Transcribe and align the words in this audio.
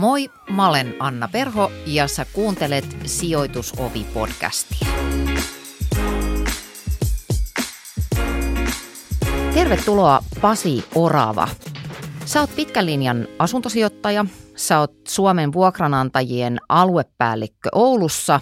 Moi, 0.00 0.30
mä 0.50 0.68
olen 0.68 0.94
Anna 0.98 1.28
Perho 1.28 1.72
ja 1.86 2.08
sä 2.08 2.26
kuuntelet 2.32 2.96
Sijoitusovi-podcastia. 3.06 4.86
Tervetuloa 9.54 10.22
Pasi 10.40 10.84
Orava. 10.94 11.48
Sä 12.24 12.40
oot 12.40 12.56
pitkän 12.56 12.86
linjan 12.86 13.28
asuntosijoittaja, 13.38 14.24
sä 14.56 14.78
oot 14.78 14.94
Suomen 15.08 15.52
vuokranantajien 15.52 16.58
aluepäällikkö 16.68 17.68
Oulussa 17.72 18.40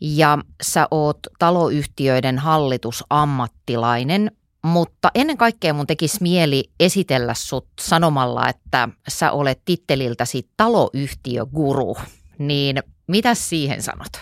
ja 0.00 0.38
sä 0.62 0.88
oot 0.90 1.18
taloyhtiöiden 1.38 2.38
hallitusammattilainen– 2.38 4.30
mutta 4.62 5.10
ennen 5.14 5.36
kaikkea 5.36 5.74
mun 5.74 5.86
tekisi 5.86 6.18
mieli 6.20 6.70
esitellä 6.80 7.34
sut 7.34 7.66
sanomalla, 7.80 8.48
että 8.48 8.88
sä 9.08 9.32
olet 9.32 9.62
titteliltäsi 9.64 10.48
taloyhtiöguru. 10.56 11.96
Niin 12.38 12.82
mitä 13.06 13.34
siihen 13.34 13.82
sanot? 13.82 14.12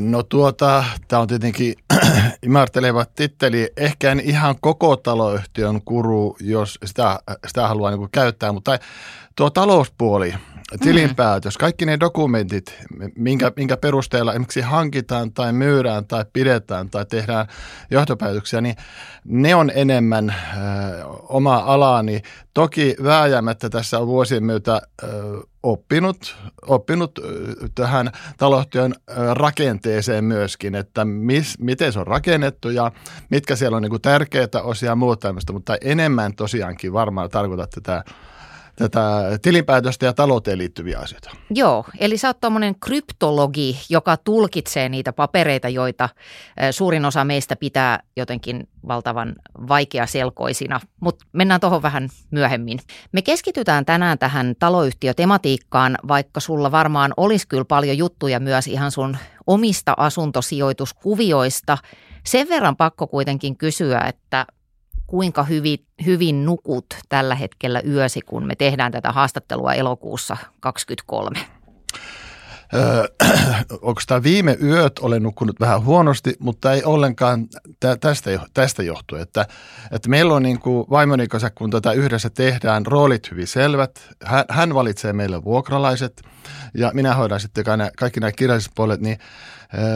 No 0.00 0.22
tuota, 0.22 0.84
tämä 1.08 1.22
on 1.22 1.28
tietenkin 1.28 1.74
imarteleva 2.46 3.04
titteli. 3.04 3.70
Ehkä 3.76 4.12
en 4.12 4.20
ihan 4.20 4.56
koko 4.60 4.96
taloyhtiön 4.96 5.80
guru, 5.86 6.36
jos 6.40 6.78
sitä, 6.84 7.18
sitä 7.46 7.68
haluaa 7.68 7.90
niin 7.90 8.08
käyttää, 8.12 8.52
mutta 8.52 8.78
tuo 9.36 9.50
talouspuoli– 9.50 10.34
tilinpäätös, 10.80 11.58
kaikki 11.58 11.86
ne 11.86 12.00
dokumentit, 12.00 12.78
minkä, 13.16 13.52
minkä 13.56 13.76
perusteella 13.76 14.32
esimerkiksi 14.32 14.60
hankitaan 14.60 15.32
tai 15.32 15.52
myydään 15.52 16.06
tai 16.06 16.24
pidetään 16.32 16.90
tai 16.90 17.06
tehdään 17.06 17.46
johtopäätöksiä, 17.90 18.60
niin 18.60 18.76
ne 19.24 19.54
on 19.54 19.70
enemmän 19.74 20.30
ö, 20.30 21.04
oma 21.28 21.56
alaani. 21.56 22.22
Toki 22.54 22.96
vääjäämättä 23.02 23.70
tässä 23.70 23.98
on 23.98 24.06
vuosien 24.06 24.44
myötä 24.44 24.82
ö, 25.02 25.06
oppinut, 25.62 26.36
oppinut 26.66 27.18
tähän 27.74 28.12
taloustyön 28.36 28.94
rakenteeseen 29.32 30.24
myöskin, 30.24 30.74
että 30.74 31.04
mis, 31.04 31.58
miten 31.58 31.92
se 31.92 31.98
on 31.98 32.06
rakennettu 32.06 32.70
ja 32.70 32.92
mitkä 33.30 33.56
siellä 33.56 33.76
on 33.76 33.82
niin 33.82 34.02
tärkeitä 34.02 34.62
osia 34.62 34.90
ja 34.90 34.96
muuta 34.96 35.28
tämmöistä, 35.28 35.52
mutta 35.52 35.76
enemmän 35.80 36.34
tosiaankin 36.34 36.92
varmaan 36.92 37.30
tarkoitat 37.30 37.70
tätä 37.70 38.04
tätä 38.76 39.00
tilinpäätöstä 39.42 40.06
ja 40.06 40.12
talouteen 40.12 40.58
liittyviä 40.58 40.98
asioita. 40.98 41.30
Joo, 41.50 41.84
eli 41.98 42.18
sä 42.18 42.28
oot 42.28 42.40
tuommoinen 42.40 42.74
kryptologi, 42.80 43.80
joka 43.88 44.16
tulkitsee 44.16 44.88
niitä 44.88 45.12
papereita, 45.12 45.68
joita 45.68 46.08
suurin 46.70 47.04
osa 47.04 47.24
meistä 47.24 47.56
pitää 47.56 48.02
jotenkin 48.16 48.68
valtavan 48.88 49.34
vaikeaselkoisina, 49.68 50.80
mutta 51.00 51.26
mennään 51.32 51.60
tuohon 51.60 51.82
vähän 51.82 52.08
myöhemmin. 52.30 52.78
Me 53.12 53.22
keskitytään 53.22 53.84
tänään 53.84 54.18
tähän 54.18 54.54
taloyhtiötematiikkaan, 54.58 55.98
vaikka 56.08 56.40
sulla 56.40 56.72
varmaan 56.72 57.14
olisi 57.16 57.48
kyllä 57.48 57.64
paljon 57.64 57.98
juttuja 57.98 58.40
myös 58.40 58.66
ihan 58.66 58.90
sun 58.90 59.16
omista 59.46 59.94
asuntosijoituskuvioista. 59.96 61.78
Sen 62.26 62.48
verran 62.48 62.76
pakko 62.76 63.06
kuitenkin 63.06 63.56
kysyä, 63.56 64.00
että 64.00 64.46
kuinka 65.06 65.42
hyvin, 65.42 65.86
hyvin 66.06 66.44
nukut 66.44 66.86
tällä 67.08 67.34
hetkellä 67.34 67.82
yösi, 67.86 68.20
kun 68.20 68.46
me 68.46 68.54
tehdään 68.54 68.92
tätä 68.92 69.12
haastattelua 69.12 69.74
elokuussa 69.74 70.36
2023? 70.60 71.62
Öö, 72.74 73.04
onko 73.82 74.00
tämä 74.06 74.22
viime 74.22 74.56
yöt 74.62 74.98
olen 74.98 75.22
nukkunut 75.22 75.60
vähän 75.60 75.84
huonosti, 75.84 76.34
mutta 76.38 76.72
ei 76.72 76.84
ollenkaan 76.84 77.46
tästä, 78.00 78.30
tästä 78.54 78.82
johtuen. 78.82 79.22
Että, 79.22 79.46
että 79.90 80.08
meillä 80.08 80.34
on 80.34 80.42
niin 80.42 80.60
kuin 80.60 80.86
vaimoni 80.90 81.28
kanssa, 81.28 81.50
kun 81.50 81.70
tätä 81.70 81.92
yhdessä 81.92 82.30
tehdään, 82.30 82.86
roolit 82.86 83.30
hyvin 83.30 83.46
selvät. 83.46 84.08
Hän, 84.24 84.44
hän 84.48 84.74
valitsee 84.74 85.12
meille 85.12 85.44
vuokralaiset 85.44 86.22
ja 86.74 86.90
minä 86.94 87.14
hoidan 87.14 87.40
sitten 87.40 87.64
kaikki 87.96 88.20
nämä 88.20 88.32
kirjalliset 88.32 88.72
puolet, 88.74 89.00
niin 89.00 89.18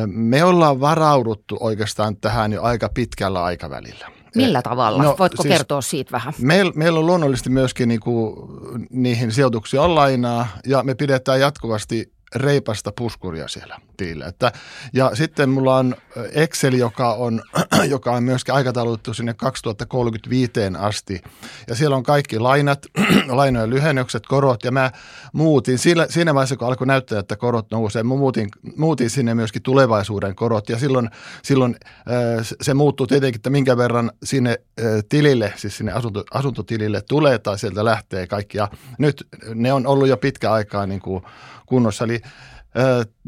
me 0.07 0.45
ollaan 0.45 0.81
varauduttu 0.81 1.57
oikeastaan 1.61 2.17
tähän 2.17 2.53
jo 2.53 2.63
aika 2.63 2.89
pitkällä 2.89 3.45
aikavälillä. 3.45 4.16
Millä 4.37 4.63
tavalla? 4.63 5.03
No, 5.03 5.17
Voitko 5.19 5.43
siis 5.43 5.55
kertoa 5.55 5.81
siitä 5.81 6.13
vähän? 6.13 6.35
Meillä, 6.41 6.73
meillä 6.75 6.99
on 6.99 7.07
luonnollisesti 7.07 7.51
myöskin 7.51 7.89
niinku, 7.89 8.49
niihin 8.91 9.33
sijoituksia 9.33 9.83
on 9.83 9.95
lainaa 9.95 10.49
ja 10.67 10.83
me 10.83 10.95
pidetään 10.95 11.41
jatkuvasti 11.41 12.16
reipasta 12.39 12.93
puskuria 12.93 13.49
siellä 13.49 13.77
tilillä. 13.97 14.27
Että, 14.27 14.53
ja 14.93 15.11
sitten 15.15 15.51
mulla 15.51 15.77
on 15.77 15.97
Excel, 16.33 16.73
joka 16.73 17.13
on, 17.13 17.43
joka 17.89 18.13
on 18.13 18.23
myöskin 18.23 18.55
aikataulutettu 18.55 19.15
sinne 19.15 19.35
2035 19.35 20.53
asti. 20.79 21.23
Ja 21.69 21.75
siellä 21.75 21.97
on 21.97 22.03
kaikki 22.03 22.39
lainat, 22.39 22.87
lainojen 23.29 23.71
lyhennykset, 23.71 24.27
korot. 24.27 24.65
Ja 24.65 24.71
mä 24.71 24.91
muutin 25.33 25.79
siinä, 25.79 26.07
siinä 26.09 26.35
vaiheessa, 26.35 26.57
kun 26.57 26.69
alkoi 26.69 26.87
näyttää, 26.87 27.19
että 27.19 27.37
korot 27.37 27.71
nousee, 27.71 28.03
mä 28.03 28.15
muutin, 28.15 28.49
muutin 28.77 29.11
sinne 29.11 29.35
myöskin 29.35 29.63
tulevaisuuden 29.63 30.35
korot. 30.35 30.69
Ja 30.69 30.79
silloin, 30.79 31.11
silloin 31.43 31.77
se 32.61 32.75
muuttuu 32.75 33.07
tietenkin, 33.07 33.39
että 33.39 33.51
minkä 33.51 33.77
verran 33.77 34.11
sinne 34.25 34.57
tilille, 35.09 35.53
siis 35.57 35.77
sinne 35.77 35.93
asunto, 35.93 36.25
asuntotilille 36.35 37.03
tulee 37.09 37.39
tai 37.39 37.59
sieltä 37.59 37.85
lähtee 37.85 38.27
kaikki. 38.27 38.59
Ja 38.59 38.69
nyt 38.99 39.27
ne 39.55 39.73
on 39.73 39.87
ollut 39.87 40.09
jo 40.09 40.17
pitkä 40.17 40.53
aikaa 40.53 40.87
niin 40.87 41.01
kuin 41.01 41.23
kunnossa. 41.67 42.05
Eli 42.05 42.21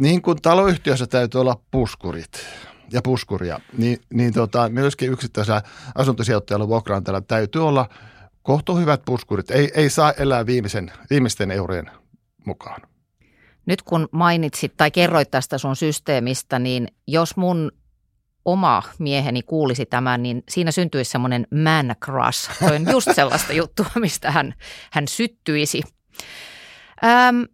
niin 0.02 0.22
kuin 0.22 0.42
taloyhtiössä 0.42 1.06
täytyy 1.06 1.40
olla 1.40 1.60
puskurit 1.70 2.46
ja 2.92 3.02
puskuria, 3.02 3.60
niin, 3.78 3.98
niin 4.12 4.32
tota, 4.32 4.68
myöskin 4.68 5.12
yksittäisellä 5.12 5.62
asuntosijoittajalla 5.94 6.68
vuokraantajalla 6.68 7.20
täytyy 7.20 7.68
olla 7.68 7.88
kohtu 8.42 8.76
hyvät 8.76 9.02
puskurit. 9.04 9.50
Ei, 9.50 9.70
ei 9.74 9.90
saa 9.90 10.12
elää 10.12 10.46
viimeisen, 10.46 10.92
viimeisten 11.10 11.50
eurojen 11.50 11.90
mukaan. 12.46 12.82
Nyt 13.66 13.82
kun 13.82 14.08
mainitsit 14.12 14.72
tai 14.76 14.90
kerroit 14.90 15.30
tästä 15.30 15.58
sun 15.58 15.76
systeemistä, 15.76 16.58
niin 16.58 16.88
jos 17.06 17.36
mun 17.36 17.72
oma 18.44 18.82
mieheni 18.98 19.42
kuulisi 19.42 19.86
tämän, 19.86 20.22
niin 20.22 20.42
siinä 20.48 20.70
syntyisi 20.70 21.10
semmoinen 21.10 21.46
man 21.64 21.96
crush. 22.04 22.58
Se 22.58 22.74
on 22.74 22.92
just 22.92 23.08
sellaista 23.14 23.52
juttua, 23.62 23.86
mistä 23.94 24.30
hän, 24.30 24.54
hän 24.92 25.08
syttyisi. 25.08 25.82
Öm, 27.04 27.44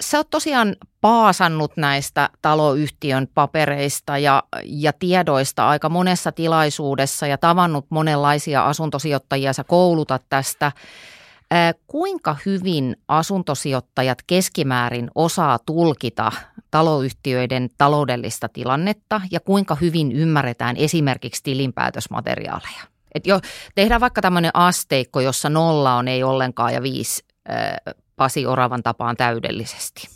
sä 0.00 0.18
oot 0.18 0.30
tosiaan 0.30 0.76
paasannut 1.00 1.76
näistä 1.76 2.30
taloyhtiön 2.42 3.28
papereista 3.34 4.18
ja, 4.18 4.42
ja 4.64 4.92
tiedoista 4.92 5.68
aika 5.68 5.88
monessa 5.88 6.32
tilaisuudessa 6.32 7.26
ja 7.26 7.38
tavannut 7.38 7.86
monenlaisia 7.90 8.66
asuntosijoittajia, 8.66 9.52
sä 9.52 9.64
koulutat 9.64 10.22
tästä. 10.28 10.72
Kuinka 11.86 12.36
hyvin 12.46 12.96
asuntosijoittajat 13.08 14.18
keskimäärin 14.26 15.10
osaa 15.14 15.58
tulkita 15.66 16.32
taloyhtiöiden 16.70 17.68
taloudellista 17.78 18.48
tilannetta 18.48 19.20
ja 19.30 19.40
kuinka 19.40 19.74
hyvin 19.74 20.12
ymmärretään 20.12 20.76
esimerkiksi 20.76 21.42
tilinpäätösmateriaaleja? 21.42 22.82
Et 23.14 23.26
jo, 23.26 23.40
tehdään 23.74 24.00
vaikka 24.00 24.20
tämmöinen 24.20 24.50
asteikko, 24.54 25.20
jossa 25.20 25.50
nolla 25.50 25.94
on 25.94 26.08
ei 26.08 26.22
ollenkaan 26.22 26.74
ja 26.74 26.82
viisi 26.82 27.24
Pasi 28.20 28.46
Oravan 28.46 28.82
tapaan 28.82 29.16
täydellisesti? 29.16 30.08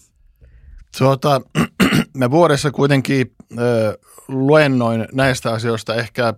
Tuota, 0.99 1.41
mä 2.17 2.31
vuodessa 2.31 2.71
kuitenkin 2.71 3.35
ö, 3.59 3.99
luennoin 4.29 5.09
näistä 5.13 5.53
asioista 5.53 5.95
ehkä 5.95 6.35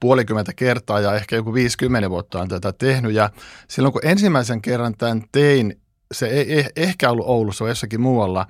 puolikymmentä 0.00 0.52
kertaa 0.52 1.00
ja 1.00 1.14
ehkä 1.14 1.36
joku 1.36 1.54
50 1.54 2.10
vuotta 2.10 2.40
on 2.40 2.48
tätä 2.48 2.72
tehnyt. 2.72 3.12
Ja 3.12 3.30
silloin 3.68 3.92
kun 3.92 4.00
ensimmäisen 4.04 4.62
kerran 4.62 4.94
tämän 4.96 5.22
tein, 5.32 5.80
se 6.12 6.26
ei 6.26 6.58
eh, 6.58 6.72
ehkä 6.76 7.10
ollut 7.10 7.26
Oulussa, 7.26 7.64
vaan 7.64 7.70
jossakin 7.70 8.00
muualla. 8.00 8.46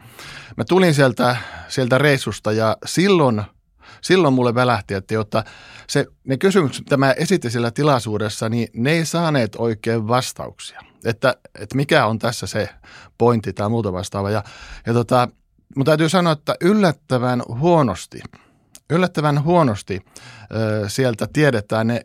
Mä 0.56 0.64
tulin 0.64 0.94
sieltä, 0.94 1.36
sieltä 1.68 1.98
reissusta 1.98 2.52
ja 2.52 2.76
silloin, 2.86 3.42
silloin 4.00 4.34
mulle 4.34 4.54
välähti, 4.54 4.94
että 4.94 5.14
jotta 5.14 5.44
se, 5.88 6.06
ne 6.24 6.36
kysymykset, 6.36 6.84
mitä 6.84 6.96
mä 6.96 7.12
esitin 7.12 7.50
siellä 7.50 7.70
tilaisuudessa, 7.70 8.48
niin 8.48 8.68
ne 8.74 8.92
ei 8.92 9.04
saaneet 9.04 9.56
oikein 9.58 10.08
vastauksia 10.08 10.93
että, 11.04 11.34
että 11.60 11.76
mikä 11.76 12.06
on 12.06 12.18
tässä 12.18 12.46
se 12.46 12.68
pointti 13.18 13.52
tai 13.52 13.68
muuta 13.68 13.92
vastaava. 13.92 14.30
Ja, 14.30 14.44
ja 14.86 14.92
tota, 14.92 15.28
mutta 15.76 15.90
täytyy 15.90 16.08
sanoa, 16.08 16.32
että 16.32 16.54
yllättävän 16.60 17.42
huonosti, 17.48 18.20
yllättävän 18.90 19.44
huonosti 19.44 20.04
ö, 20.54 20.88
sieltä 20.88 21.28
tiedetään, 21.32 21.86
ne, 21.86 22.04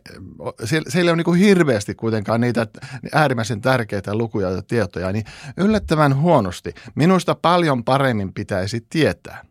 siellä, 0.64 0.90
siellä 0.90 1.10
ole 1.10 1.16
niin 1.16 1.24
kuin 1.24 1.40
hirveästi 1.40 1.94
kuitenkaan 1.94 2.40
niitä 2.40 2.66
äärimmäisen 3.12 3.60
tärkeitä 3.60 4.14
lukuja 4.14 4.50
ja 4.50 4.62
tietoja, 4.62 5.12
niin 5.12 5.24
yllättävän 5.56 6.20
huonosti. 6.20 6.74
Minusta 6.94 7.34
paljon 7.34 7.84
paremmin 7.84 8.34
pitäisi 8.34 8.86
tietää. 8.90 9.49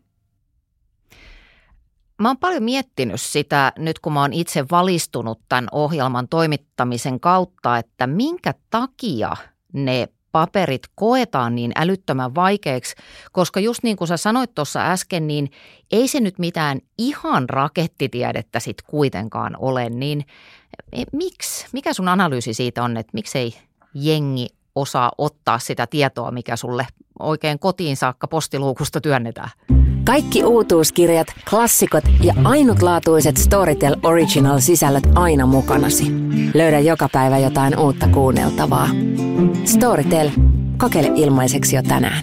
Mä 2.20 2.28
oon 2.28 2.38
paljon 2.38 2.62
miettinyt 2.62 3.20
sitä 3.20 3.72
nyt, 3.78 3.98
kun 3.98 4.12
mä 4.12 4.20
oon 4.20 4.32
itse 4.32 4.64
valistunut 4.70 5.40
tämän 5.48 5.68
ohjelman 5.72 6.28
toimittamisen 6.28 7.20
kautta, 7.20 7.78
että 7.78 8.06
minkä 8.06 8.54
takia 8.70 9.36
ne 9.72 10.08
paperit 10.32 10.82
koetaan 10.94 11.54
niin 11.54 11.72
älyttömän 11.76 12.34
vaikeiksi, 12.34 12.94
koska 13.32 13.60
just 13.60 13.82
niin 13.82 13.96
kuin 13.96 14.08
sä 14.08 14.16
sanoit 14.16 14.54
tuossa 14.54 14.90
äsken, 14.90 15.26
niin 15.26 15.50
ei 15.92 16.08
se 16.08 16.20
nyt 16.20 16.38
mitään 16.38 16.80
ihan 16.98 17.48
rakettitiedettä 17.48 18.60
sitten 18.60 18.86
kuitenkaan 18.90 19.56
ole, 19.58 19.90
niin 19.90 20.24
e, 20.92 21.02
miksi? 21.12 21.66
Mikä 21.72 21.92
sun 21.92 22.08
analyysi 22.08 22.54
siitä 22.54 22.84
on, 22.84 22.96
että 22.96 23.10
miksei 23.14 23.54
jengi 23.94 24.46
osaa 24.74 25.12
ottaa 25.18 25.58
sitä 25.58 25.86
tietoa, 25.86 26.30
mikä 26.30 26.56
sulle 26.56 26.86
oikein 27.18 27.58
kotiin 27.58 27.96
saakka 27.96 28.28
postiluukusta 28.28 29.00
työnnetään. 29.00 29.50
Kaikki 30.10 30.44
uutuuskirjat, 30.44 31.26
klassikot 31.50 32.04
ja 32.22 32.34
ainutlaatuiset 32.44 33.36
Storytel 33.36 33.96
Original-sisällöt 34.02 35.08
aina 35.14 35.46
mukanasi. 35.46 36.04
Löydä 36.54 36.78
joka 36.78 37.08
päivä 37.12 37.38
jotain 37.38 37.78
uutta 37.78 38.08
kuunneltavaa. 38.08 38.88
Storytel. 39.64 40.30
Kokeile 40.76 41.10
ilmaiseksi 41.14 41.76
jo 41.76 41.82
tänään. 41.82 42.22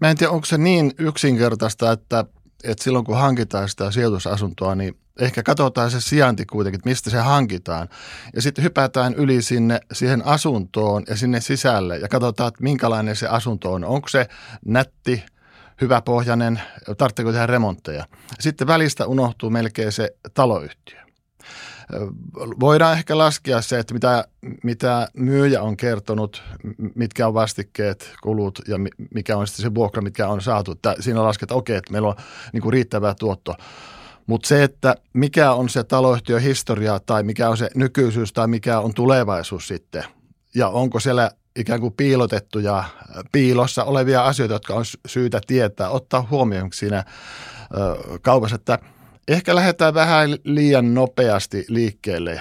Mä 0.00 0.10
en 0.10 0.16
tiedä, 0.16 0.32
onko 0.32 0.44
se 0.44 0.58
niin 0.58 0.92
yksinkertaista, 0.98 1.92
että, 1.92 2.24
että 2.64 2.84
silloin 2.84 3.04
kun 3.04 3.16
hankitaan 3.16 3.68
sitä 3.68 3.90
sijoitusasuntoa, 3.90 4.74
niin 4.74 4.96
ehkä 5.20 5.42
katsotaan 5.42 5.90
se 5.90 6.00
sijainti 6.00 6.46
kuitenkin, 6.46 6.78
että 6.78 6.88
mistä 6.88 7.10
se 7.10 7.18
hankitaan. 7.18 7.88
Ja 8.34 8.42
sitten 8.42 8.64
hypätään 8.64 9.14
yli 9.14 9.42
sinne 9.42 9.80
siihen 9.92 10.26
asuntoon 10.26 11.02
ja 11.08 11.16
sinne 11.16 11.40
sisälle 11.40 11.98
ja 11.98 12.08
katsotaan, 12.08 12.48
että 12.48 12.62
minkälainen 12.62 13.16
se 13.16 13.26
asunto 13.26 13.72
on. 13.72 13.84
Onko 13.84 14.08
se 14.08 14.28
nätti, 14.66 15.24
hyväpohjainen, 15.80 16.60
tarvitseeko 16.98 17.32
tehdä 17.32 17.46
remontteja. 17.46 18.04
Sitten 18.40 18.66
välistä 18.66 19.06
unohtuu 19.06 19.50
melkein 19.50 19.92
se 19.92 20.16
taloyhtiö. 20.34 21.00
Voidaan 22.60 22.92
ehkä 22.98 23.18
laskea 23.18 23.62
se, 23.62 23.78
että 23.78 23.94
mitä, 23.94 24.24
mitä 24.62 25.08
myyjä 25.16 25.62
on 25.62 25.76
kertonut, 25.76 26.42
mitkä 26.94 27.26
on 27.26 27.34
vastikkeet, 27.34 28.12
kulut 28.22 28.60
ja 28.68 28.76
mikä 29.14 29.36
on 29.36 29.46
sitten 29.46 29.62
se 29.62 29.74
vuokra, 29.74 30.02
mitkä 30.02 30.28
on 30.28 30.42
saatu. 30.42 30.74
Siinä 31.00 31.22
lasketaan, 31.22 31.58
okei, 31.58 31.76
että 31.76 31.92
meillä 31.92 32.08
on 32.08 32.16
niin 32.52 32.62
kuin 32.62 32.72
riittävä 32.72 33.14
tuotto. 33.18 33.54
Mutta 34.26 34.48
se, 34.48 34.62
että 34.62 34.94
mikä 35.12 35.52
on 35.52 35.68
se 35.68 35.84
taloyhtiön 35.84 36.42
historia 36.42 37.00
tai 37.06 37.22
mikä 37.22 37.48
on 37.48 37.56
se 37.56 37.70
nykyisyys 37.74 38.32
tai 38.32 38.48
mikä 38.48 38.80
on 38.80 38.94
tulevaisuus 38.94 39.68
sitten 39.68 40.04
ja 40.54 40.68
onko 40.68 41.00
siellä 41.00 41.30
ikään 41.56 41.80
kuin 41.80 41.92
piilotettuja, 41.92 42.84
piilossa 43.32 43.84
olevia 43.84 44.24
asioita, 44.24 44.54
jotka 44.54 44.74
on 44.74 44.84
syytä 45.06 45.40
tietää, 45.46 45.90
ottaa 45.90 46.26
huomioon 46.30 46.72
siinä 46.72 47.04
kaupassa, 48.22 48.56
että 48.56 48.78
ehkä 49.28 49.54
lähdetään 49.54 49.94
vähän 49.94 50.30
liian 50.44 50.94
nopeasti 50.94 51.64
liikkeelle 51.68 52.40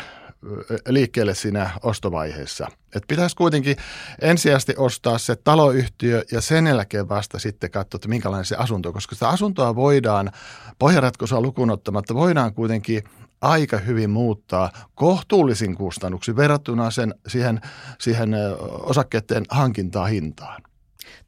liikkeelle 0.88 1.36
siinä 1.36 1.70
ostovaiheessa. 1.84 2.68
Et 2.96 3.04
pitäisi 3.08 3.36
kuitenkin 3.36 3.76
ensisijaisesti 4.22 4.74
ostaa 4.78 5.18
se 5.18 5.36
taloyhtiö 5.36 6.24
ja 6.32 6.42
sen 6.42 6.68
jälkeen 6.68 7.10
vasta 7.10 7.40
sitten 7.40 7.72
katsoa, 7.72 7.98
että 7.98 8.08
minkälainen 8.08 8.46
se 8.46 8.56
asunto 8.56 8.90
on, 8.90 8.94
koska 8.94 9.16
sitä 9.16 9.30
asuntoa 9.30 9.76
voidaan, 9.76 10.32
pohjaratkaisua 10.80 11.42
lukuun 11.42 11.72
ottamatta, 11.72 12.16
voidaan 12.16 12.54
kuitenkin 12.54 13.04
aika 13.42 13.78
hyvin 13.78 14.10
muuttaa 14.10 14.72
kohtuullisin 14.96 15.76
kustannuksin 15.76 16.36
verrattuna 16.36 16.92
sen, 16.92 17.16
siihen, 17.28 17.62
siihen 18.00 18.36
osakkeiden 18.80 19.44
hankintahintaan. 19.50 20.62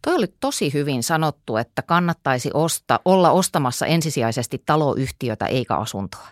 Toi 0.01 0.15
oli 0.15 0.27
tosi 0.39 0.73
hyvin 0.73 1.03
sanottu, 1.03 1.57
että 1.57 1.81
kannattaisi 1.81 2.49
osta, 2.53 2.99
olla 3.05 3.31
ostamassa 3.31 3.85
ensisijaisesti 3.85 4.63
taloyhtiötä 4.65 5.45
eikä 5.45 5.75
asuntoa 5.75 6.27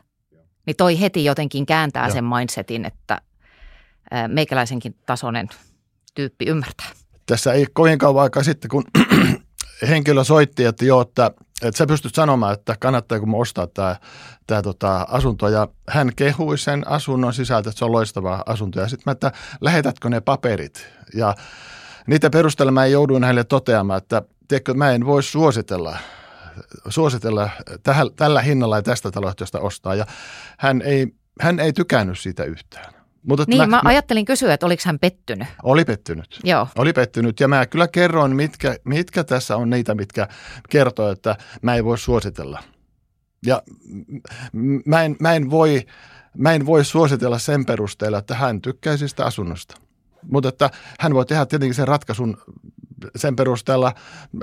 niin 0.65 0.75
toi 0.77 0.99
heti 0.99 1.25
jotenkin 1.25 1.65
kääntää 1.65 2.05
Joo. 2.05 2.13
sen 2.13 2.23
mindsetin, 2.25 2.85
että 2.85 3.21
meikäläisenkin 4.27 4.95
tasoinen 5.05 5.49
tyyppi 6.15 6.45
ymmärtää. 6.45 6.87
Tässä 7.25 7.53
ei 7.53 7.65
kovin 7.73 7.97
kauan 7.97 8.23
aikaa 8.23 8.43
sitten, 8.43 8.69
kun 8.69 8.83
henkilö 9.89 10.23
soitti, 10.23 10.65
että 10.65 10.85
joo, 10.85 11.01
että, 11.01 11.31
että 11.61 11.77
sä 11.77 11.85
pystyt 11.85 12.15
sanomaan, 12.15 12.53
että 12.53 12.75
kannattaako 12.79 13.25
mä 13.25 13.37
ostaa 13.37 13.67
tämä, 13.67 13.95
tämä 14.47 14.61
tota, 14.61 15.07
asunto. 15.09 15.49
Ja 15.49 15.67
hän 15.89 16.11
kehui 16.15 16.57
sen 16.57 16.87
asunnon 16.87 17.33
sisältä, 17.33 17.69
että 17.69 17.79
se 17.79 17.85
on 17.85 17.91
loistava 17.91 18.43
asunto. 18.45 18.79
Ja 18.79 18.87
sitten 18.87 19.03
mä, 19.05 19.11
että 19.11 19.31
lähetätkö 19.61 20.09
ne 20.09 20.21
paperit? 20.21 20.87
Ja 21.13 21.35
niitä 22.07 22.29
perusteella 22.29 22.71
mä 22.71 22.85
jouduin 22.85 23.23
hänelle 23.23 23.43
toteamaan, 23.43 23.97
että 23.97 24.21
tiedätkö, 24.47 24.73
mä 24.73 24.91
en 24.91 25.05
voi 25.05 25.23
suositella 25.23 25.97
suositella 26.89 27.49
tähän, 27.83 28.07
tällä 28.15 28.41
hinnalla 28.41 28.77
ja 28.77 28.81
tästä 28.81 29.11
taloyhtiöstä 29.11 29.59
ostaa. 29.59 29.95
Ja 29.95 30.05
hän 30.57 30.81
ei, 30.81 31.07
hän 31.41 31.59
ei 31.59 31.73
tykännyt 31.73 32.19
siitä 32.19 32.43
yhtään. 32.43 32.93
Mutta 33.27 33.45
niin, 33.47 33.57
mä, 33.57 33.67
mä, 33.67 33.81
ajattelin 33.85 34.25
kysyä, 34.25 34.53
että 34.53 34.65
oliko 34.65 34.83
hän 34.85 34.99
pettynyt? 34.99 35.47
Oli 35.63 35.85
pettynyt. 35.85 36.39
Joo. 36.43 36.67
Oli 36.77 36.93
pettynyt 36.93 37.39
ja 37.39 37.47
mä 37.47 37.65
kyllä 37.65 37.87
kerroin, 37.87 38.35
mitkä, 38.35 38.75
mitkä 38.83 39.23
tässä 39.23 39.57
on 39.57 39.69
niitä, 39.69 39.95
mitkä 39.95 40.27
kertoo, 40.69 41.11
että 41.11 41.35
mä 41.61 41.75
en 41.75 41.85
voi 41.85 41.97
suositella. 41.97 42.63
Ja 43.45 43.61
mä 44.85 45.03
en, 45.03 45.15
mä 45.19 45.33
en, 45.33 45.51
voi, 45.51 45.81
mä 46.37 46.53
en 46.53 46.65
voi 46.65 46.85
suositella 46.85 47.39
sen 47.39 47.65
perusteella, 47.65 48.17
että 48.17 48.35
hän 48.35 48.61
tykkäisi 48.61 49.07
sitä 49.07 49.25
asunnosta. 49.25 49.75
Mutta 50.31 50.49
että 50.49 50.69
hän 50.99 51.13
voi 51.13 51.25
tehdä 51.25 51.45
tietenkin 51.45 51.75
sen 51.75 51.87
ratkaisun 51.87 52.37
sen 53.15 53.35
perusteella, 53.35 53.93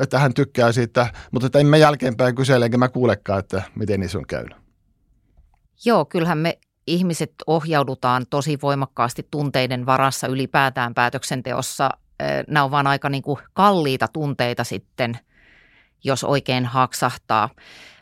että 0.01 0.19
hän 0.19 0.35
tykkää 0.35 0.73
siitä, 0.73 1.07
mutta 1.31 1.47
että 1.47 1.59
en 1.59 1.67
mä 1.67 1.77
jälkeenpäin 1.77 2.35
kysele, 2.35 2.65
enkä 2.65 2.79
mä 2.79 2.89
kuulekaan, 2.89 3.39
että 3.39 3.63
miten 3.75 4.01
niissä 4.01 4.19
on 4.19 4.27
käynyt. 4.27 4.57
Joo, 5.85 6.05
kyllähän 6.05 6.39
me 6.39 6.59
ihmiset 6.87 7.35
ohjaudutaan 7.47 8.27
tosi 8.31 8.59
voimakkaasti 8.63 9.29
tunteiden 9.31 9.87
varassa 9.87 10.27
ylipäätään 10.27 10.95
päätöksenteossa. 10.95 11.91
Nämä 12.49 12.65
on 12.65 12.71
vaan 12.71 12.87
aika 12.87 13.09
niin 13.09 13.23
kuin 13.23 13.39
kalliita 13.53 14.09
tunteita 14.09 14.65
sitten, 14.65 15.19
jos 16.05 16.25
oikein 16.25 16.67
haksahtaa. 16.67 17.49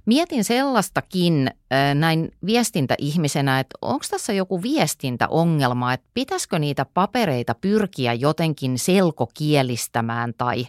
Mietin 0.06 0.44
sellaistakin 0.44 1.50
näin 1.94 2.30
viestintäihmisenä, 2.46 3.60
että 3.60 3.78
onko 3.82 4.04
tässä 4.10 4.32
joku 4.32 4.62
viestintäongelma, 4.62 5.92
että 5.92 6.06
pitäisikö 6.14 6.58
niitä 6.58 6.86
papereita 6.94 7.54
pyrkiä 7.54 8.14
jotenkin 8.14 8.78
selkokielistämään 8.78 10.34
tai 10.38 10.66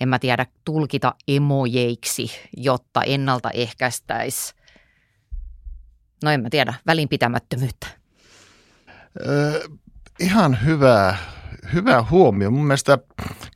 en 0.00 0.08
mä 0.08 0.18
tiedä, 0.18 0.46
tulkita 0.64 1.14
emojeiksi, 1.28 2.30
jotta 2.56 3.02
ennaltaehkäistäisi, 3.02 4.54
no 6.22 6.30
en 6.30 6.42
mä 6.42 6.50
tiedä, 6.50 6.74
välinpitämättömyyttä. 6.86 7.86
Ö, 9.26 9.68
ihan 10.20 10.58
hyvä, 10.64 11.16
hyvä 11.72 12.04
huomio. 12.10 12.50
Mun 12.50 12.66
mielestä 12.66 12.98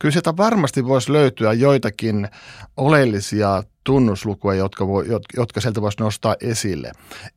kyllä 0.00 0.12
sieltä 0.12 0.36
varmasti 0.36 0.84
voisi 0.84 1.12
löytyä 1.12 1.52
joitakin 1.52 2.28
oleellisia 2.76 3.62
tunnuslukuja, 3.84 4.58
jotka, 4.58 4.86
voi, 4.86 5.06
jotka 5.36 5.60
sieltä 5.60 5.80
voisi 5.82 6.00
nostaa 6.00 6.36
esille. 6.40 6.92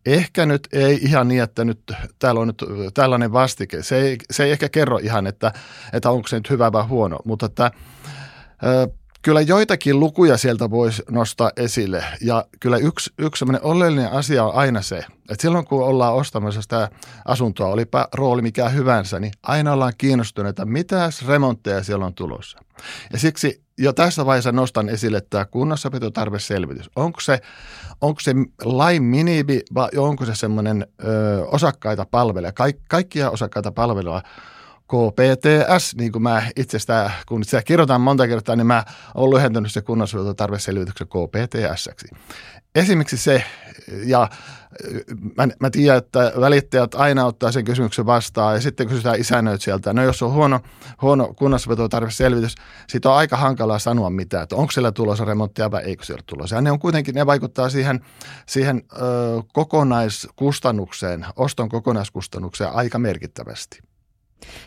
Ehkä 0.06 0.46
nyt 0.46 0.68
ei 0.74 1.00
ihan 1.02 1.28
niin, 1.28 1.44
että 1.44 1.66
nyt 1.66 1.80
täällä 2.20 2.42
on 2.42 2.48
nyt 2.48 2.64
tällainen 2.94 3.34
vastike. 3.34 3.84
Se 3.84 4.02
ei, 4.02 4.18
se 4.31 4.44
ei 4.44 4.52
ehkä 4.52 4.70
kerro 4.70 4.98
ihan, 4.98 5.28
että, 5.28 5.54
että 5.94 6.10
onko 6.10 6.28
se 6.28 6.36
nyt 6.36 6.50
hyvä 6.50 6.72
vai 6.72 6.84
huono, 6.84 7.18
mutta 7.26 7.46
että, 7.46 7.72
kyllä 9.21 9.42
joitakin 9.42 9.99
lukuja 9.99 10.38
sieltä 10.38 10.69
voisi 10.69 11.04
nostaa 11.11 11.52
esille. 11.57 12.04
Ja 12.21 12.45
kyllä 12.59 12.78
yksi, 12.78 13.14
yksi 13.18 13.45
oleellinen 13.61 14.11
asia 14.11 14.44
on 14.44 14.56
aina 14.56 14.81
se, 14.81 14.97
että 14.97 15.42
silloin 15.42 15.66
kun 15.66 15.83
ollaan 15.83 16.14
ostamassa 16.14 16.61
sitä 16.61 16.90
asuntoa, 17.26 17.68
olipa 17.68 18.07
rooli 18.14 18.42
mikä 18.42 18.69
hyvänsä, 18.69 19.19
niin 19.19 19.33
aina 19.44 19.73
ollaan 19.73 19.94
kiinnostuneita, 19.97 20.66
mitä 20.66 21.09
remontteja 21.28 21.83
siellä 21.83 22.06
on 22.06 22.14
tulossa. 22.14 22.59
Ja 23.14 23.19
siksi 23.19 23.61
jo 23.78 23.94
tässä 23.94 24.26
vaiheessa 24.26 24.52
nostan 24.52 24.90
esille 24.90 25.21
tämä 25.30 25.45
kunnossapitotarveselvitys. 25.45 26.90
Onko 26.95 27.19
se, 27.19 27.40
onko 28.02 28.19
se 28.19 28.33
lain 28.64 29.04
minimi 29.04 29.61
vai 29.73 29.90
onko 29.97 30.26
se 30.26 30.35
semmoinen 30.35 30.88
ö, 31.04 31.45
osakkaita 31.45 32.06
palvelija, 32.11 32.52
Kaik, 32.52 32.78
kaikkia 32.90 33.30
osakkaita 33.30 33.71
palvelua 33.71 34.21
KPTS, 34.90 35.96
niin 35.96 36.12
kuin 36.12 36.24
mä 36.24 36.44
itse 36.56 36.80
sitä, 36.80 37.12
kun 37.28 37.44
sitä 37.44 37.62
kirjoitan 37.62 38.02
monta 38.02 38.28
kertaa, 38.28 38.56
niin 38.56 38.68
mä 38.68 38.84
olen 39.16 39.36
lyhentänyt 39.36 39.72
se 39.72 39.81
kunnossapitotarveselvityksen 39.81 41.08
KPTS. 41.08 41.90
Esimerkiksi 42.76 43.18
se, 43.18 43.44
ja 44.06 44.30
mä, 45.38 45.48
mä 45.60 45.69
tiedän, 45.69 45.98
että 45.98 46.31
välittäjät 46.40 46.96
aina 46.96 47.26
ottaa 47.26 47.52
sen 47.52 47.66
kysymyksen 47.66 48.06
vastaan 48.06 48.56
ja 48.56 48.62
sitten 48.62 48.88
kysytään 48.88 49.18
sieltä. 49.60 49.94
No 49.94 50.04
jos 50.04 50.22
on 50.24 50.34
huono, 50.34 50.60
huono 51.02 51.34
kunnossapitotarveselvitys, 51.34 52.56
siitä 52.88 53.10
on 53.10 53.16
aika 53.18 53.38
hankalaa 53.38 53.80
sanoa 53.80 54.10
mitään, 54.10 54.44
että 54.44 54.56
onko 54.56 54.72
siellä 54.72 54.92
tulossa 54.92 55.26
remonttia 55.26 55.72
vai 55.72 55.84
eikö 55.84 56.06
siellä 56.06 56.24
tulossa. 56.26 56.56
Ja 56.56 56.62
ne 56.62 56.72
on 56.72 56.80
kuitenkin, 56.80 57.16
ne 57.16 57.26
vaikuttaa 57.26 57.69
siihen, 57.69 58.00
siihen 58.46 58.81
ö, 58.94 59.00
kokonaiskustannukseen, 59.54 61.26
oston 61.36 61.69
kokonaiskustannukseen 61.69 62.72
aika 62.72 63.00
merkittävästi. 63.00 63.89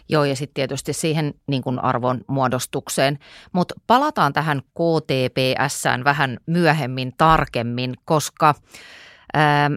Joo, 0.09 0.25
ja 0.25 0.37
sitten 0.37 0.55
tietysti 0.55 0.93
siihen 0.93 1.35
niin 1.47 1.63
kuin 1.63 1.79
arvon 1.79 2.21
muodostukseen. 2.27 3.19
Mutta 3.53 3.75
palataan 3.87 4.33
tähän 4.33 4.63
KTPSään 4.63 6.05
vähän 6.05 6.39
myöhemmin 6.47 7.13
tarkemmin, 7.19 7.95
koska 8.05 8.55
ää, 9.35 9.71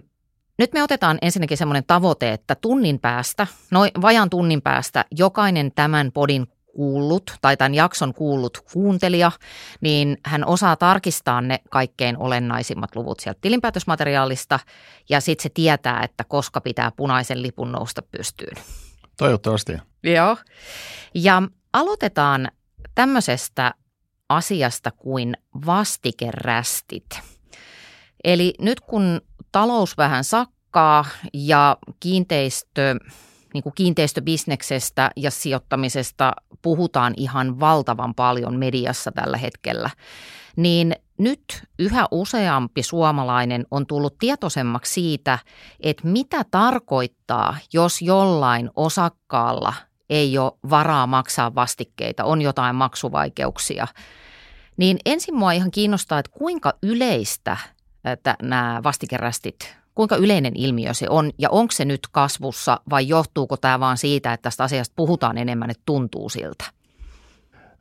nyt 0.58 0.72
me 0.72 0.82
otetaan 0.82 1.18
ensinnäkin 1.22 1.56
semmoinen 1.56 1.84
tavoite, 1.86 2.32
että 2.32 2.54
tunnin 2.54 3.00
päästä, 3.00 3.46
noin 3.70 3.90
vajan 4.02 4.30
tunnin 4.30 4.62
päästä, 4.62 5.04
jokainen 5.10 5.72
tämän 5.74 6.12
podin 6.12 6.46
kuullut 6.76 7.34
tai 7.40 7.56
tämän 7.56 7.74
jakson 7.74 8.14
kuullut 8.14 8.58
kuuntelija, 8.72 9.32
niin 9.80 10.18
hän 10.24 10.46
osaa 10.46 10.76
tarkistaa 10.76 11.40
ne 11.40 11.60
kaikkein 11.70 12.18
olennaisimmat 12.18 12.96
luvut 12.96 13.20
sieltä 13.20 13.38
tilinpäätösmateriaalista 13.40 14.60
ja 15.08 15.20
sitten 15.20 15.42
se 15.42 15.48
tietää, 15.54 16.02
että 16.02 16.24
koska 16.24 16.60
pitää 16.60 16.92
punaisen 16.96 17.42
lipun 17.42 17.72
nousta 17.72 18.02
pystyyn. 18.02 18.56
Toivottavasti. 19.16 19.72
Joo. 20.02 20.36
Ja 21.14 21.42
aloitetaan 21.72 22.48
tämmöisestä 22.94 23.74
asiasta 24.28 24.90
kuin 24.90 25.36
vastikerästit. 25.66 27.20
Eli 28.24 28.54
nyt 28.60 28.80
kun 28.80 29.20
talous 29.52 29.96
vähän 29.96 30.24
sakkaa 30.24 31.04
ja 31.34 31.76
kiinteistö, 32.00 32.94
niin 33.54 33.62
kuin 33.62 33.72
kiinteistöbisneksestä 33.74 35.10
ja 35.16 35.30
sijoittamisesta 35.30 36.32
puhutaan 36.62 37.14
ihan 37.16 37.60
valtavan 37.60 38.14
paljon 38.14 38.56
mediassa 38.56 39.12
tällä 39.12 39.36
hetkellä, 39.36 39.90
niin 40.56 40.96
nyt 41.18 41.62
yhä 41.78 42.06
useampi 42.10 42.82
suomalainen 42.82 43.66
on 43.70 43.86
tullut 43.86 44.18
tietoisemmaksi 44.18 44.92
siitä, 44.92 45.38
että 45.80 46.08
mitä 46.08 46.44
tarkoittaa, 46.50 47.56
jos 47.72 48.02
jollain 48.02 48.70
osakkaalla 48.76 49.74
ei 50.10 50.38
ole 50.38 50.52
varaa 50.70 51.06
maksaa 51.06 51.54
vastikkeita, 51.54 52.24
on 52.24 52.42
jotain 52.42 52.76
maksuvaikeuksia. 52.76 53.86
Niin 54.76 54.98
ensin 55.06 55.34
mua 55.34 55.52
ihan 55.52 55.70
kiinnostaa, 55.70 56.18
että 56.18 56.32
kuinka 56.38 56.74
yleistä 56.82 57.56
että 58.12 58.36
nämä 58.42 58.80
vastikerästit, 58.84 59.76
kuinka 59.94 60.16
yleinen 60.16 60.56
ilmiö 60.56 60.94
se 60.94 61.06
on 61.10 61.30
ja 61.38 61.50
onko 61.50 61.72
se 61.72 61.84
nyt 61.84 62.00
kasvussa 62.12 62.80
vai 62.90 63.08
johtuuko 63.08 63.56
tämä 63.56 63.80
vaan 63.80 63.98
siitä, 63.98 64.32
että 64.32 64.42
tästä 64.42 64.64
asiasta 64.64 64.92
puhutaan 64.96 65.38
enemmän, 65.38 65.70
että 65.70 65.82
tuntuu 65.86 66.28
siltä? 66.28 66.64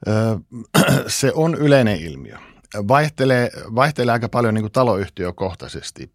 Se 1.08 1.32
on 1.36 1.56
yleinen 1.56 2.02
ilmiö 2.02 2.38
vaihtelee, 2.88 3.52
vaihtelee 3.76 4.14
aika 4.14 4.30
paljon 4.30 4.54
niin 4.54 4.64
kuin 4.64 4.72
taloyhtiökohtaisesti. 4.72 6.12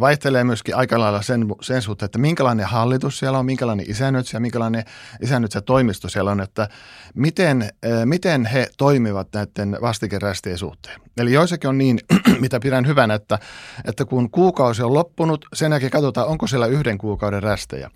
Vaihtelee 0.00 0.44
myöskin 0.44 0.76
aika 0.76 0.98
lailla 0.98 1.22
sen, 1.22 1.46
sen 1.60 1.82
suhteen, 1.82 2.04
että 2.04 2.18
minkälainen 2.18 2.66
hallitus 2.66 3.18
siellä 3.18 3.38
on, 3.38 3.46
minkälainen 3.46 3.90
isännöitsijä, 3.90 4.40
minkälainen 4.40 4.84
isännöitsijä 5.22 5.62
toimisto 5.62 6.08
siellä 6.08 6.30
on, 6.30 6.40
että 6.40 6.68
miten, 7.14 7.70
miten 8.04 8.46
he 8.46 8.68
toimivat 8.78 9.28
näiden 9.34 9.78
vastikerästien 9.80 10.58
suhteen. 10.58 11.00
Eli 11.16 11.32
joissakin 11.32 11.70
on 11.70 11.78
niin, 11.78 11.98
mitä 12.40 12.60
pidän 12.60 12.86
hyvänä, 12.86 13.14
että, 13.14 13.38
että 13.84 14.04
kun 14.04 14.30
kuukausi 14.30 14.82
on 14.82 14.94
loppunut, 14.94 15.46
sen 15.54 15.72
jälkeen 15.72 15.92
katsotaan, 15.92 16.28
onko 16.28 16.46
siellä 16.46 16.66
yhden 16.66 16.98
kuukauden 16.98 17.42
rästejä. 17.42 17.90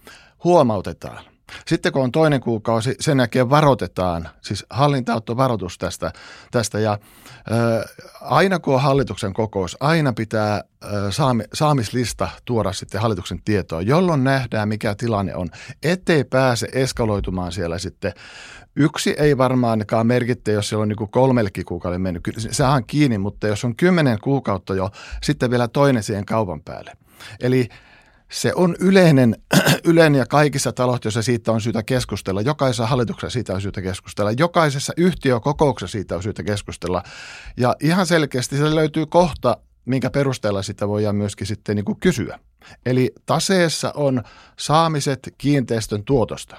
Huomautetaan– 0.44 1.24
sitten 1.66 1.92
kun 1.92 2.02
on 2.02 2.12
toinen 2.12 2.40
kuukausi, 2.40 2.94
sen 3.00 3.18
jälkeen 3.18 3.50
varoitetaan, 3.50 4.28
siis 4.40 4.66
varoitus 5.36 5.78
tästä, 5.78 6.12
tästä 6.50 6.78
ja 6.78 6.90
ää, 7.50 7.84
aina 8.20 8.58
kun 8.58 8.74
on 8.74 8.82
hallituksen 8.82 9.32
kokous, 9.32 9.76
aina 9.80 10.12
pitää 10.12 10.52
ää, 10.52 11.10
saami, 11.10 11.44
saamislista 11.52 12.28
tuoda 12.44 12.72
sitten 12.72 13.00
hallituksen 13.00 13.42
tietoon, 13.44 13.86
jolloin 13.86 14.24
nähdään 14.24 14.68
mikä 14.68 14.94
tilanne 14.94 15.34
on, 15.34 15.48
ettei 15.82 16.24
pääse 16.24 16.68
eskaloitumaan 16.72 17.52
siellä 17.52 17.78
sitten 17.78 18.12
Yksi 18.78 19.14
ei 19.18 19.38
varmaankaan 19.38 20.06
merkitte, 20.06 20.52
jos 20.52 20.68
siellä 20.68 20.82
on 20.82 20.88
niin 20.88 21.08
kolmellekin 21.10 21.64
kuukauden 21.64 22.00
mennyt. 22.00 22.22
Se 22.38 22.64
on 22.64 22.86
kiinni, 22.86 23.18
mutta 23.18 23.46
jos 23.46 23.64
on 23.64 23.76
kymmenen 23.76 24.18
kuukautta 24.20 24.74
jo, 24.74 24.90
sitten 25.22 25.50
vielä 25.50 25.68
toinen 25.68 26.02
siihen 26.02 26.24
kaupan 26.24 26.62
päälle. 26.62 26.92
Eli 27.40 27.68
se 28.30 28.52
on 28.54 28.76
yleinen, 28.80 29.36
yleinen 29.84 30.18
ja 30.18 30.26
kaikissa 30.26 30.72
taloyhtiöissä 30.72 31.22
siitä 31.22 31.52
on 31.52 31.60
syytä 31.60 31.82
keskustella. 31.82 32.40
Jokaisessa 32.40 32.86
hallituksessa 32.86 33.32
siitä 33.32 33.54
on 33.54 33.60
syytä 33.60 33.82
keskustella. 33.82 34.32
Jokaisessa 34.32 34.92
yhtiökokouksessa 34.96 35.92
siitä 35.92 36.16
on 36.16 36.22
syytä 36.22 36.42
keskustella. 36.42 37.02
Ja 37.56 37.76
ihan 37.80 38.06
selkeästi 38.06 38.56
se 38.56 38.74
löytyy 38.74 39.06
kohta, 39.06 39.56
minkä 39.84 40.10
perusteella 40.10 40.62
sitä 40.62 40.88
voidaan 40.88 41.16
myöskin 41.16 41.46
sitten 41.46 41.76
niin 41.76 41.84
kuin 41.84 42.00
kysyä. 42.00 42.38
Eli 42.86 43.12
taseessa 43.26 43.92
on 43.96 44.22
saamiset 44.58 45.34
kiinteistön 45.38 46.04
tuotosta. 46.04 46.56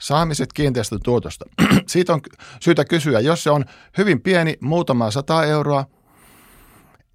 Saamiset 0.00 0.52
kiinteistön 0.52 1.00
tuotosta. 1.04 1.44
Siitä 1.86 2.12
on 2.12 2.20
syytä 2.60 2.84
kysyä, 2.84 3.20
jos 3.20 3.42
se 3.42 3.50
on 3.50 3.64
hyvin 3.98 4.20
pieni, 4.20 4.56
muutama 4.60 5.10
sata 5.10 5.44
euroa, 5.44 5.84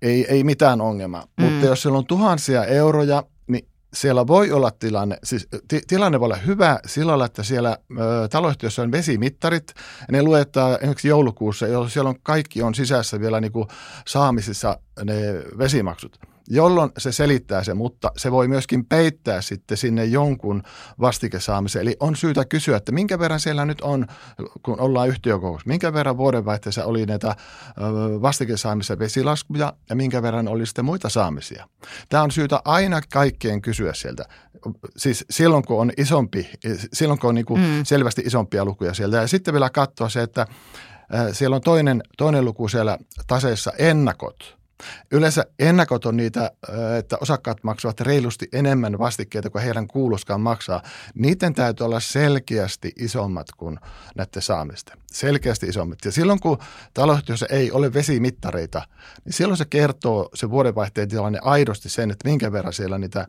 ei, 0.01 0.25
ei 0.29 0.43
mitään 0.43 0.81
ongelmaa. 0.81 1.27
Mm. 1.37 1.45
Mutta 1.45 1.65
jos 1.65 1.81
siellä 1.81 1.97
on 1.97 2.05
tuhansia 2.05 2.65
euroja, 2.65 3.23
siellä 3.93 4.27
voi 4.27 4.51
olla 4.51 4.71
tilanne, 4.71 5.17
siis 5.23 5.47
t- 5.67 5.87
tilanne 5.87 6.19
voi 6.19 6.25
olla 6.25 6.35
hyvä 6.35 6.79
sillä 6.85 7.25
että 7.25 7.43
siellä 7.43 7.77
ö, 7.91 8.27
taloyhtiössä 8.27 8.81
on 8.81 8.91
vesimittarit, 8.91 9.73
ja 9.99 10.07
ne 10.11 10.23
luetaan 10.23 10.75
esimerkiksi 10.75 11.07
joulukuussa, 11.07 11.67
jolloin 11.67 11.91
siellä 11.91 12.09
on 12.09 12.19
kaikki 12.23 12.61
on 12.61 12.75
sisässä 12.75 13.19
vielä 13.19 13.41
niin 13.41 13.51
kuin 13.51 13.67
saamisissa 14.07 14.79
ne 15.03 15.15
vesimaksut 15.57 16.32
jolloin 16.47 16.91
se 16.97 17.11
selittää 17.11 17.63
se, 17.63 17.73
mutta 17.73 18.11
se 18.17 18.31
voi 18.31 18.47
myöskin 18.47 18.85
peittää 18.85 19.41
sitten 19.41 19.77
sinne 19.77 20.05
jonkun 20.05 20.63
vastikesaamisen. 20.99 21.81
Eli 21.81 21.97
on 21.99 22.15
syytä 22.15 22.45
kysyä, 22.45 22.77
että 22.77 22.91
minkä 22.91 23.19
verran 23.19 23.39
siellä 23.39 23.65
nyt 23.65 23.81
on, 23.81 24.07
kun 24.63 24.79
ollaan 24.79 25.09
yhtiökokous, 25.09 25.65
minkä 25.65 25.93
verran 25.93 26.17
vuodenvaihteessa 26.17 26.85
oli 26.85 27.05
näitä 27.05 27.35
vastikesaamisen 28.21 28.99
vesilaskuja 28.99 29.73
ja 29.89 29.95
minkä 29.95 30.21
verran 30.21 30.47
oli 30.47 30.65
sitten 30.65 30.85
muita 30.85 31.09
saamisia. 31.09 31.67
Tämä 32.09 32.23
on 32.23 32.31
syytä 32.31 32.61
aina 32.65 33.01
kaikkeen 33.13 33.61
kysyä 33.61 33.93
sieltä. 33.93 34.25
Siis 34.97 35.25
silloin, 35.29 35.63
kun 35.63 35.81
on 35.81 35.91
isompi, 35.97 36.49
silloin 36.93 37.19
kun 37.19 37.29
on 37.29 37.35
niin 37.35 37.45
kuin 37.45 37.61
mm. 37.61 37.83
selvästi 37.83 38.21
isompia 38.25 38.65
lukuja 38.65 38.93
sieltä. 38.93 39.17
Ja 39.17 39.27
sitten 39.27 39.53
vielä 39.53 39.69
katsoa 39.69 40.09
se, 40.09 40.21
että 40.21 40.47
siellä 41.31 41.55
on 41.55 41.61
toinen, 41.61 42.03
toinen 42.17 42.45
luku 42.45 42.67
siellä 42.67 42.97
taseessa 43.27 43.73
ennakot– 43.77 44.57
Yleensä 45.11 45.45
ennakot 45.59 46.05
on 46.05 46.17
niitä, 46.17 46.51
että 46.99 47.17
osakkaat 47.21 47.63
maksavat 47.63 47.99
reilusti 47.99 48.47
enemmän 48.53 48.99
vastikkeita 48.99 49.49
kuin 49.49 49.63
heidän 49.63 49.87
kuuluskaan 49.87 50.41
maksaa. 50.41 50.81
Niiden 51.15 51.53
täytyy 51.53 51.85
olla 51.85 51.99
selkeästi 51.99 52.91
isommat 52.99 53.47
kuin 53.57 53.79
näiden 54.15 54.41
saamista. 54.41 54.97
Selkeästi 55.11 55.67
isommat. 55.67 55.99
Ja 56.05 56.11
silloin 56.11 56.39
kun 56.39 56.57
taloyhtiössä 56.93 57.45
ei 57.49 57.71
ole 57.71 57.93
vesimittareita, 57.93 58.81
niin 59.25 59.33
silloin 59.33 59.57
se 59.57 59.65
kertoo 59.65 60.29
se 60.33 60.49
vuodenvaihteen 60.49 61.09
tilanne 61.09 61.39
aidosti 61.41 61.89
sen, 61.89 62.11
että 62.11 62.29
minkä 62.29 62.51
verran 62.51 62.73
siellä 62.73 62.97
niitä 62.97 63.27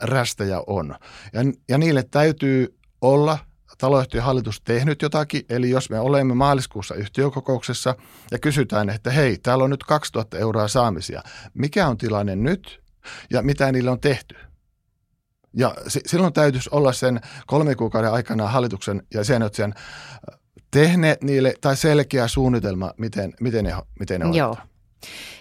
rästejä 0.00 0.62
on. 0.66 0.94
Ja, 1.32 1.40
ja 1.68 1.78
niille 1.78 2.02
täytyy 2.10 2.78
olla– 3.00 3.38
taloyhtiön 3.78 4.24
hallitus 4.24 4.60
tehnyt 4.60 5.02
jotakin, 5.02 5.42
eli 5.48 5.70
jos 5.70 5.90
me 5.90 6.00
olemme 6.00 6.34
maaliskuussa 6.34 6.94
yhtiökokouksessa 6.94 7.94
ja 8.30 8.38
kysytään, 8.38 8.90
että 8.90 9.10
hei, 9.10 9.38
täällä 9.38 9.64
on 9.64 9.70
nyt 9.70 9.84
2000 9.84 10.38
euroa 10.38 10.68
saamisia, 10.68 11.22
mikä 11.54 11.88
on 11.88 11.98
tilanne 11.98 12.36
nyt 12.36 12.80
ja 13.30 13.42
mitä 13.42 13.72
niille 13.72 13.90
on 13.90 14.00
tehty? 14.00 14.36
Ja 15.56 15.74
silloin 16.06 16.32
täytyisi 16.32 16.70
olla 16.72 16.92
sen 16.92 17.20
kolme 17.46 17.74
kuukauden 17.74 18.12
aikana 18.12 18.48
hallituksen 18.48 19.02
ja 19.14 19.24
sen 19.24 19.42
tehneet 20.70 21.22
niille 21.22 21.54
tai 21.60 21.76
selkeä 21.76 22.28
suunnitelma, 22.28 22.92
miten, 22.98 23.32
miten 23.40 23.64
ne, 23.64 23.74
miten 24.00 24.20
ne 24.20 24.36
Joo. 24.36 24.56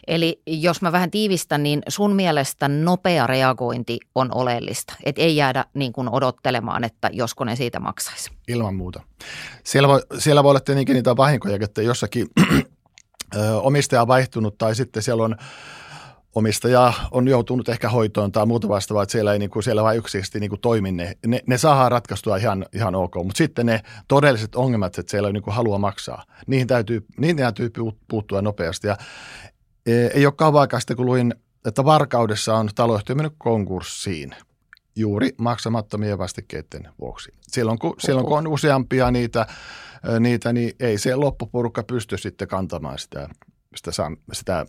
Eli 0.07 0.41
jos 0.47 0.81
mä 0.81 0.91
vähän 0.91 1.11
tiivistän, 1.11 1.63
niin 1.63 1.81
sun 1.87 2.15
mielestä 2.15 2.67
nopea 2.67 3.27
reagointi 3.27 3.99
on 4.15 4.29
oleellista. 4.35 4.93
Että 5.03 5.21
ei 5.21 5.35
jäädä 5.35 5.65
niin 5.73 5.93
kuin 5.93 6.09
odottelemaan, 6.09 6.83
että 6.83 7.09
josko 7.13 7.43
ne 7.43 7.55
siitä 7.55 7.79
maksaisi. 7.79 8.31
Ilman 8.47 8.75
muuta. 8.75 9.01
Siellä 9.63 9.87
voi, 9.87 10.01
siellä 10.17 10.43
voi 10.43 10.49
olla 10.49 10.59
tietenkin 10.59 10.93
niitä 10.93 11.17
vahinkoja, 11.17 11.57
että 11.61 11.81
jossakin 11.81 12.27
omistaja 13.61 14.01
on 14.01 14.07
vaihtunut 14.07 14.57
tai 14.57 14.75
sitten 14.75 15.03
siellä 15.03 15.23
on 15.23 15.35
omistaja 16.35 16.93
on 17.11 17.27
joutunut 17.27 17.69
ehkä 17.69 17.89
hoitoon 17.89 18.31
tai 18.31 18.45
muuta 18.45 18.69
vastaavaa, 18.69 19.03
että 19.03 19.11
siellä 19.11 19.33
ei 19.33 19.39
niin 19.39 19.49
kuin, 19.49 19.63
siellä 19.63 19.83
vain 19.83 19.97
yksisesti 19.97 20.39
niin 20.39 20.49
kuin 20.49 20.61
toimi 20.61 20.91
ne. 20.91 21.17
ne. 21.25 21.39
Ne 21.47 21.57
saadaan 21.57 21.91
ratkaistua 21.91 22.37
ihan, 22.37 22.65
ihan 22.73 22.95
ok, 22.95 23.15
mutta 23.15 23.37
sitten 23.37 23.65
ne 23.65 23.81
todelliset 24.07 24.55
ongelmat, 24.55 24.97
että 24.97 25.11
siellä 25.11 25.29
ei 25.29 25.33
niin 25.33 25.43
halua 25.47 25.77
maksaa, 25.77 26.23
niihin 26.47 26.67
täytyy, 26.67 27.05
niihin 27.17 27.37
täytyy 27.37 27.71
puuttua 28.07 28.41
nopeasti. 28.41 28.87
Ja 28.87 28.97
ei 29.85 30.25
ole 30.25 30.33
kauan 30.37 30.61
aikaa 30.61 30.79
sitten, 30.79 30.97
kun 30.97 31.05
luin, 31.05 31.35
että 31.65 31.85
Varkaudessa 31.85 32.55
on 32.55 32.69
taloyhtiö 32.75 33.15
mennyt 33.15 33.33
konkurssiin 33.37 34.31
juuri 34.95 35.29
maksamattomien 35.37 36.17
vastikkeiden 36.17 36.87
vuoksi. 36.99 37.31
Silloin 37.41 37.79
kun, 37.79 37.95
silloin 37.99 38.25
kun 38.25 38.37
on 38.37 38.47
useampia 38.47 39.11
niitä, 39.11 39.47
niitä, 40.19 40.53
niin 40.53 40.75
ei 40.79 40.97
se 40.97 41.15
loppuporukka 41.15 41.83
pysty 41.83 42.17
sitten 42.17 42.47
kantamaan 42.47 42.99
sitä, 42.99 43.29
sitä, 43.75 43.91
sitä, 44.33 44.65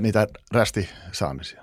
niitä 0.00 0.26
rästisaamisia. 0.52 1.62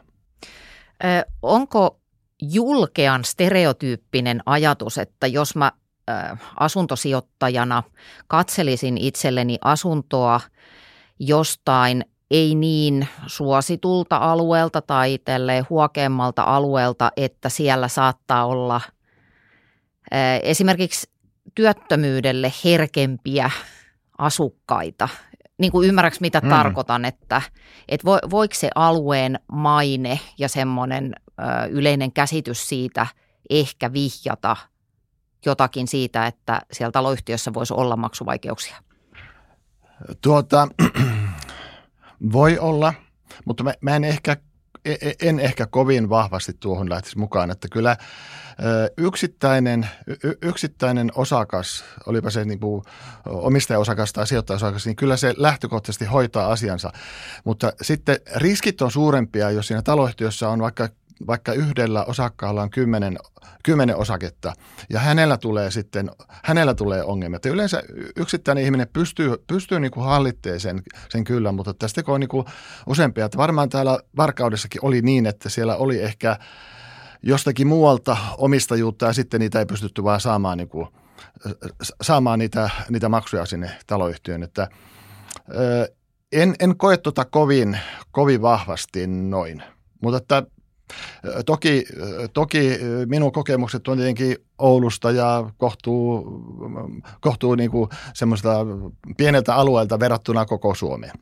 Ö, 1.04 1.25
onko 1.42 2.00
julkean 2.42 3.25
stereotyyppinen 3.25 4.42
ajatus, 4.46 4.98
että 4.98 5.28
jos 5.28 5.56
mä 5.56 5.72
ö, 6.10 6.14
asuntosijoittajana 6.60 7.84
katselisin 8.28 8.98
itselleni 8.98 9.58
asuntoa 9.62 10.42
jostain 11.20 12.06
ei 12.32 12.55
niin 12.55 13.08
suositulta 13.27 14.17
alueelta 14.17 14.82
tai 14.82 15.17
tälleen 15.17 15.65
huokeammalta 15.70 16.44
alueelta, 16.44 17.12
että 17.17 17.50
siellä 17.50 17.88
saattaa 17.88 18.46
olla 18.46 18.82
esimerkiksi 20.44 21.10
työttömyydelle 21.55 22.53
herkempiä 22.65 23.51
asukkaita. 24.17 25.10
Niin 25.58 25.72
kuin 25.72 25.88
ymmärrätkö, 25.89 26.17
mitä 26.22 26.39
mm. 26.39 26.50
tarkoitan, 26.50 27.05
että, 27.05 27.41
että 27.88 28.05
vo, 28.05 28.17
voiko 28.29 28.53
se 28.53 28.70
alueen 28.75 29.39
maine 29.51 30.20
ja 30.38 30.50
semmoinen 30.50 31.15
yleinen 31.70 32.12
käsitys 32.12 32.70
siitä 32.70 33.08
ehkä 33.50 33.94
vihjata 33.94 34.55
jotakin 35.46 35.88
siitä, 35.88 36.27
että 36.27 36.62
siellä 36.72 36.91
taloyhtiössä 36.91 37.53
voisi 37.53 37.74
olla 37.74 37.96
maksuvaikeuksia? 37.96 38.75
Tuota, 40.22 40.67
voi 42.31 42.60
olla, 42.60 42.93
mutta 43.45 43.63
mä, 43.63 43.74
mä 43.81 43.95
en 43.95 44.03
ehkä 44.03 44.38
e, 44.86 44.91
e, 44.91 45.13
en 45.22 45.39
ehkä 45.39 45.65
kovin 45.65 46.10
vahvasti 46.10 46.53
tuohon 46.60 46.89
lähtisi 46.89 47.17
mukaan, 47.17 47.51
että 47.51 47.67
kyllä 47.72 47.98
yksittäinen, 48.98 49.89
yksittäinen 50.41 51.12
osakas, 51.15 51.86
olipa 52.05 52.29
se 52.29 52.45
niin 52.45 52.60
kuin 52.60 52.84
omistajaosakas 53.25 54.13
tai 54.13 54.27
sijoittajaosakas, 54.27 54.86
niin 54.86 54.95
kyllä 54.95 55.17
se 55.17 55.34
lähtökohtaisesti 55.38 56.05
hoitaa 56.05 56.51
asiansa. 56.51 56.91
Mutta 57.43 57.74
sitten 57.81 58.17
riskit 58.36 58.81
on 58.81 58.91
suurempia, 58.91 59.51
jos 59.51 59.67
siinä 59.67 59.81
taloyhtiössä 59.81 60.50
on 60.50 60.60
vaikka 60.60 60.89
vaikka 61.27 61.53
yhdellä 61.53 62.05
osakkaalla 62.05 62.62
on 62.62 62.69
kymmenen, 62.69 63.17
kymmenen 63.63 63.98
osaketta 63.98 64.53
ja 64.89 65.00
hänellä 65.00 65.38
tulee 65.38 65.72
sitten, 65.72 66.12
hänellä 66.43 66.74
tulee 66.74 67.03
ongelmia. 67.03 67.36
Että 67.36 67.50
yleensä 67.50 67.84
yksittäinen 68.15 68.63
ihminen 68.63 68.88
pystyy, 68.93 69.43
pystyy 69.48 69.79
niin 69.79 69.91
kuin 69.91 70.05
hallitteen 70.05 70.60
sen, 70.60 70.84
kyllä, 71.25 71.51
mutta 71.51 71.74
tästä 71.74 72.01
on 72.07 72.19
niin 72.19 72.27
kuin 72.27 72.45
useampia. 72.88 73.25
Että 73.25 73.38
varmaan 73.38 73.69
täällä 73.69 74.00
Varkaudessakin 74.17 74.86
oli 74.86 75.01
niin, 75.01 75.25
että 75.25 75.50
siellä 75.50 75.75
oli 75.75 76.01
ehkä 76.01 76.38
jostakin 77.24 77.67
muualta 77.67 78.17
omistajuutta 78.38 79.05
ja 79.05 79.13
sitten 79.13 79.39
niitä 79.39 79.60
ei 79.60 79.65
pystytty 79.65 80.03
vaan 80.03 80.22
saamaan, 80.22 80.57
niin 80.57 80.69
kuin, 80.69 80.88
saamaan 82.01 82.39
niitä, 82.39 82.69
niitä 82.89 83.10
maksuja 83.10 83.45
sinne 83.45 83.72
taloyhtiöön. 83.88 84.43
Että, 84.43 84.67
en, 86.31 86.55
en 86.60 86.77
koe 86.77 86.98
tuota 86.98 87.25
kovin, 87.25 87.79
kovin 88.12 88.41
vahvasti 88.41 89.07
noin, 89.07 89.63
mutta 90.01 90.17
että 90.17 90.43
Toki, 91.46 91.86
toki 92.34 92.80
minun 93.06 93.32
kokemukset 93.32 93.88
on 93.88 93.98
tietenkin 93.98 94.38
Oulusta 94.58 95.12
ja 95.12 95.50
kohtuu, 95.58 96.25
kohtuu 97.22 97.56
niin 97.56 97.72
kuin 97.72 97.89
semmoista 98.13 98.50
pieneltä 99.18 99.56
alueelta 99.56 100.00
verrattuna 100.00 100.46
koko 100.46 100.75
Suomeen. 100.75 101.13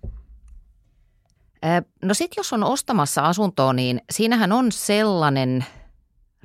No 2.01 2.13
sitten 2.13 2.39
jos 2.39 2.53
on 2.53 2.63
ostamassa 2.63 3.21
asuntoa, 3.21 3.73
niin 3.73 4.01
siinähän 4.11 4.51
on 4.51 4.71
sellainen 4.71 5.65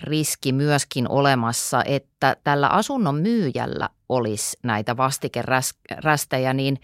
riski 0.03 0.53
myöskin 0.53 1.09
olemassa, 1.09 1.85
että 1.85 2.37
tällä 2.45 2.69
asunnon 2.69 3.15
myyjällä 3.15 3.89
olisi 4.09 4.59
näitä 4.63 4.97
vastikerästejä, 4.97 6.53
niin 6.53 6.81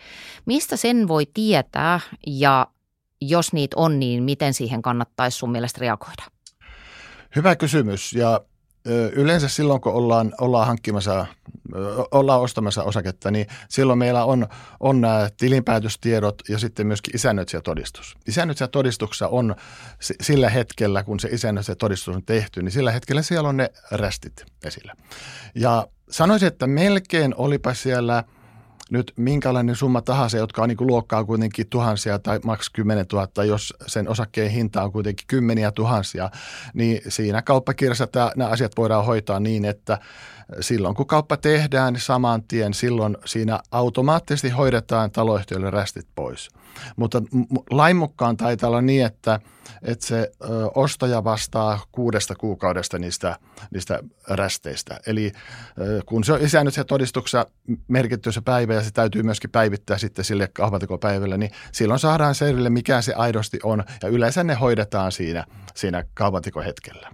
mistä 0.47 0.77
sen 0.77 1.09
voi 1.09 1.27
tietää 1.35 2.01
ja 2.27 2.67
jos 3.29 3.53
niitä 3.53 3.77
on, 3.77 4.01
niin 4.01 4.23
miten 4.23 4.55
siihen 4.55 4.83
kannattaisi 4.83 5.39
sun 5.39 5.53
mielestä 5.53 5.81
reagoida? 5.81 6.23
Hyvä 7.37 7.57
kysymys 7.57 8.13
ja 8.13 8.41
yleensä 9.13 9.49
silloin, 9.49 9.81
kun 9.81 9.93
ollaan, 9.93 10.33
ollaan 10.41 10.67
hankkimassa, 10.67 11.27
ollaan 12.11 12.41
ostamassa 12.41 12.83
osaketta, 12.83 13.31
niin 13.31 13.47
silloin 13.69 13.99
meillä 13.99 14.25
on, 14.25 14.47
on 14.81 15.01
nämä 15.01 15.29
tilinpäätöstiedot 15.37 16.43
ja 16.49 16.59
sitten 16.59 16.87
myöskin 16.87 17.17
isännöitsijätodistus. 17.17 18.17
Isännöitsijätodistuksessa 18.29 19.29
on 19.29 19.55
sillä 20.01 20.51
hetkellä, 20.51 21.03
kun 21.03 21.21
se 21.21 21.29
isännöitsijätodistus 21.29 22.15
on 22.17 22.25
tehty, 22.25 22.63
niin 22.63 22.73
sillä 22.73 22.93
hetkellä 22.93 23.23
siellä 23.23 23.49
on 23.49 23.57
ne 23.57 23.71
rästit 23.91 24.45
esillä. 24.65 24.95
Ja 25.55 25.87
sanoisin, 26.11 26.49
että 26.49 26.67
melkein 26.67 27.35
olipa 27.37 27.75
siellä– 27.75 28.25
nyt 28.95 29.13
minkälainen 29.17 29.77
summa 29.77 30.03
tahansa, 30.03 30.37
jotka 30.37 30.63
on 30.63 30.69
niin 30.69 30.77
kuin 30.77 30.87
luokkaa 30.87 31.25
kuitenkin 31.25 31.67
tuhansia 31.71 32.19
tai 32.19 32.41
maks 32.45 32.71
10 32.71 33.07
000, 33.13 33.45
jos 33.45 33.75
sen 33.87 34.09
osakkeen 34.09 34.51
hinta 34.51 34.83
on 34.83 34.93
kuitenkin 34.93 35.27
kymmeniä 35.27 35.73
tuhansia, 35.73 36.31
niin 36.75 37.01
siinä 37.09 37.43
kauppakirjassa 37.43 38.07
tämä, 38.07 38.33
nämä 38.37 38.51
asiat 38.51 38.73
voidaan 38.77 39.05
hoitaa 39.05 39.41
niin, 39.41 39.65
että 39.65 39.99
silloin 40.61 40.95
kun 40.95 41.07
kauppa 41.07 41.37
tehdään 41.37 41.93
niin 41.93 42.01
saman 42.01 42.43
tien, 42.43 42.75
silloin 42.75 43.17
siinä 43.25 43.61
automaattisesti 43.71 44.51
hoidetaan 44.51 45.11
taloyhtiöille 45.11 45.71
rästit 45.71 46.07
pois. 46.15 46.49
Mutta 46.97 47.23
lain 47.71 47.97
mukaan 47.97 48.37
taitaa 48.37 48.69
olla 48.69 48.81
niin, 48.81 49.07
että, 49.07 49.41
että 49.83 50.07
se 50.07 50.33
ostaja 50.75 51.25
vastaa 51.25 51.81
kuudesta 51.93 52.35
kuukaudesta 52.35 52.99
niistä, 52.99 53.39
niistä 53.71 54.01
rästeistä. 54.29 55.01
Eli 55.07 55.33
kun 56.07 56.25
se 56.25 56.33
on 56.33 56.43
isänyt 56.43 56.75
se 56.75 56.85
todistuksessa 56.85 57.47
merkitty 57.89 58.33
se 58.33 58.41
päivä 58.41 58.75
ja 58.75 58.83
se 58.83 58.91
täytyy 58.91 59.23
myöskin 59.23 59.51
päivittää 59.51 59.99
sitten 59.99 60.25
sille 60.25 60.49
kaupantekopäivälle, 60.53 61.39
niin 61.39 61.51
silloin 61.73 62.01
saadaan 62.01 62.35
selville, 62.35 62.71
mikä 62.71 63.03
se 63.03 63.15
aidosti 63.15 63.59
on 63.63 63.85
ja 64.03 64.09
yleensä 64.09 64.45
ne 64.45 64.55
hoidetaan 64.55 65.13
siinä, 65.13 65.45
siinä 65.75 66.05
kaupantekohetkellä. 66.15 67.11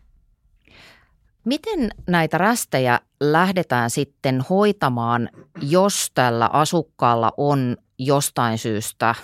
Miten 1.44 1.90
näitä 2.06 2.38
rästejä 2.38 3.00
lähdetään 3.20 3.90
sitten 3.90 4.44
hoitamaan, 4.50 5.28
jos 5.60 6.10
tällä 6.14 6.50
asukkaalla 6.52 7.32
on 7.36 7.76
jostain 7.98 8.58
syystä 8.58 9.14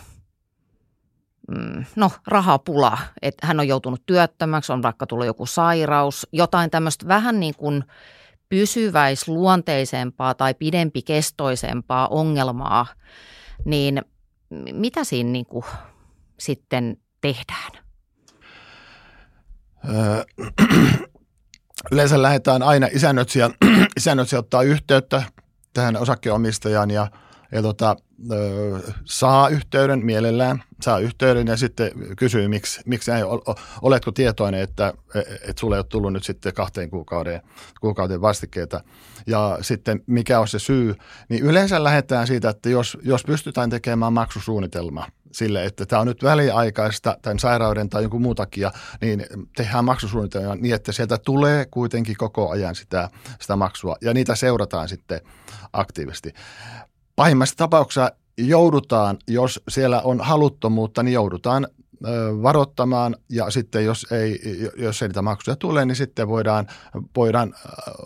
no, 1.97 2.11
rahapula, 2.27 2.99
että 3.23 3.47
hän 3.47 3.61
on 3.61 3.69
joutunut 3.69 4.03
työttömäksi, 4.07 4.73
on 4.73 4.83
vaikka 4.83 5.07
tullut 5.07 5.27
joku 5.27 5.47
sairaus, 5.47 6.27
jotain 6.33 6.71
tämmöistä 6.71 7.09
vähän 7.09 7.41
niin 7.41 7.55
kuin 7.55 7.85
pysyväisluonteisempaa 8.49 10.35
tai 10.35 10.55
pidempikestoisempaa 10.55 12.09
ongelmaa, 12.09 12.87
niin 13.65 14.03
mitä 14.73 15.05
siinä 15.05 15.31
niin 15.31 15.47
kuin 15.47 15.65
sitten 16.39 16.97
tehdään? 17.21 17.73
yleensä 21.93 22.23
lähdetään 22.23 22.63
aina 22.63 22.89
isännöitsijä, 22.93 23.51
isännöitsijä 23.97 24.39
ottaa 24.39 24.63
yhteyttä 24.63 25.23
tähän 25.73 25.97
osakkeenomistajaan 25.97 26.91
ja, 26.91 27.11
ja 27.53 27.63
tota, 27.63 27.97
saa 29.05 29.49
yhteyden 29.49 30.07
mielellään, 30.07 30.63
saa 30.81 30.99
yhteyden 30.99 31.47
ja 31.47 31.57
sitten 31.57 31.91
kysyy, 32.17 32.49
miksi, 32.49 32.81
miksi 32.87 33.11
ei, 33.11 33.23
oletko 33.83 34.13
tietoinen, 34.13 34.61
että, 34.61 34.95
että 35.15 35.61
sulle 35.61 35.77
ei 35.77 35.79
ole 35.79 35.87
tullut 35.89 36.13
nyt 36.13 36.25
sitten 36.25 36.55
kahteen 36.55 36.91
kuukauden, 36.91 37.43
kuukauden 37.81 38.21
vastikkeita? 38.21 38.81
Ja 39.27 39.59
sitten 39.61 40.03
mikä 40.07 40.41
on 40.41 40.49
se 40.49 40.59
syy, 40.59 40.95
niin 41.29 41.45
yleensä 41.45 41.85
lähdetään 41.85 42.27
siitä, 42.27 42.49
että 42.49 42.69
jos, 42.69 42.99
jos 43.03 43.25
pystytään 43.25 43.71
tekemään 43.71 44.13
maksusuunnitelma– 44.13 45.07
sille, 45.37 45.65
että 45.65 45.87
tämä 45.87 46.01
on 46.01 46.07
nyt 46.07 46.23
väliaikaista 46.23 47.19
tämän 47.23 47.39
sairauden 47.39 47.89
tai 47.89 48.03
jonkun 48.03 48.23
muun 48.23 48.37
takia, 48.37 48.73
niin 49.01 49.27
tehdään 49.57 49.85
maksusuunnitelma 49.85 50.55
niin, 50.55 50.75
että 50.75 50.93
sieltä 50.93 51.19
tulee 51.19 51.67
kuitenkin 51.71 52.17
koko 52.17 52.51
ajan 52.51 52.75
sitä, 52.75 53.11
sitä 53.41 53.57
maksua 53.57 53.97
ja 54.01 54.15
niitä 54.15 54.35
seurataan 54.35 54.89
sitten 54.89 55.21
aktiivisesti. 55.73 56.33
Pahimmassa 57.17 57.57
tapauksessa 57.57 58.13
joudutaan, 58.39 59.19
jos 59.29 59.61
siellä 59.69 60.01
on 60.01 60.21
haluttomuutta, 60.21 61.03
niin 61.03 61.15
joudutaan 61.15 61.67
varoittamaan 62.43 63.17
ja 63.31 63.51
sitten 63.51 63.85
jos 63.85 64.07
ei, 64.13 64.41
jos 64.77 65.03
ei 65.03 65.09
niitä 65.09 65.23
maksuja 65.23 65.57
tule, 65.57 65.85
niin 65.85 65.97
sitten 65.97 66.29
voidaan, 66.29 66.67
voidaan 67.17 67.55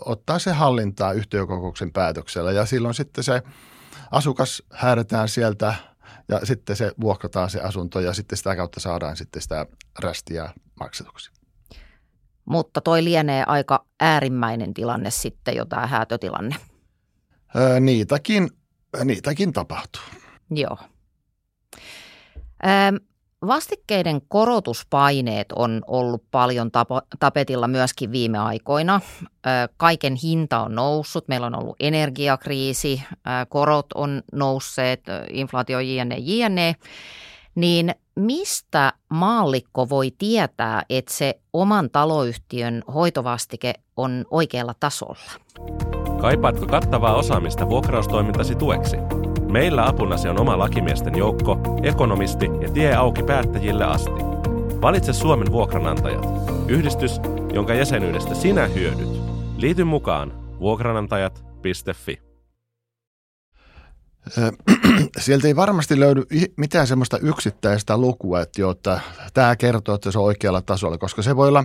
ottaa 0.05 0.39
se 0.39 0.51
hallintaa 0.51 1.13
yhtiökokouksen 1.13 1.91
päätöksellä 1.91 2.51
ja 2.51 2.65
silloin 2.65 2.93
sitten 2.93 3.23
se 3.23 3.41
asukas 4.11 4.63
häädetään 4.73 5.29
sieltä 5.29 5.75
ja 6.27 6.39
sitten 6.45 6.75
se 6.75 6.91
vuokrataan 7.01 7.49
se 7.49 7.61
asunto 7.61 7.99
ja 7.99 8.13
sitten 8.13 8.37
sitä 8.37 8.55
kautta 8.55 8.79
saadaan 8.79 9.17
sitten 9.17 9.41
sitä 9.41 9.65
rästiä 9.99 10.49
maksetuksi. 10.79 11.31
Mutta 12.45 12.81
toi 12.81 13.03
lienee 13.03 13.43
aika 13.47 13.85
äärimmäinen 13.99 14.73
tilanne 14.73 15.11
sitten 15.11 15.55
jo 15.55 15.65
tämä 15.65 15.87
häätötilanne. 15.87 16.55
Öö, 17.55 17.79
niitäkin, 17.79 18.49
niitäkin 19.03 19.53
tapahtuu. 19.53 20.01
Joo. 20.49 20.77
Öö, 22.65 22.99
Vastikkeiden 23.47 24.21
korotuspaineet 24.27 25.51
on 25.51 25.81
ollut 25.87 26.23
paljon 26.31 26.71
tapetilla 27.19 27.67
myöskin 27.67 28.11
viime 28.11 28.37
aikoina. 28.37 29.01
Kaiken 29.77 30.15
hinta 30.15 30.59
on 30.59 30.75
noussut, 30.75 31.27
meillä 31.27 31.47
on 31.47 31.55
ollut 31.55 31.75
energiakriisi, 31.79 33.03
korot 33.49 33.85
on 33.95 34.23
nousseet, 34.31 35.03
inflaatio 35.29 35.79
jne, 35.79 36.15
jne. 36.19 36.75
Niin 37.55 37.95
mistä 38.15 38.93
maallikko 39.09 39.89
voi 39.89 40.11
tietää, 40.17 40.83
että 40.89 41.13
se 41.13 41.39
oman 41.53 41.89
taloyhtiön 41.89 42.83
hoitovastike 42.93 43.73
on 43.97 44.25
oikealla 44.31 44.73
tasolla? 44.79 45.90
Kaipaatko 46.21 46.65
kattavaa 46.65 47.15
osaamista 47.15 47.69
vuokraustoimintasi 47.69 48.55
tueksi? 48.55 48.97
Meillä 49.51 49.87
apunasi 49.87 50.29
on 50.29 50.39
oma 50.39 50.57
lakimiesten 50.57 51.17
joukko, 51.17 51.57
ekonomisti 51.83 52.45
ja 52.61 52.69
tie 52.69 52.95
auki 52.95 53.23
päättäjille 53.23 53.85
asti. 53.85 54.21
Valitse 54.81 55.13
Suomen 55.13 55.51
vuokranantajat. 55.51 56.25
Yhdistys, 56.67 57.21
jonka 57.53 57.73
jäsenyydestä 57.73 58.35
sinä 58.35 58.67
hyödyt. 58.67 59.21
Liity 59.57 59.83
mukaan 59.83 60.33
vuokranantajat.fi. 60.59 62.30
sieltä 65.19 65.47
ei 65.47 65.55
varmasti 65.55 65.99
löydy 65.99 66.23
mitään 66.57 66.87
semmoista 66.87 67.17
yksittäistä 67.17 67.97
lukua, 67.97 68.41
että, 68.41 68.61
jo, 68.61 68.71
että 68.71 68.99
tämä 69.33 69.55
kertoo, 69.55 69.95
että 69.95 70.11
se 70.11 70.19
on 70.19 70.25
oikealla 70.25 70.61
tasolla, 70.61 70.97
koska 70.97 71.21
se 71.21 71.35
voi 71.35 71.47
olla 71.47 71.63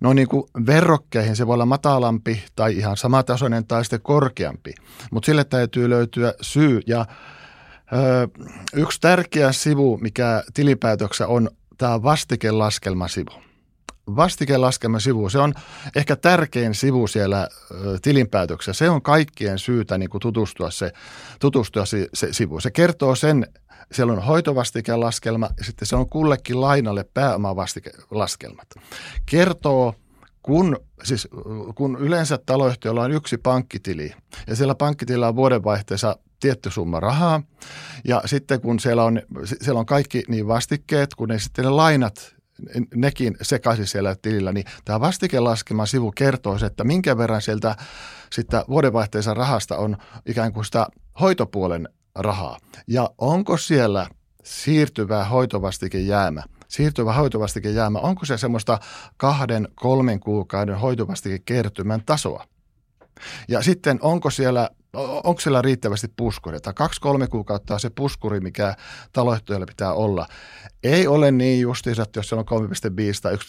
noin 0.00 0.16
niin 0.16 0.28
kuin 0.28 0.44
verrokkeihin, 0.66 1.36
se 1.36 1.46
voi 1.46 1.54
olla 1.54 1.66
matalampi 1.66 2.42
tai 2.56 2.76
ihan 2.76 2.96
samatasoinen 2.96 3.66
tai 3.66 3.84
sitten 3.84 4.02
korkeampi, 4.02 4.74
mutta 5.10 5.26
sille 5.26 5.44
täytyy 5.44 5.90
löytyä 5.90 6.34
syy. 6.40 6.80
Ja 6.86 7.06
ö, 7.92 8.28
yksi 8.74 9.00
tärkeä 9.00 9.52
sivu, 9.52 9.96
mikä 9.96 10.44
tilipäätöksessä 10.54 11.26
on 11.26 11.50
tämä 11.78 12.02
vastikelaskelmasivu 12.02 13.44
sivu, 14.98 15.28
se 15.28 15.38
on 15.38 15.54
ehkä 15.96 16.16
tärkein 16.16 16.74
sivu 16.74 17.06
siellä 17.06 17.48
tilinpäätöksessä. 18.02 18.84
Se 18.84 18.90
on 18.90 19.02
kaikkien 19.02 19.58
syytä 19.58 19.98
niin 19.98 20.10
kuin 20.10 20.20
tutustua, 20.20 20.70
se, 20.70 20.92
tutustua 21.40 21.86
se, 21.86 22.08
se 22.14 22.32
sivu. 22.32 22.60
Se 22.60 22.70
kertoo 22.70 23.14
sen, 23.14 23.46
siellä 23.92 24.12
on 24.12 24.22
hoitovastikelaskelma 24.22 25.50
ja 25.58 25.64
sitten 25.64 25.88
se 25.88 25.96
on 25.96 26.08
kullekin 26.08 26.60
lainalle 26.60 27.04
pääomavastikelaskelmat. 27.14 28.68
Kertoo 29.26 29.94
kun, 30.42 30.76
siis, 31.04 31.28
kun 31.74 31.96
yleensä 32.00 32.38
taloyhtiöllä 32.46 33.02
on 33.02 33.12
yksi 33.12 33.38
pankkitili 33.38 34.12
ja 34.46 34.56
siellä 34.56 34.74
pankkitilillä 34.74 35.28
on 35.28 35.36
vuodenvaihteessa 35.36 36.16
tietty 36.40 36.70
summa 36.70 37.00
rahaa 37.00 37.42
ja 38.04 38.22
sitten 38.24 38.60
kun 38.60 38.80
siellä 38.80 39.04
on, 39.04 39.22
siellä 39.44 39.78
on 39.78 39.86
kaikki 39.86 40.22
niin 40.28 40.46
vastikkeet, 40.46 41.14
kun 41.14 41.28
ne 41.28 41.38
sitten 41.38 41.64
ne 41.64 41.70
lainat 41.70 42.34
nekin 42.94 43.36
sekaisin 43.42 43.86
siellä 43.86 44.16
tilillä, 44.22 44.52
niin 44.52 44.66
tämä 44.84 45.00
vastikelaskema 45.00 45.86
sivu 45.86 46.12
kertoo, 46.12 46.58
että 46.66 46.84
minkä 46.84 47.18
verran 47.18 47.42
sieltä 47.42 47.76
sitä 48.32 48.64
vuodenvaihteessa 48.68 49.34
rahasta 49.34 49.76
on 49.76 49.96
ikään 50.26 50.52
kuin 50.52 50.64
sitä 50.64 50.86
hoitopuolen 51.20 51.88
rahaa. 52.14 52.58
Ja 52.86 53.10
onko 53.18 53.56
siellä 53.56 54.06
siirtyvä 54.44 55.24
hoitovastike 55.24 55.98
jäämä? 55.98 56.42
Siirtyvä 56.68 57.12
hoitovastike 57.12 57.70
jäämä, 57.70 57.98
onko 57.98 58.24
se 58.24 58.38
semmoista 58.38 58.78
kahden, 59.16 59.68
kolmen 59.74 60.20
kuukauden 60.20 60.78
hoitovastikekertymän 60.78 62.02
tasoa? 62.06 62.44
Ja 63.48 63.62
sitten 63.62 63.98
onko 64.02 64.30
siellä 64.30 64.70
onko 64.94 65.40
siellä 65.40 65.62
riittävästi 65.62 66.08
puskuria? 66.16 66.60
Tai 66.60 66.72
kaksi-kolme 66.74 67.26
kuukautta 67.26 67.74
on 67.74 67.80
se 67.80 67.90
puskuri, 67.90 68.40
mikä 68.40 68.74
taloyhtiöllä 69.12 69.66
pitää 69.66 69.92
olla. 69.92 70.26
Ei 70.82 71.06
ole 71.06 71.30
niin 71.30 71.60
justiinsa, 71.60 72.02
että 72.02 72.18
jos 72.18 72.28
se 72.28 72.34
on 72.34 72.44
3,5 72.44 72.66
tai 73.22 73.34
1,5, 73.34 73.40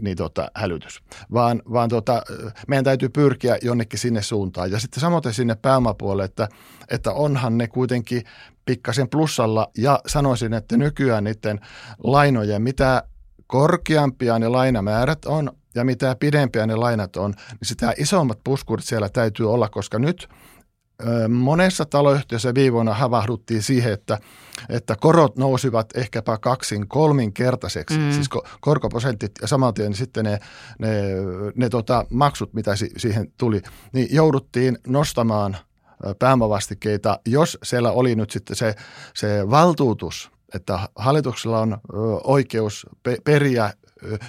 niin 0.00 0.16
tota, 0.16 0.50
hälytys, 0.54 1.02
vaan, 1.32 1.62
vaan 1.72 1.88
tota, 1.88 2.22
meidän 2.68 2.84
täytyy 2.84 3.08
pyrkiä 3.08 3.58
jonnekin 3.62 3.98
sinne 3.98 4.22
suuntaan. 4.22 4.70
Ja 4.70 4.80
sitten 4.80 5.00
samoin 5.00 5.22
sinne 5.30 5.54
pääomapuolelle, 5.54 6.24
että, 6.24 6.48
että 6.90 7.12
onhan 7.12 7.58
ne 7.58 7.68
kuitenkin 7.68 8.22
pikkasen 8.64 9.08
plussalla 9.08 9.70
ja 9.78 10.00
sanoisin, 10.06 10.54
että 10.54 10.76
nykyään 10.76 11.24
niiden 11.24 11.60
lainojen, 12.04 12.62
mitä 12.62 13.02
korkeampia 13.46 14.38
ne 14.38 14.48
lainamäärät 14.48 15.24
on 15.24 15.52
ja 15.74 15.84
mitä 15.84 16.16
pidempiä 16.20 16.66
ne 16.66 16.76
lainat 16.76 17.16
on, 17.16 17.30
niin 17.30 17.68
sitä 17.68 17.94
isommat 17.98 18.38
puskurit 18.44 18.84
siellä 18.84 19.08
täytyy 19.08 19.52
olla, 19.52 19.68
koska 19.68 19.98
nyt– 19.98 20.28
monessa 21.28 21.84
taloyhtiössä 21.84 22.54
viivoina 22.54 22.94
havahduttiin 22.94 23.62
siihen, 23.62 23.92
että, 23.92 24.18
että 24.68 24.96
korot 24.96 25.36
nousivat 25.36 25.96
ehkäpä 25.96 26.38
kaksin 26.38 26.88
kolminkertaiseksi, 26.88 27.98
mm. 27.98 28.12
siis 28.12 28.28
korkoprosentit 28.60 29.32
ja 29.42 29.48
saman 29.48 29.74
tien 29.74 29.94
sitten 29.94 30.24
ne, 30.24 30.38
ne, 30.78 31.02
ne 31.54 31.68
tota, 31.68 32.04
maksut, 32.10 32.54
mitä 32.54 32.76
si, 32.76 32.90
siihen 32.96 33.32
tuli, 33.38 33.62
niin 33.92 34.08
jouduttiin 34.10 34.78
nostamaan 34.86 35.56
pääomavastikkeita, 36.18 37.20
jos 37.26 37.58
siellä 37.62 37.92
oli 37.92 38.14
nyt 38.14 38.30
sitten 38.30 38.56
se, 38.56 38.74
se 39.14 39.50
valtuutus, 39.50 40.30
että 40.54 40.78
hallituksella 40.96 41.60
on 41.60 41.78
oikeus 42.24 42.86
periä 43.24 43.72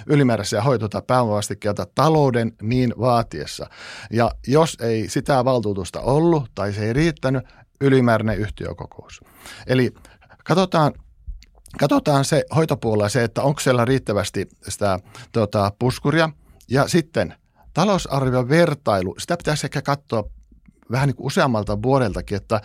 ylimääräisiä 0.06 0.62
hoito- 0.62 0.88
tai 0.88 1.02
pääomavastikkeita 1.06 1.86
talouden 1.94 2.52
niin 2.62 2.94
vaatiessa. 3.00 3.70
Ja 4.10 4.30
jos 4.46 4.76
ei 4.80 5.08
sitä 5.08 5.44
valtuutusta 5.44 6.00
ollut 6.00 6.50
tai 6.54 6.72
se 6.72 6.86
ei 6.86 6.92
riittänyt, 6.92 7.42
ylimääräinen 7.80 8.38
yhtiökokous. 8.38 9.20
Eli 9.66 9.94
katsotaan 10.44 10.92
katsotaan 11.78 12.24
se 12.24 12.44
hoitopuolella 12.56 13.08
se, 13.08 13.24
että 13.24 13.42
onko 13.42 13.60
siellä 13.60 13.84
riittävästi 13.84 14.48
sitä 14.68 14.98
tuota, 15.32 15.72
puskuria. 15.78 16.30
Ja 16.70 16.88
sitten 16.88 17.34
talousarvion 17.74 18.48
vertailu, 18.48 19.14
sitä 19.18 19.36
pitäisi 19.36 19.66
ehkä 19.66 19.82
katsoa 19.82 20.24
vähän 20.90 21.06
niin 21.06 21.16
kuin 21.16 21.26
useammalta 21.26 21.82
vuodeltakin, 21.82 22.36
että, 22.36 22.60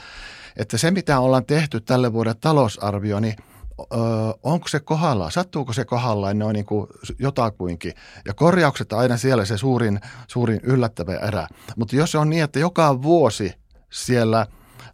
että 0.57 0.77
se 0.77 0.91
mitä 0.91 1.19
ollaan 1.19 1.45
tehty 1.45 1.81
tälle 1.81 2.13
vuoden 2.13 2.35
talousarvio, 2.41 3.19
niin– 3.19 3.35
öö, 3.79 3.99
onko 4.43 4.67
se 4.67 4.79
kohdallaan, 4.79 5.31
sattuuko 5.31 5.73
se 5.73 5.85
kohdallaan 5.85 6.39
noin 6.39 6.53
niin 6.53 6.65
kuin 6.65 6.87
jotakuinkin. 7.19 7.93
Ja 8.25 8.33
korjaukset 8.33 8.93
on 8.93 8.99
aina 8.99 9.17
siellä 9.17 9.45
se 9.45 9.57
suurin, 9.57 9.99
suurin 10.27 10.59
yllättävä 10.63 11.15
erä. 11.15 11.47
Mutta 11.75 11.95
jos 11.95 12.11
se 12.11 12.17
on 12.17 12.29
niin, 12.29 12.43
että 12.43 12.59
joka 12.59 13.01
vuosi 13.01 13.53
siellä 13.91 14.47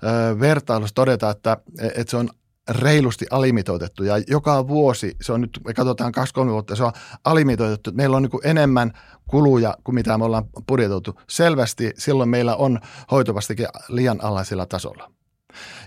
öö, 0.03 0.39
vertailussa 0.39 0.95
todetaan, 0.95 1.31
että, 1.31 1.57
että 1.95 2.11
se 2.11 2.17
on 2.17 2.29
reilusti 2.69 3.25
alimitoitettu 3.31 4.03
ja 4.03 4.17
joka 4.27 4.67
vuosi, 4.67 5.15
se 5.21 5.33
on 5.33 5.41
nyt, 5.41 5.59
me 5.65 5.73
katsotaan 5.73 6.13
2-3 6.45 6.49
vuotta, 6.49 6.75
se 6.75 6.83
on 6.83 6.91
alimitoitettu. 7.25 7.91
Meillä 7.93 8.17
on 8.17 8.23
niin 8.23 8.41
enemmän 8.43 8.93
kuluja 9.27 9.77
kuin 9.83 9.95
mitä 9.95 10.17
me 10.17 10.25
ollaan 10.25 10.45
budjetoitu. 10.67 11.19
Selvästi 11.29 11.93
silloin 11.97 12.29
meillä 12.29 12.55
on 12.55 12.79
hoitovastikin 13.11 13.67
liian 13.87 14.23
alhaisella 14.23 14.65
tasolla. 14.65 15.11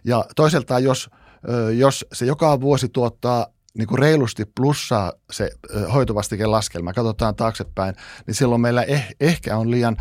Ja 0.05 0.25
toisaalta, 0.37 0.79
jos– 0.79 1.11
jos 1.79 2.07
se 2.13 2.27
joka 2.27 2.61
vuosi 2.61 2.89
tuottaa 2.89 3.47
niin 3.75 3.89
kuin 3.89 3.99
reilusti 3.99 4.45
plussaa 4.57 5.13
se 5.31 5.51
hoitovastike 5.93 6.47
laskelma, 6.47 6.93
katsotaan 6.93 7.37
taaksepäin, 7.37 7.95
niin 8.27 8.35
silloin 8.35 8.61
meillä 8.61 8.83
eh, 8.83 9.09
ehkä 9.21 9.57
on 9.57 9.71
liian, 9.71 9.97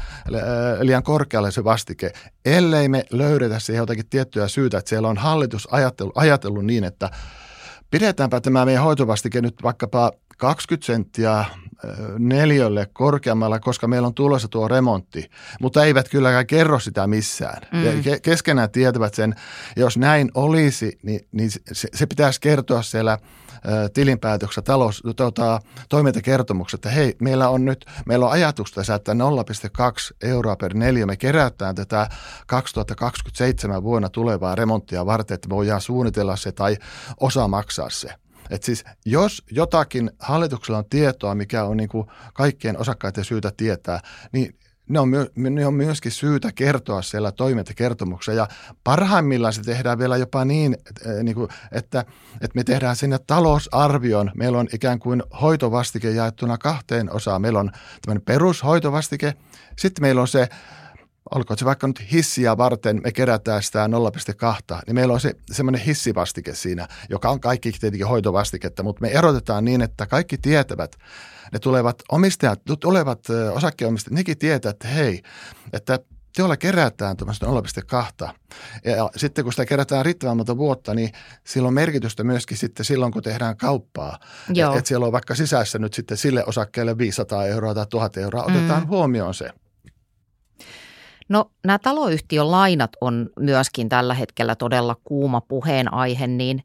liian 0.82 1.04
korkealle 1.04 1.52
se 1.52 1.64
vastike, 1.64 2.14
ellei 2.46 2.90
me 2.90 3.06
löydetä 3.12 3.60
siihen 3.60 3.82
jotakin 3.82 4.10
tiettyä 4.10 4.48
syytä, 4.48 4.78
että 4.78 4.90
siellä 4.90 5.08
on 5.08 5.18
hallitus 5.18 5.68
ajatellut, 5.72 6.18
ajatellut 6.18 6.66
niin, 6.66 6.84
että 6.84 7.10
pidetäänpä 7.92 8.42
tämä 8.42 8.66
meidän 8.66 8.84
hoitovastike 8.84 9.42
nyt 9.42 9.56
vaikkapa 9.64 10.12
20 10.38 10.86
senttiä 10.86 11.46
neljölle 12.20 12.88
korkeammalla, 12.94 13.60
koska 13.60 13.88
meillä 13.88 14.08
on 14.08 14.14
tulossa 14.14 14.48
tuo 14.48 14.68
remontti, 14.68 15.32
mutta 15.62 15.86
eivät 15.86 16.10
kylläkään 16.10 16.48
kerro 16.48 16.80
sitä 16.80 17.08
missään. 17.08 17.62
Mm. 17.72 17.84
Ja 17.84 18.20
keskenään 18.20 18.70
tietävät 18.70 19.14
sen, 19.14 19.36
jos 19.76 19.98
näin 19.98 20.32
olisi, 20.34 21.00
niin, 21.04 21.28
niin 21.32 21.52
se, 21.52 21.90
se 21.94 22.06
pitäisi 22.06 22.42
kertoa 22.42 22.82
siellä 22.82 23.18
tilinpäätöksessä, 23.94 24.62
talous, 24.62 25.04
tuota, 25.16 25.60
toimintakertomuksessa, 25.90 26.76
että 26.76 26.90
hei, 26.90 27.16
meillä 27.22 27.50
on 27.50 27.66
nyt, 27.66 27.86
meillä 28.06 28.26
on 28.26 28.32
ajatusta 28.32 28.82
että 28.96 29.14
0,2 29.14 29.18
euroa 30.22 30.56
per 30.56 30.74
neljä, 30.74 31.06
me 31.06 31.18
kerätään 31.18 31.76
tätä 31.76 32.10
2027 32.48 33.84
vuonna 33.84 34.10
tulevaa 34.10 34.56
remonttia 34.56 35.06
varten, 35.06 35.36
että 35.36 35.48
me 35.48 35.56
voidaan 35.56 35.82
suunnitella 35.82 36.36
se 36.36 36.52
tai 36.52 36.78
osa 37.20 37.48
maksaa 37.48 37.90
se. 37.90 38.14
Et 38.52 38.64
siis 38.64 38.84
jos 39.06 39.44
jotakin 39.52 40.12
hallituksella 40.20 40.78
on 40.78 40.90
tietoa, 40.90 41.36
mikä 41.36 41.64
on 41.64 41.78
niin 41.78 41.90
kuin 41.90 42.08
kaikkien 42.34 42.78
osakkaiden 42.78 43.26
syytä 43.26 43.52
tietää, 43.58 44.00
niin 44.32 44.56
ne 44.90 45.00
on, 45.00 45.10
myö, 45.10 45.28
ne 45.36 45.66
on 45.66 45.74
myöskin 45.74 46.12
syytä 46.12 46.52
kertoa 46.52 47.02
siellä 47.02 47.32
toimintakertomuksessa. 47.32 48.34
Ja 48.34 48.48
parhaimmillaan 48.84 49.54
se 49.54 49.62
tehdään 49.62 50.00
vielä 50.00 50.18
jopa 50.18 50.46
niin, 50.46 50.78
että, 50.90 51.24
niin 51.24 51.36
kuin, 51.36 51.50
että, 51.72 52.06
että 52.34 52.56
me 52.56 52.64
tehdään 52.64 52.96
sinne 52.96 53.20
talousarvion. 53.28 54.32
Meillä 54.36 54.60
on 54.60 54.68
ikään 54.74 55.00
kuin 55.00 55.24
hoitovastike 55.42 56.12
jaettuna 56.12 56.58
kahteen 56.58 57.16
osaan. 57.16 57.42
Meillä 57.42 57.60
on 57.60 57.72
tämmöinen 58.02 58.26
perushoitovastike, 58.26 59.34
sitten 59.80 60.02
meillä 60.04 60.22
on 60.22 60.28
se 60.28 60.50
olkoon 61.36 61.58
se 61.58 61.66
vaikka 61.66 61.88
nyt 61.88 62.12
hissiä 62.12 62.58
varten, 62.58 63.02
me 63.04 63.12
kerätään 63.12 63.64
sitä 63.64 63.90
0,2, 64.74 64.82
niin 64.88 64.96
meillä 64.96 65.14
on 65.14 65.20
se 65.20 65.34
semmoinen 65.52 65.82
hissivastike 65.82 66.56
siinä, 66.56 66.88
joka 67.10 67.30
on 67.30 67.40
kaikki 67.40 67.72
tietenkin 67.72 68.08
hoitovastiketta, 68.08 68.84
mutta 68.84 69.02
me 69.02 69.08
erotetaan 69.08 69.66
niin, 69.66 69.82
että 69.82 70.08
kaikki 70.08 70.38
tietävät, 70.38 70.96
ne 71.54 71.60
tulevat 71.60 72.04
omistajat, 72.12 72.62
tulevat 72.80 73.20
osakkeenomistajat, 73.54 74.16
nekin 74.16 74.38
tietävät, 74.38 74.76
että 74.76 74.88
hei, 74.88 75.22
että 75.74 76.00
teolla 76.36 76.58
kerätään 76.58 77.18
tuommoista 77.18 77.46
0,2. 78.26 78.30
Ja 78.86 79.10
sitten 79.16 79.44
kun 79.44 79.54
sitä 79.54 79.66
kerätään 79.66 80.06
riittävän 80.06 80.38
monta 80.38 80.58
vuotta, 80.58 80.94
niin 80.94 81.12
sillä 81.44 81.68
on 81.68 81.74
merkitystä 81.74 82.24
myöskin 82.24 82.58
sitten 82.58 82.86
silloin, 82.86 83.12
kun 83.12 83.24
tehdään 83.24 83.58
kauppaa. 83.58 84.20
Että 84.50 84.80
et 84.80 84.86
siellä 84.86 85.06
on 85.06 85.12
vaikka 85.12 85.36
sisässä 85.36 85.80
nyt 85.80 85.94
sitten 85.94 86.18
sille 86.18 86.46
osakkeelle 86.46 86.98
500 86.98 87.46
euroa 87.46 87.74
tai 87.74 87.88
1000 87.90 88.18
euroa, 88.18 88.44
otetaan 88.44 88.84
mm. 88.84 88.88
huomioon 88.88 89.34
se. 89.34 89.50
No 91.32 91.52
nämä 91.64 91.80
taloyhtiön 91.80 92.52
lainat 92.52 92.92
on 93.02 93.30
myöskin 93.40 93.90
tällä 93.90 94.14
hetkellä 94.14 94.56
todella 94.56 94.96
kuuma 95.04 95.42
puheenaihe, 95.42 96.28
niin 96.28 96.64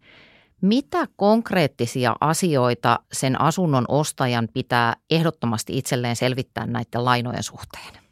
mitä 0.60 1.06
konkreettisia 1.16 2.16
asioita 2.20 2.98
sen 3.12 3.40
asunnon 3.40 3.84
ostajan 3.88 4.48
pitää 4.54 4.96
ehdottomasti 5.10 5.78
itselleen 5.78 6.16
selvittää 6.16 6.66
näiden 6.66 7.04
lainojen 7.04 7.42
suhteen? 7.42 8.06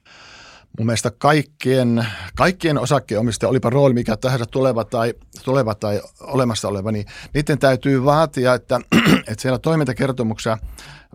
mun 0.79 0.87
mielestä 0.87 1.11
kaikkien, 1.19 2.07
kaikkien 2.37 2.79
osakkeenomistajien, 2.79 3.51
olipa 3.51 3.71
rooli 3.71 3.95
mikä 3.95 4.17
tahansa 4.17 4.47
tuleva 4.47 4.85
tai, 4.85 5.15
tuleva 5.45 5.75
tai 5.75 6.01
olemassa 6.21 6.69
oleva, 6.69 6.93
niin 6.93 7.07
niiden 7.35 7.59
täytyy 7.59 8.05
vaatia, 8.05 8.55
että, 8.55 8.81
että 9.29 9.43
siellä 9.43 9.59
toimintakertomuksessa 9.59 10.59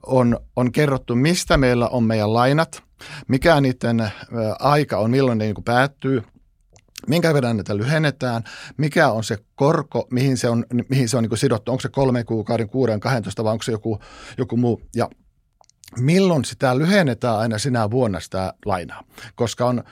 on, 0.06 0.40
on 0.56 0.72
kerrottu, 0.72 1.16
mistä 1.16 1.58
meillä 1.58 1.88
on 1.88 2.04
meidän 2.04 2.34
lainat, 2.34 2.89
mikä 3.28 3.62
niiden 3.62 4.12
aika 4.60 4.98
on, 4.98 5.12
milloin 5.12 5.38
ne 5.38 5.46
niin 5.46 5.64
päättyy, 5.66 6.24
minkä 7.08 7.34
verran 7.34 7.58
näitä 7.58 7.78
lyhennetään, 7.78 8.44
mikä 8.78 9.10
on 9.10 9.24
se 9.24 9.38
korko, 9.56 10.08
mihin 10.12 10.38
se 10.38 10.50
on, 10.50 10.66
mihin 10.90 11.10
se 11.10 11.18
on 11.18 11.24
niin 11.24 11.38
sidottu, 11.38 11.72
onko 11.72 11.82
se 11.82 11.90
kolme 11.90 12.24
kuukauden, 12.24 12.70
kuuden, 12.70 13.00
12 13.00 13.44
vai 13.44 13.52
onko 13.52 13.64
se 13.64 13.72
joku, 13.72 14.00
joku 14.38 14.58
muu. 14.58 14.82
Ja 14.96 15.10
milloin 16.00 16.46
sitä 16.46 16.78
lyhennetään 16.78 17.38
aina 17.38 17.58
sinä 17.58 17.92
vuonna 17.92 18.20
sitä 18.20 18.54
lainaa, 18.66 19.04
koska 19.36 19.66
on 19.66 19.80
ö, 19.80 19.84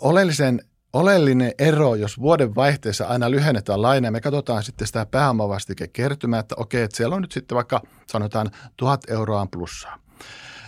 oleellisen 0.00 0.60
oleellinen 0.92 1.52
ero, 1.58 1.94
jos 1.94 2.18
vuoden 2.18 2.54
vaihteessa 2.54 3.06
aina 3.06 3.30
lyhennetään 3.30 3.82
lainaa, 3.82 4.10
me 4.10 4.20
katsotaan 4.20 4.62
sitten 4.62 4.86
sitä 4.86 5.06
pääomavastikekertymää, 5.06 6.40
että 6.40 6.54
okei, 6.58 6.82
että 6.82 6.96
siellä 6.96 7.16
on 7.16 7.22
nyt 7.22 7.32
sitten 7.32 7.56
vaikka 7.56 7.82
sanotaan 8.06 8.50
tuhat 8.76 9.10
euroa 9.10 9.46
plussaa. 9.52 10.03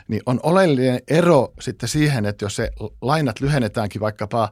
Niin 0.08 0.22
on 0.26 0.40
oleellinen 0.42 1.00
ero 1.08 1.52
sitten 1.60 1.88
siihen, 1.88 2.26
että 2.26 2.44
jos 2.44 2.56
se 2.56 2.70
lainat 3.02 3.40
lyhennetäänkin 3.40 4.00
vaikkapa 4.00 4.50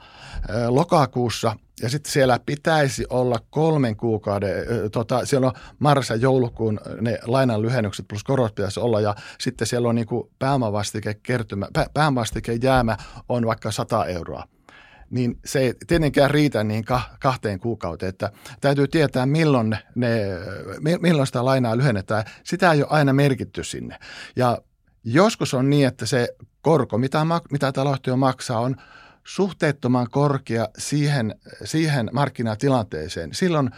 lokakuussa 0.68 1.56
ja 1.82 1.88
sitten 1.88 2.12
siellä 2.12 2.38
pitäisi 2.46 3.04
olla 3.10 3.38
kolmen 3.50 3.96
kuukauden, 3.96 4.54
tota, 4.92 5.26
siellä 5.26 5.46
on 5.46 5.52
mars 5.78 6.10
ja 6.10 6.16
joulukuun 6.16 6.80
ne 7.00 7.18
lainan 7.24 7.62
lyhennykset 7.62 8.08
plus 8.08 8.24
korot 8.24 8.54
pitäisi 8.54 8.80
olla 8.80 9.00
ja 9.00 9.14
sitten 9.40 9.66
siellä 9.66 9.88
on 9.88 9.94
niin 9.94 10.06
kuin 10.06 10.30
pääomavastike 10.38 11.14
kertymä, 11.22 11.68
pääomavastike 11.94 12.58
jäämä 12.62 12.96
on 13.28 13.46
vaikka 13.46 13.70
100 13.70 14.06
euroa 14.06 14.44
niin 15.10 15.38
se 15.44 15.58
ei 15.58 15.74
tietenkään 15.86 16.30
riitä 16.30 16.64
niin 16.64 16.84
kahteen 17.20 17.60
kuukauteen, 17.60 18.08
että 18.08 18.32
täytyy 18.60 18.88
tietää 18.88 19.26
milloin, 19.26 19.76
ne, 19.94 20.18
milloin 21.00 21.26
sitä 21.26 21.44
lainaa 21.44 21.76
lyhennetään. 21.76 22.24
Sitä 22.44 22.72
ei 22.72 22.82
ole 22.82 22.90
aina 22.90 23.12
merkitty 23.12 23.64
sinne. 23.64 23.98
Ja 24.36 24.58
joskus 25.04 25.54
on 25.54 25.70
niin, 25.70 25.88
että 25.88 26.06
se 26.06 26.28
korko, 26.62 26.98
mitä, 26.98 27.26
mitä 27.50 27.72
taloyhtiö 27.72 28.16
maksaa, 28.16 28.60
on 28.60 28.76
suhteettoman 29.24 30.06
korkea 30.10 30.68
siihen, 30.78 31.34
siihen 31.64 32.10
markkinatilanteeseen. 32.12 33.34
Silloin, 33.34 33.70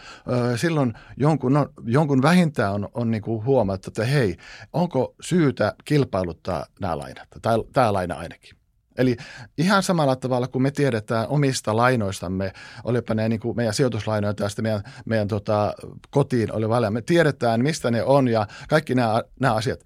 silloin 0.55 0.93
jonkun, 1.17 1.53
no, 1.53 1.69
jonkun 1.85 2.21
vähintään 2.21 2.73
on, 2.73 2.89
on 2.93 3.11
niin 3.11 3.21
kuin 3.21 3.45
huomattu, 3.45 3.89
että 3.89 4.05
hei, 4.05 4.37
onko 4.73 5.15
syytä 5.21 5.73
kilpailuttaa 5.85 6.65
nämä 6.79 6.97
lainat, 6.97 7.27
tai 7.41 7.57
tämä 7.73 7.93
laina 7.93 8.15
ainakin. 8.15 8.57
Eli 8.97 9.17
ihan 9.57 9.83
samalla 9.83 10.15
tavalla 10.15 10.47
kuin 10.47 10.61
me 10.61 10.71
tiedetään 10.71 11.27
omista 11.27 11.75
lainoistamme, 11.75 12.53
olipa 12.83 13.13
ne 13.13 13.29
niin 13.29 13.39
kuin 13.39 13.55
meidän 13.55 13.73
sijoituslainoja 13.73 14.33
tästä 14.33 14.61
meidän, 14.61 14.83
meidän 15.05 15.27
tota, 15.27 15.73
kotiin 16.09 16.53
oli 16.53 16.69
välillä, 16.69 16.91
me 16.91 17.01
tiedetään 17.01 17.63
mistä 17.63 17.91
ne 17.91 18.03
on 18.03 18.27
ja 18.27 18.47
kaikki 18.69 18.95
nämä, 18.95 19.23
nämä 19.39 19.53
asiat, 19.53 19.79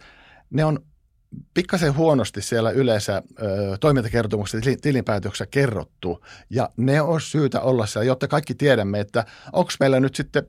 ne 0.50 0.66
on 0.66 0.80
pikkasen 1.54 1.96
huonosti 1.96 2.42
siellä 2.42 2.72
yleensä 2.72 3.24
ö, 3.42 3.78
toimintakertomuksessa 3.80 4.72
tilinpäätöksessä 4.82 5.46
kerrottu 5.46 6.26
ja 6.50 6.70
ne 6.78 7.02
on 7.02 7.22
syytä 7.22 7.62
olla 7.62 7.86
siellä, 7.86 8.06
jotta 8.06 8.28
kaikki 8.28 8.56
tiedämme, 8.56 9.00
että 9.00 9.26
onko 9.54 9.72
meillä 9.80 10.00
nyt 10.00 10.16
sitten 10.16 10.44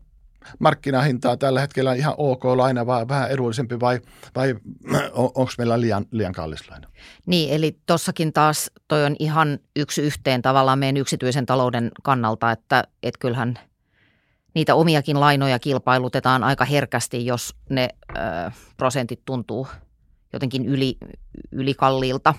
markkinahintaa 0.59 1.37
tällä 1.37 1.61
hetkellä 1.61 1.95
ihan 1.95 2.15
ok 2.17 2.45
laina 2.45 2.87
vai 2.87 3.09
vähän 3.09 3.31
edullisempi 3.31 3.81
vai, 3.81 4.01
vai 4.35 4.55
onko 5.15 5.53
meillä 5.59 5.81
liian, 5.81 6.07
liian 6.11 6.33
kallis 6.33 6.71
laina? 6.71 6.89
Niin, 7.27 7.55
eli 7.55 7.77
tuossakin 7.87 8.33
taas 8.33 8.71
toi 8.89 9.05
on 9.05 9.17
ihan 9.19 9.59
yksi 9.77 10.03
yhteen 10.03 10.43
tavallaan 10.43 10.79
meidän 10.79 10.97
yksityisen 10.97 11.47
talouden 11.47 11.91
kannalta, 12.03 12.51
että 12.51 12.85
et 13.03 13.19
kyllähän 13.19 13.59
niitä 14.55 14.75
omiakin 14.75 15.21
lainoja 15.21 15.59
kilpailutetaan 15.59 16.45
aika 16.45 16.65
herkästi, 16.65 17.27
jos 17.27 17.55
ne 17.69 17.89
ö, 18.11 18.17
prosentit 18.77 19.21
tuntuu 19.25 19.67
jotenkin 20.33 20.67
yli, 20.67 20.97
ylikalliilta. 21.53 22.35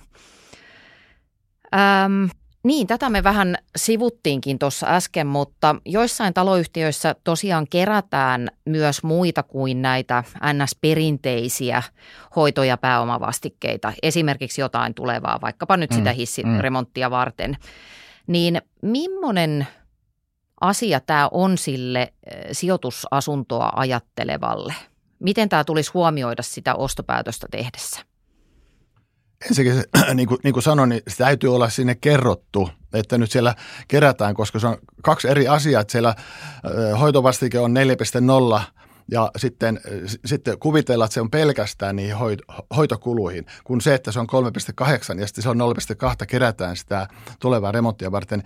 Öm, 1.73 2.29
niin, 2.63 2.87
tätä 2.87 3.09
me 3.09 3.23
vähän 3.23 3.57
sivuttiinkin 3.75 4.59
tuossa 4.59 4.87
äsken, 4.87 5.27
mutta 5.27 5.75
joissain 5.85 6.33
taloyhtiöissä 6.33 7.15
tosiaan 7.23 7.67
kerätään 7.69 8.47
myös 8.65 9.03
muita 9.03 9.43
kuin 9.43 9.81
näitä 9.81 10.23
NS-perinteisiä 10.53 11.83
hoito- 12.35 12.63
ja 12.63 12.77
pääomavastikkeita, 12.77 13.93
esimerkiksi 14.03 14.61
jotain 14.61 14.93
tulevaa, 14.93 15.41
vaikkapa 15.41 15.77
nyt 15.77 15.91
sitä 15.91 16.09
mm, 16.09 16.15
hissiremonttia 16.15 17.09
mm. 17.09 17.11
varten. 17.11 17.57
Niin 18.27 18.61
millainen 18.81 19.67
asia 20.61 20.99
tämä 20.99 21.29
on 21.31 21.57
sille 21.57 22.01
eh, 22.01 22.13
sijoitusasuntoa 22.51 23.71
ajattelevalle? 23.75 24.73
Miten 25.23 25.49
tämä 25.49 25.63
tulisi 25.63 25.91
huomioida 25.93 26.43
sitä 26.43 26.75
ostopäätöstä 26.75 27.47
tehdessä? 27.51 27.99
ensinnäkin, 29.49 29.83
niin 30.15 30.27
kuin, 30.27 30.39
niin 30.43 30.53
kuin 30.53 30.63
sanoin, 30.63 30.89
niin 30.89 31.01
se 31.07 31.17
täytyy 31.17 31.55
olla 31.55 31.69
sinne 31.69 31.95
kerrottu, 31.95 32.69
että 32.93 33.17
nyt 33.17 33.31
siellä 33.31 33.55
kerätään, 33.87 34.33
koska 34.33 34.59
se 34.59 34.67
on 34.67 34.77
kaksi 35.01 35.27
eri 35.27 35.47
asiaa, 35.47 35.81
että 35.81 35.91
siellä 35.91 36.15
hoitovastike 36.99 37.59
on 37.59 37.73
4.0 38.57 38.61
ja 39.11 39.31
sitten, 39.37 39.79
sitten 40.25 40.59
kuvitella, 40.59 41.05
että 41.05 41.13
se 41.13 41.21
on 41.21 41.31
pelkästään 41.31 41.95
niihin 41.95 42.17
hoitokuluihin, 42.75 43.45
kun 43.63 43.81
se, 43.81 43.93
että 43.93 44.11
se 44.11 44.19
on 44.19 44.27
3,8 44.81 45.19
ja 45.19 45.27
sitten 45.27 45.43
se 45.43 45.49
on 45.49 45.57
0,2 45.57 46.25
kerätään 46.27 46.77
sitä 46.77 47.07
tulevaa 47.39 47.71
remonttia 47.71 48.11
varten. 48.11 48.43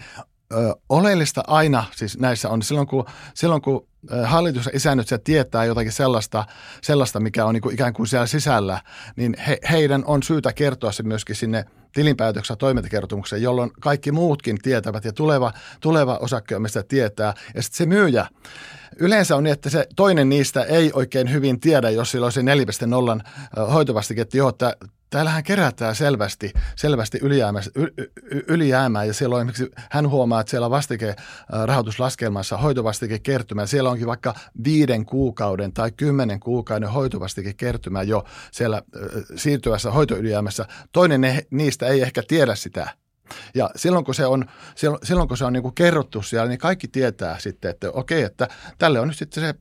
Ö, 0.54 0.76
oleellista 0.90 1.44
aina 1.48 1.84
siis 1.96 2.18
näissä 2.18 2.50
on 2.50 2.62
silloin, 2.62 2.88
kun, 2.88 3.06
silloin 3.34 3.62
kun 3.62 3.88
hallitus 4.24 4.66
ja 4.66 4.72
isännöt 4.76 5.08
tietää 5.24 5.66
jotakin 5.66 5.92
sellaista, 5.92 6.46
sellaista 6.82 7.20
mikä 7.20 7.46
on 7.46 7.54
niin 7.54 7.62
kuin 7.62 7.74
ikään 7.74 7.94
kuin 7.94 8.08
siellä 8.08 8.28
sisällä, 8.28 8.82
niin 9.16 9.36
he, 9.48 9.58
heidän 9.72 10.04
on 10.06 10.24
syytä 10.24 10.54
kertoa 10.54 10.92
se 10.92 11.04
myöskin 11.04 11.36
sinne 11.36 11.66
tilinpäätöksessä 11.94 12.56
toimintakertomukseen, 12.56 13.42
jolloin 13.42 13.72
kaikki 13.80 14.12
muutkin 14.12 14.58
tietävät 14.62 15.06
ja 15.06 15.14
tuleva, 15.14 15.54
tuleva 15.82 16.18
osakkeenomistaja 16.18 16.84
tietää. 16.84 17.34
Ja 17.56 17.62
sitten 17.62 17.78
se 17.78 17.86
myyjä, 17.86 18.28
yleensä 19.00 19.36
on 19.36 19.44
niin, 19.44 19.54
että 19.54 19.70
se 19.70 19.88
toinen 19.96 20.30
niistä 20.30 20.64
ei 20.64 20.92
oikein 20.94 21.32
hyvin 21.32 21.60
tiedä, 21.60 21.90
jos 21.90 22.12
sillä 22.12 22.26
on 22.26 22.32
se 22.32 22.42
4.0 22.42 23.64
hoitovastike, 23.72 24.22
että 24.22 24.38
joo, 24.38 24.50
että 24.50 24.76
täällähän 25.10 25.44
kerätään 25.44 25.96
selvästi, 25.96 26.54
selvästi 26.76 27.20
ylijäämää 28.48 29.04
ja 29.04 29.14
siellä 29.14 29.36
on 29.36 29.42
esimerkiksi, 29.42 29.72
hän 29.92 30.10
huomaa, 30.10 30.42
että 30.42 30.52
siellä 30.52 30.70
vastike 30.70 31.16
rahoituslaskelmassa 31.66 32.58
hoitovastike 32.58 33.20
kertymä, 33.20 33.66
siellä 33.66 33.90
onkin 33.90 34.08
vaikka 34.08 34.36
viiden 34.64 35.06
kuukauden 35.06 35.74
tai 35.74 35.92
kymmenen 35.92 36.40
kuukauden 36.40 36.90
hoitovastike 36.90 37.54
kertymä 37.54 38.04
jo 38.04 38.26
siellä 38.52 38.82
siirtyvässä 39.36 39.92
hoitoylijäämässä. 39.92 40.66
Toinen 40.92 41.22
ne, 41.22 41.48
niistä 41.52 41.88
ei 41.88 42.02
ehkä 42.02 42.24
tiedä 42.28 42.56
sitä, 42.56 42.90
ja 43.56 43.70
silloin 43.76 44.06
kun 44.06 44.16
se 44.16 44.26
on, 44.26 44.46
silloin 45.04 45.28
kun 45.28 45.38
se 45.38 45.46
on 45.46 45.54
niin 45.54 45.64
kuin 45.64 45.76
kerrottu 45.76 46.22
siellä, 46.22 46.48
niin 46.48 46.60
kaikki 46.60 46.88
tietää 46.88 47.40
sitten, 47.40 47.72
että 47.72 47.92
okei, 47.92 48.24
että 48.24 48.48
tälle 48.78 49.00
on 49.00 49.08
nyt 49.08 49.18
sitten 49.18 49.44
se 49.44 49.54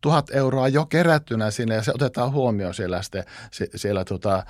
tuhat 0.00 0.30
euroa 0.30 0.68
jo 0.68 0.86
kerättynä 0.86 1.50
sinne 1.50 1.74
ja 1.74 1.82
se 1.82 1.92
otetaan 1.94 2.32
huomioon 2.32 2.74
siellä, 2.74 3.02
sitten, 3.02 3.24
siellä 3.74 4.04
tota, 4.04 4.44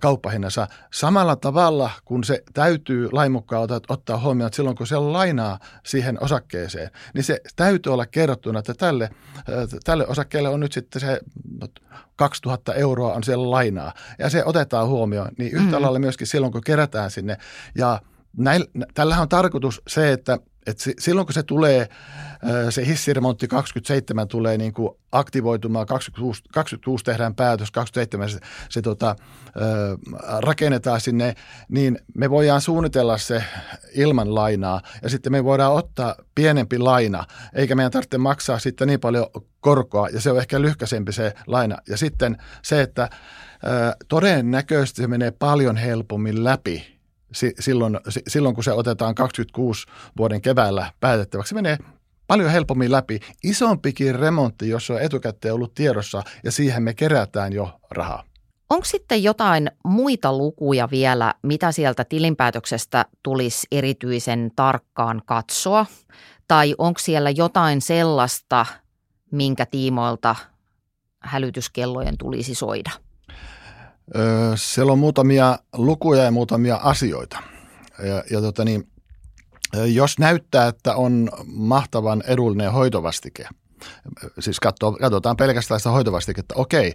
kauppahinnassa. 0.00 0.68
Samalla 0.92 1.36
tavalla, 1.36 1.90
kun 2.04 2.24
se 2.24 2.42
täytyy 2.54 3.08
lain 3.12 3.32
mukaan 3.32 3.68
ottaa 3.88 4.18
huomioon, 4.18 4.46
että 4.46 4.56
silloin 4.56 4.76
kun 4.76 4.86
se 4.86 4.96
on 4.96 5.12
lainaa 5.12 5.58
siihen 5.86 6.22
osakkeeseen, 6.22 6.90
niin 7.14 7.24
se 7.24 7.40
täytyy 7.56 7.92
olla 7.92 8.06
kerrottuna, 8.06 8.58
että 8.58 8.74
tälle, 8.74 9.10
tälle 9.84 10.06
osakkeelle 10.06 10.48
on 10.48 10.60
nyt 10.60 10.72
sitten 10.72 11.00
se 11.00 11.20
2000 12.16 12.74
euroa 12.74 13.12
on 13.12 13.24
siellä 13.24 13.50
lainaa 13.50 13.94
ja 14.18 14.30
se 14.30 14.44
otetaan 14.44 14.88
huomioon. 14.88 15.30
Niin 15.38 15.52
yhtä 15.52 15.76
mm. 15.76 15.82
lailla 15.82 15.98
myöskin 15.98 16.26
silloin, 16.26 16.52
kun 16.52 16.64
kerätään 16.64 17.10
sinne 17.10 17.38
ja 17.78 18.00
näillä, 18.36 18.66
tällähän 18.94 19.22
on 19.22 19.28
tarkoitus 19.28 19.82
se, 19.88 20.12
että 20.12 20.38
et 20.66 20.78
silloin 20.98 21.26
kun 21.26 21.34
se 21.34 21.42
tulee, 21.42 21.88
se 22.70 22.86
hissiremontti 22.86 23.48
27 23.48 24.28
tulee 24.28 24.58
niin 24.58 24.72
kuin 24.72 24.90
aktivoitumaan, 25.12 25.86
26, 25.86 26.42
26 26.52 27.04
tehdään 27.04 27.34
päätös, 27.34 27.70
27 27.70 28.30
se, 28.30 28.38
se 28.68 28.82
tota, 28.82 29.16
rakennetaan 30.40 31.00
sinne, 31.00 31.34
niin 31.68 31.98
me 32.14 32.30
voidaan 32.30 32.60
suunnitella 32.60 33.18
se 33.18 33.44
ilman 33.94 34.34
lainaa 34.34 34.80
ja 35.02 35.08
sitten 35.08 35.32
me 35.32 35.44
voidaan 35.44 35.72
ottaa 35.72 36.14
pienempi 36.34 36.78
laina, 36.78 37.24
eikä 37.54 37.74
meidän 37.74 37.92
tarvitse 37.92 38.18
maksaa 38.18 38.58
sitten 38.58 38.88
niin 38.88 39.00
paljon 39.00 39.26
korkoa 39.60 40.08
ja 40.08 40.20
se 40.20 40.30
on 40.30 40.38
ehkä 40.38 40.60
lyhkäisempi 40.60 41.12
se 41.12 41.34
laina. 41.46 41.76
Ja 41.88 41.96
sitten 41.96 42.36
se, 42.62 42.80
että 42.80 43.10
todennäköisesti 44.08 45.02
se 45.02 45.08
menee 45.08 45.30
paljon 45.30 45.76
helpommin 45.76 46.44
läpi 46.44 46.91
silloin, 47.60 47.98
silloin, 48.28 48.54
kun 48.54 48.64
se 48.64 48.72
otetaan 48.72 49.14
26 49.14 49.86
vuoden 50.16 50.42
keväällä 50.42 50.92
päätettäväksi, 51.00 51.54
menee 51.54 51.78
paljon 52.26 52.50
helpommin 52.50 52.92
läpi. 52.92 53.20
Isompikin 53.44 54.14
remontti, 54.14 54.68
jos 54.68 54.90
on 54.90 55.00
etukäteen 55.00 55.54
ollut 55.54 55.74
tiedossa 55.74 56.22
ja 56.44 56.52
siihen 56.52 56.82
me 56.82 56.94
kerätään 56.94 57.52
jo 57.52 57.80
rahaa. 57.90 58.24
Onko 58.70 58.84
sitten 58.84 59.22
jotain 59.22 59.70
muita 59.84 60.32
lukuja 60.38 60.88
vielä, 60.90 61.34
mitä 61.42 61.72
sieltä 61.72 62.04
tilinpäätöksestä 62.04 63.06
tulisi 63.22 63.66
erityisen 63.72 64.50
tarkkaan 64.56 65.22
katsoa? 65.26 65.86
Tai 66.48 66.74
onko 66.78 66.98
siellä 66.98 67.30
jotain 67.30 67.80
sellaista, 67.80 68.66
minkä 69.30 69.66
tiimoilta 69.66 70.36
hälytyskellojen 71.20 72.18
tulisi 72.18 72.54
soida? 72.54 72.90
Siellä 74.56 74.92
on 74.92 74.98
muutamia 74.98 75.58
lukuja 75.72 76.22
ja 76.22 76.30
muutamia 76.30 76.76
asioita. 76.76 77.38
Ja, 77.98 78.24
ja 78.30 78.40
tota 78.40 78.64
niin, 78.64 78.88
jos 79.86 80.18
näyttää, 80.18 80.66
että 80.66 80.96
on 80.96 81.30
mahtavan 81.46 82.22
edullinen 82.26 82.72
hoitovastike– 82.72 83.48
siis 84.38 84.60
katso, 84.60 84.92
katsotaan 84.92 85.36
pelkästään 85.36 85.80
sitä 85.80 85.90
hoitovastiketta. 85.90 86.54
Okei, 86.58 86.92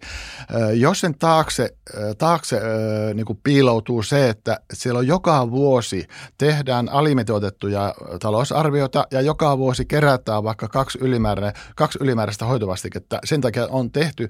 jos 0.73 0.99
sen 0.99 1.17
taakse, 1.19 1.69
taakse 2.17 2.61
niin 3.13 3.25
kuin 3.25 3.39
piiloutuu 3.43 4.03
se, 4.03 4.29
että 4.29 4.59
siellä 4.73 4.97
on 4.97 5.07
joka 5.07 5.51
vuosi 5.51 6.07
tehdään 6.37 6.89
alimitoitettuja 6.89 7.93
talousarvioita 8.21 9.05
ja 9.11 9.21
joka 9.21 9.57
vuosi 9.57 9.85
kerätään 9.85 10.43
vaikka 10.43 10.67
kaksi, 10.67 10.97
ylimääräistä, 11.01 11.59
kaksi 11.75 11.99
ylimääräistä 12.01 12.45
hoitovastiketta, 12.45 13.19
sen 13.25 13.41
takia 13.41 13.67
on 13.69 13.91
tehty 13.91 14.29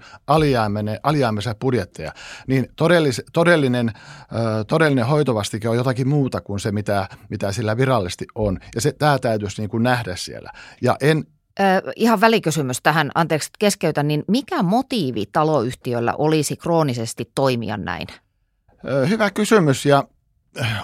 alijäämäisiä 1.04 1.56
budjetteja, 1.62 2.12
niin 2.48 2.68
todellis, 2.76 3.22
todellinen, 3.34 3.92
todellinen 4.68 5.06
hoitovastike 5.06 5.70
on 5.70 5.78
jotakin 5.78 6.08
muuta 6.08 6.42
kuin 6.42 6.60
se, 6.60 6.72
mitä, 6.72 7.08
mitä 7.30 7.52
sillä 7.52 7.78
virallisesti 7.78 8.26
on. 8.36 8.60
Ja 8.76 8.82
se, 8.82 8.92
tämä 8.92 9.20
täytyisi 9.20 9.62
niin 9.62 9.70
kuin 9.70 9.84
nähdä 9.84 10.16
siellä. 10.16 10.52
Ja 10.82 10.96
en, 11.02 11.24
ihan 11.96 12.22
välikysymys 12.22 12.82
tähän, 12.82 13.12
anteeksi 13.16 13.50
keskeytän, 13.60 14.08
niin 14.08 14.24
mikä 14.28 14.64
motiivi 14.64 15.26
taloyhtiöllä 15.32 16.14
olisi 16.18 16.58
kroonisesti 16.58 17.32
toimia 17.36 17.78
näin? 17.78 18.08
Hyvä 19.10 19.32
kysymys 19.32 19.86
ja 19.86 20.04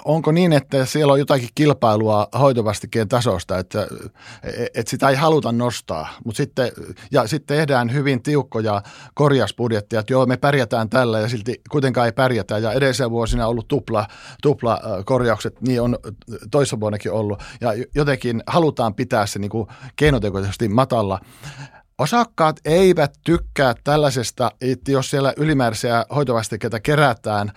onko 0.04 0.32
niin, 0.32 0.52
että 0.52 0.84
siellä 0.84 1.12
on 1.12 1.18
jotakin 1.18 1.48
kilpailua 1.54 2.28
hoitovastikkeen 2.38 3.08
tasosta, 3.08 3.58
että, 3.58 3.86
että 4.74 4.90
sitä 4.90 5.08
ei 5.08 5.16
haluta 5.16 5.52
nostaa, 5.52 6.08
mutta 6.24 6.36
sitten, 6.36 6.72
ja 7.10 7.26
sitten 7.26 7.56
tehdään 7.56 7.92
hyvin 7.92 8.22
tiukkoja 8.22 8.82
korjausbudjetteja, 9.14 10.00
että 10.00 10.12
joo, 10.12 10.26
me 10.26 10.36
pärjätään 10.36 10.88
tällä 10.88 11.20
ja 11.20 11.28
silti 11.28 11.60
kuitenkaan 11.70 12.06
ei 12.06 12.12
pärjätä, 12.12 12.58
ja 12.58 12.72
edellisen 12.72 13.10
vuosina 13.10 13.44
on 13.44 13.50
ollut 13.50 13.68
tupla, 13.68 14.06
tupla 14.42 14.80
korjaukset, 15.04 15.60
niin 15.60 15.80
on 15.80 15.98
toissa 16.50 16.80
vuonnakin 16.80 17.12
ollut, 17.12 17.42
ja 17.60 17.70
jotenkin 17.94 18.42
halutaan 18.46 18.94
pitää 18.94 19.26
se 19.26 19.38
niin 19.38 19.50
kuin 19.50 19.68
keinotekoisesti 19.96 20.68
matalla. 20.68 21.20
Osakkaat 21.98 22.60
eivät 22.64 23.18
tykkää 23.24 23.74
tällaisesta, 23.84 24.50
että 24.60 24.92
jos 24.92 25.10
siellä 25.10 25.32
ylimääräisiä 25.36 26.04
hoitovastikkeita 26.14 26.80
kerätään 26.80 27.52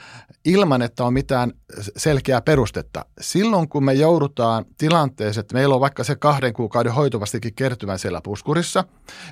ilman, 0.45 0.81
että 0.81 1.03
on 1.03 1.13
mitään 1.13 1.53
selkeää 1.97 2.41
perustetta. 2.41 3.05
Silloin 3.21 3.69
kun 3.69 3.85
me 3.85 3.93
joudutaan 3.93 4.65
tilanteeseen, 4.77 5.41
että 5.41 5.53
meillä 5.53 5.75
on 5.75 5.81
vaikka 5.81 6.03
se 6.03 6.15
kahden 6.15 6.53
kuukauden 6.53 6.93
hoitovastikin 6.93 7.55
kertymä 7.55 7.97
siellä 7.97 8.21
puskurissa, 8.23 8.83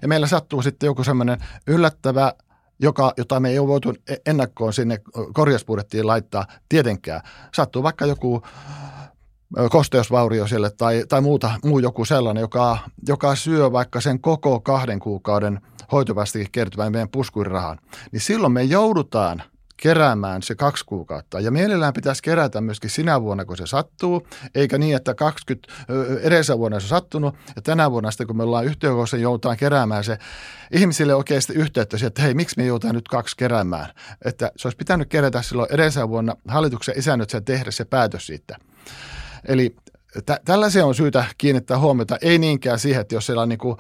ja 0.02 0.08
meillä 0.08 0.28
sattuu 0.28 0.62
sitten 0.62 0.88
joku 0.88 1.04
semmoinen 1.04 1.38
yllättävä 1.68 2.34
joka, 2.80 3.14
jota 3.18 3.40
me 3.40 3.50
ei 3.50 3.60
ole 3.60 3.68
voitu 3.68 3.94
e-, 4.10 4.16
ennakkoon 4.26 4.74
sinne 4.74 5.02
korjausbudjettiin 5.34 6.08
laittaa 6.08 6.46
tietenkään. 6.70 7.22
Sattuu 7.54 7.84
vaikka 7.84 8.06
joku 8.06 8.42
kosteusvaurio 9.72 10.48
siellä 10.48 10.70
tai, 10.70 11.04
tai 11.10 11.22
muuta, 11.22 11.52
muu 11.64 11.80
joku 11.80 12.06
sellainen, 12.06 12.42
joka, 12.42 12.78
joka 13.08 13.36
syö 13.36 13.72
vaikka 13.72 14.02
sen 14.02 14.22
koko 14.22 14.60
kahden 14.60 15.00
kuukauden 15.00 15.62
hoitovastikin 15.92 16.52
kertyvän 16.52 16.92
meidän 16.92 17.10
puskurirahan, 17.10 17.80
niin 18.12 18.22
silloin 18.22 18.54
me 18.54 18.64
joudutaan 18.64 19.44
keräämään 19.78 20.44
se 20.44 20.56
kaksi 20.56 20.86
kuukautta. 20.86 21.40
Ja 21.40 21.52
mielellään 21.52 21.94
pitäisi 21.94 22.24
kerätä 22.24 22.62
myöskin 22.62 22.90
sinä 22.90 23.22
vuonna, 23.22 23.46
kun 23.46 23.58
se 23.58 23.68
sattuu, 23.68 24.28
eikä 24.56 24.78
niin, 24.78 24.96
että 24.96 25.14
20 25.14 25.74
edellisenä 26.22 26.58
vuonna 26.58 26.80
se 26.80 26.86
on 26.86 26.90
sattunut 26.90 27.36
ja 27.56 27.62
tänä 27.62 27.92
vuonna 27.92 28.12
sitten, 28.12 28.28
kun 28.28 28.38
me 28.38 28.44
ollaan 28.44 28.66
yhtiökokouksessa, 28.66 29.18
joudutaan 29.18 29.58
keräämään 29.58 30.04
se 30.04 30.18
ihmisille 30.72 31.16
oikeasti 31.16 31.54
yhteyttä 31.54 31.98
että 32.08 32.22
hei, 32.22 32.34
miksi 32.34 32.58
me 32.58 32.66
joudutaan 32.66 32.96
nyt 32.96 33.08
kaksi 33.08 33.38
keräämään. 33.38 33.88
Että 34.26 34.52
se 34.56 34.68
olisi 34.68 34.78
pitänyt 34.78 35.10
kerätä 35.10 35.42
silloin 35.42 35.74
edellisenä 35.74 36.10
vuonna 36.10 36.36
hallituksen 36.48 36.98
isännöt 36.98 37.30
tehdä 37.46 37.72
se 37.72 37.86
päätös 37.86 38.28
siitä. 38.28 38.58
Eli 39.48 39.76
tä- 40.26 40.40
tällaisia 40.46 40.86
on 40.86 40.96
syytä 40.96 41.26
kiinnittää 41.38 41.80
huomiota, 41.80 42.18
ei 42.22 42.38
niinkään 42.38 42.80
siihen, 42.80 43.02
että 43.02 43.16
jos 43.16 43.26
siellä 43.26 43.42
on, 43.42 43.50
niin 43.50 43.60
kuin, 43.60 43.78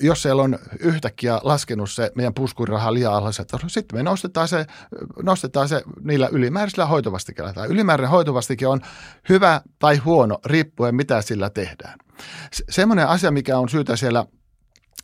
jos 0.00 0.22
siellä 0.22 0.42
on 0.42 0.58
yhtäkkiä 0.78 1.40
laskenut 1.42 1.90
se 1.90 2.12
meidän 2.14 2.34
puskuriraha 2.34 2.94
liian 2.94 3.14
alhaisen, 3.14 3.42
että 3.42 3.58
sitten 3.66 3.98
me 3.98 4.02
nostetaan 4.02 4.48
se, 4.48 4.66
nostetaan 5.22 5.68
se 5.68 5.82
niillä 6.00 6.28
ylimääräisillä 6.32 6.86
hoitovastikeilla. 6.86 7.52
Tämä 7.52 7.66
ylimääräinen 7.66 8.10
hoitovastike 8.10 8.66
on 8.66 8.80
hyvä 9.28 9.60
tai 9.78 9.96
huono, 9.96 10.38
riippuen 10.44 10.94
mitä 10.94 11.22
sillä 11.22 11.50
tehdään. 11.50 11.98
Se- 12.52 12.64
semmoinen 12.70 13.08
asia, 13.08 13.30
mikä 13.30 13.58
on 13.58 13.68
syytä 13.68 13.96
siellä 13.96 14.26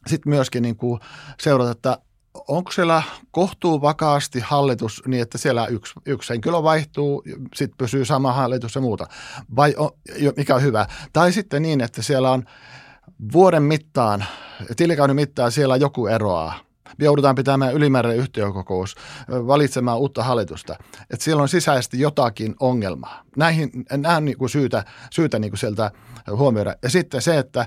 sitten 0.07 0.31
myöskin 0.31 0.63
niin 0.63 0.77
kuin 0.77 1.01
seurata, 1.41 1.71
että 1.71 1.99
onko 2.35 2.73
siellä 2.73 3.03
kohtuu 3.31 3.81
vakaasti 3.81 4.41
hallitus 4.41 5.03
niin, 5.07 5.23
että 5.23 5.39
siellä 5.39 5.67
yksi, 5.67 5.95
yksi 6.07 6.33
henkilö 6.33 6.63
vaihtuu, 6.63 7.23
sitten 7.55 7.79
pysyy 7.79 8.05
sama 8.05 8.33
hallitus 8.33 8.75
ja 8.75 8.81
muuta, 8.81 9.07
vai 9.57 9.75
on, 9.77 9.91
mikä 10.37 10.55
on 10.55 10.63
hyvä. 10.63 10.87
Tai 11.13 11.33
sitten 11.33 11.63
niin, 11.63 11.81
että 11.81 12.03
siellä 12.03 12.31
on 12.31 12.45
vuoden 13.33 13.63
mittaan, 13.63 14.25
tilikauden 14.77 15.17
mittaan 15.17 15.53
siellä 15.53 15.77
joku 15.77 16.07
eroaa. 16.07 16.61
Me 16.99 17.05
joudutaan 17.05 17.35
pitämään 17.35 17.75
ylimääräinen 17.75 18.21
yhtiökokous, 18.21 18.95
valitsemaan 19.29 19.99
uutta 19.99 20.23
hallitusta. 20.23 20.77
Että 21.11 21.25
siellä 21.25 21.43
on 21.43 21.49
sisäisesti 21.49 22.01
jotakin 22.01 22.55
ongelmaa. 22.61 23.23
Näihin, 23.37 23.71
nämä 23.97 24.17
on 24.17 24.25
niin 24.25 24.39
kuin 24.39 24.51
syytä, 24.51 24.85
syytä 25.11 25.39
niin 25.39 25.51
kuin 25.51 25.59
sieltä 25.59 25.91
huomioida. 26.31 26.75
Ja 26.83 26.91
sitten 26.91 27.23
se, 27.23 27.39
että 27.39 27.67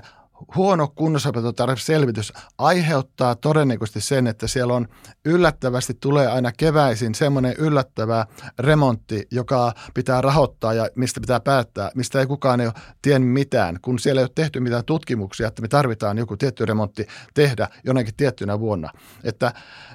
huono 0.56 0.88
kunnossapitotarveselvitys 0.88 2.32
aiheuttaa 2.58 3.34
todennäköisesti 3.34 4.00
sen, 4.00 4.26
että 4.26 4.46
siellä 4.46 4.74
on 4.74 4.88
yllättävästi 5.24 5.94
tulee 6.00 6.26
aina 6.26 6.52
keväisin 6.56 7.14
semmoinen 7.14 7.54
yllättävä 7.58 8.26
remontti, 8.58 9.26
joka 9.30 9.72
pitää 9.94 10.20
rahoittaa 10.20 10.74
ja 10.74 10.88
mistä 10.94 11.20
pitää 11.20 11.40
päättää, 11.40 11.90
mistä 11.94 12.20
ei 12.20 12.26
kukaan 12.26 12.60
ei 12.60 12.66
ole 12.66 12.74
tiennyt 13.02 13.30
mitään, 13.30 13.78
kun 13.82 13.98
siellä 13.98 14.20
ei 14.20 14.24
ole 14.24 14.30
tehty 14.34 14.60
mitään 14.60 14.84
tutkimuksia, 14.84 15.48
että 15.48 15.62
me 15.62 15.68
tarvitaan 15.68 16.18
joku 16.18 16.36
tietty 16.36 16.66
remontti 16.66 17.06
tehdä 17.34 17.68
jonakin 17.84 18.14
tiettynä 18.16 18.60
vuonna. 18.60 18.90
Että 19.24 19.52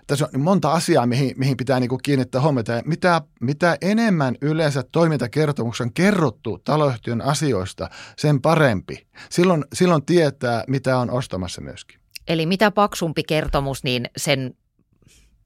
tässä 0.09 0.29
on 0.33 0.41
monta 0.41 0.71
asiaa, 0.71 1.05
mihin, 1.05 1.33
mihin 1.37 1.57
pitää 1.57 1.79
niin 1.79 1.89
kuin 1.89 1.99
kiinnittää 2.03 2.41
huomiota. 2.41 2.71
Ja 2.71 2.81
mitä, 2.85 3.21
mitä 3.41 3.77
enemmän 3.81 4.35
yleensä 4.41 4.83
toimintakertomuksessa 4.91 5.83
on 5.83 5.93
kerrottu 5.93 6.57
taloyhtiön 6.57 7.21
asioista, 7.21 7.89
sen 8.17 8.41
parempi. 8.41 9.07
Silloin, 9.29 9.65
silloin 9.73 10.05
tietää, 10.05 10.63
mitä 10.67 10.97
on 10.97 11.11
ostamassa 11.11 11.61
myöskin. 11.61 11.99
Eli 12.27 12.45
mitä 12.45 12.71
paksumpi 12.71 13.23
kertomus, 13.23 13.83
niin 13.83 14.09
sen 14.17 14.53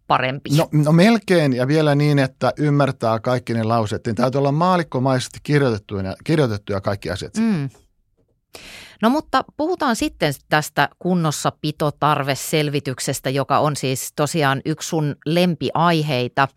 parempi. 0.07 0.49
No, 0.49 0.69
no 0.71 0.91
melkein 0.91 1.53
ja 1.53 1.67
vielä 1.67 1.95
niin, 1.95 2.19
että 2.19 2.53
ymmärtää 2.57 3.19
kaikki 3.19 3.53
ne 3.53 3.63
lauseet. 3.63 4.05
Niin 4.05 4.15
täytyy 4.15 4.39
olla 4.39 4.51
maalikkomaisesti 4.51 5.39
kirjoitettuja, 5.43 6.15
kirjoitettuja 6.23 6.81
kaikki 6.81 7.09
asiat. 7.09 7.37
Mm. 7.37 7.69
No 9.03 9.09
mutta 9.09 9.43
puhutaan 9.57 9.95
sitten 9.95 10.33
tästä 10.49 10.89
kunnossapitotarveselvityksestä, 10.99 13.29
joka 13.29 13.59
on 13.59 13.75
siis 13.75 14.13
tosiaan 14.15 14.61
yksi 14.65 14.89
sun 14.89 15.15
lempiaiheita. 15.25 16.47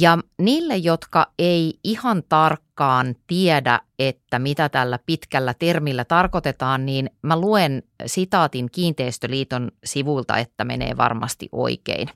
Ja 0.00 0.18
niille, 0.38 0.76
jotka 0.76 1.26
ei 1.38 1.78
ihan 1.84 2.22
tarkkaan 2.28 3.14
tiedä, 3.26 3.80
että 3.98 4.38
mitä 4.38 4.68
tällä 4.68 4.98
pitkällä 5.06 5.54
termillä 5.54 6.04
tarkoitetaan, 6.04 6.86
niin 6.86 7.10
mä 7.22 7.40
luen 7.40 7.82
sitaatin 8.06 8.68
Kiinteistöliiton 8.72 9.70
sivuilta, 9.84 10.38
että 10.38 10.64
menee 10.64 10.96
varmasti 10.96 11.48
oikein. 11.52 12.08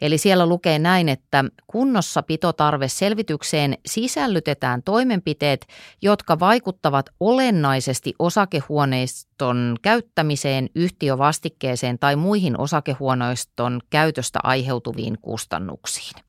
Eli 0.00 0.18
siellä 0.18 0.46
lukee 0.46 0.78
näin, 0.78 1.08
että 1.08 1.44
kunnossa 1.66 2.22
pitotarveselvitykseen 2.22 3.78
sisällytetään 3.86 4.82
toimenpiteet, 4.82 5.66
jotka 6.02 6.40
vaikuttavat 6.40 7.06
olennaisesti 7.20 8.14
osakehuoneiston 8.18 9.76
käyttämiseen, 9.82 10.68
yhtiövastikkeeseen 10.74 11.98
tai 11.98 12.16
muihin 12.16 12.60
osakehuoneiston 12.60 13.80
käytöstä 13.90 14.38
aiheutuviin 14.42 15.18
kustannuksiin. 15.22 16.27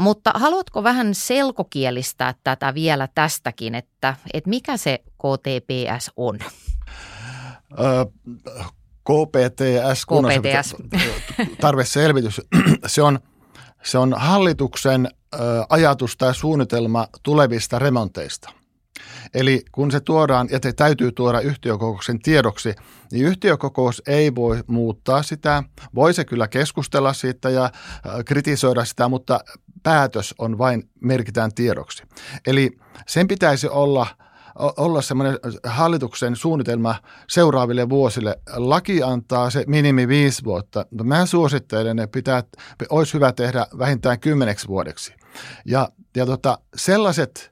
Mutta 0.00 0.30
haluatko 0.34 0.82
vähän 0.82 1.14
selkokielistää 1.14 2.34
tätä 2.44 2.74
vielä 2.74 3.08
tästäkin, 3.14 3.74
että, 3.74 4.16
että 4.32 4.50
mikä 4.50 4.76
se 4.76 4.98
KTPS 4.98 6.10
on? 6.16 6.38
KPTS, 9.04 10.06
KPTS. 10.06 10.76
tarveselvitys, 11.60 12.40
se 12.86 13.02
on, 13.02 13.20
se 13.82 13.98
on 13.98 14.14
hallituksen 14.16 15.08
ajatus 15.68 16.16
tai 16.16 16.34
suunnitelma 16.34 17.08
tulevista 17.22 17.78
remonteista. 17.78 18.59
Eli 19.34 19.62
kun 19.72 19.90
se 19.90 20.00
tuodaan, 20.00 20.48
ja 20.50 20.58
se 20.62 20.72
täytyy 20.72 21.12
tuoda 21.12 21.40
yhtiökokouksen 21.40 22.18
tiedoksi, 22.18 22.74
niin 23.12 23.26
yhtiökokous 23.26 24.02
ei 24.06 24.34
voi 24.34 24.64
muuttaa 24.66 25.22
sitä. 25.22 25.62
Voi 25.94 26.14
se 26.14 26.24
kyllä 26.24 26.48
keskustella 26.48 27.12
siitä 27.12 27.50
ja 27.50 27.70
kritisoida 28.24 28.84
sitä, 28.84 29.08
mutta 29.08 29.40
päätös 29.82 30.34
on 30.38 30.58
vain 30.58 30.90
merkitään 31.00 31.54
tiedoksi. 31.54 32.02
Eli 32.46 32.70
sen 33.06 33.28
pitäisi 33.28 33.68
olla– 33.68 34.06
olla 34.76 35.02
semmoinen 35.02 35.38
hallituksen 35.64 36.36
suunnitelma 36.36 36.94
seuraaville 37.28 37.88
vuosille. 37.88 38.38
Laki 38.56 39.02
antaa 39.02 39.50
se 39.50 39.64
minimi 39.66 40.08
viisi 40.08 40.44
vuotta. 40.44 40.86
No 40.90 41.04
mä 41.04 41.26
suosittelen, 41.26 41.98
että 41.98 42.12
pitää, 42.12 42.42
olisi 42.90 43.14
hyvä 43.14 43.32
tehdä 43.32 43.66
vähintään 43.78 44.20
kymmeneksi 44.20 44.68
vuodeksi. 44.68 45.14
Ja, 45.64 45.88
ja 46.16 46.26
tota, 46.26 46.58
sellaiset 46.76 47.49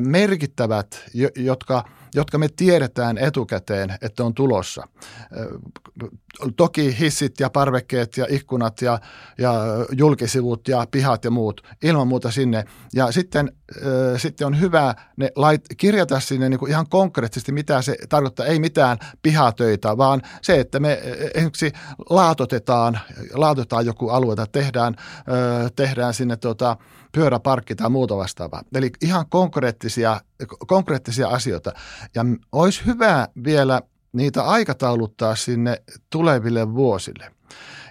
merkittävät, 0.00 1.04
jotka– 1.36 1.84
jotka 2.14 2.38
me 2.38 2.48
tiedetään 2.56 3.18
etukäteen, 3.18 3.98
että 4.02 4.24
on 4.24 4.34
tulossa. 4.34 4.88
Toki 6.56 6.98
hissit 6.98 7.40
ja 7.40 7.50
parvekkeet 7.50 8.16
ja 8.16 8.26
ikkunat 8.28 8.82
ja, 8.82 9.00
ja 9.38 9.54
julkisivut 9.92 10.68
ja 10.68 10.86
pihat 10.90 11.24
ja 11.24 11.30
muut, 11.30 11.60
ilman 11.82 12.08
muuta 12.08 12.30
sinne. 12.30 12.64
Ja 12.92 13.12
sitten, 13.12 13.52
sitten 14.16 14.46
on 14.46 14.60
hyvä 14.60 14.94
ne 15.16 15.30
lait, 15.36 15.64
kirjata 15.76 16.20
sinne 16.20 16.48
niin 16.48 16.58
kuin 16.58 16.70
ihan 16.70 16.88
konkreettisesti, 16.88 17.52
mitä 17.52 17.82
se 17.82 17.96
tarkoittaa. 18.08 18.46
Ei 18.46 18.58
mitään 18.58 18.98
pihatöitä, 19.22 19.96
vaan 19.96 20.22
se, 20.42 20.60
että 20.60 20.80
me 20.80 21.00
esimerkiksi 21.34 21.72
laatotetaan, 22.10 23.00
laatotetaan 23.32 23.86
joku 23.86 24.08
alue 24.08 24.36
tai 24.36 24.46
tehdään, 24.52 24.96
tehdään 25.76 26.14
sinne 26.14 26.36
tuota, 26.36 26.76
pyöräparkki 27.12 27.74
tai 27.74 27.90
muuta 27.90 28.16
vastaavaa. 28.16 28.62
Eli 28.74 28.90
ihan 29.02 29.26
konkreettisia, 29.28 30.20
konkreettisia 30.66 31.28
asioita. 31.28 31.72
Ja 32.14 32.24
olisi 32.52 32.86
hyvä 32.86 33.28
vielä 33.44 33.80
niitä 34.12 34.42
aikatauluttaa 34.42 35.36
sinne 35.36 35.82
tuleville 36.10 36.74
vuosille. 36.74 37.32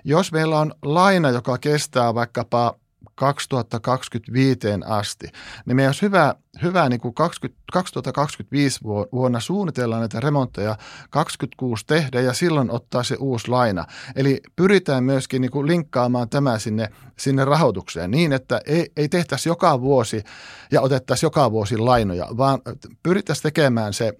Jos 0.03 0.31
meillä 0.31 0.59
on 0.59 0.73
laina, 0.85 1.29
joka 1.29 1.57
kestää 1.57 2.15
vaikkapa 2.15 2.75
2025 3.15 4.67
asti, 4.85 5.27
niin 5.65 5.75
meidän 5.75 5.89
olisi 5.89 6.01
hyvä, 6.01 6.35
hyvä 6.61 6.89
niin 6.89 6.99
kuin 6.99 7.13
20, 7.13 7.61
2025 7.73 8.79
vuonna 9.11 9.39
suunnitella 9.39 9.99
näitä 9.99 10.19
remontteja, 10.19 10.75
2026 11.09 11.85
tehdä 11.87 12.21
ja 12.21 12.33
silloin 12.33 12.71
ottaa 12.71 13.03
se 13.03 13.15
uusi 13.19 13.47
laina. 13.47 13.85
Eli 14.15 14.41
pyritään 14.55 15.03
myöskin 15.03 15.41
niin 15.41 15.51
kuin 15.51 15.67
linkkaamaan 15.67 16.29
tämä 16.29 16.59
sinne, 16.59 16.89
sinne 17.19 17.45
rahoitukseen 17.45 18.11
niin, 18.11 18.33
että 18.33 18.61
ei, 18.65 18.91
ei 18.97 19.09
tehtäisi 19.09 19.49
joka 19.49 19.81
vuosi 19.81 20.23
ja 20.71 20.81
otettaisiin 20.81 21.27
joka 21.27 21.51
vuosi 21.51 21.77
lainoja, 21.77 22.27
vaan 22.37 22.59
pyrittäisiin 23.03 23.43
tekemään 23.43 23.93
se 23.93 24.13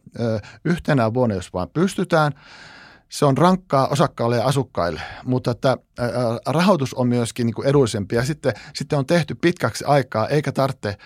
yhtenä 0.66 1.14
vuonna, 1.14 1.36
jos 1.36 1.54
vaan 1.54 1.70
pystytään– 1.70 2.34
se 3.14 3.26
on 3.26 3.38
rankkaa 3.38 3.88
osakkaille 3.88 4.38
ja 4.38 4.46
asukkaille, 4.46 5.02
mutta 5.26 5.52
että 5.52 5.78
rahoitus 6.46 6.94
on 6.94 7.08
myöskin 7.08 7.46
niin 7.46 7.54
kuin 7.54 7.68
edullisempi 7.68 8.16
ja 8.16 8.26
sitten, 8.26 8.54
sitten 8.76 9.00
on 9.00 9.06
tehty 9.06 9.36
pitkäksi 9.36 9.86
aikaa 9.86 10.28
eikä 10.28 10.52
tarvitse, 10.52 10.98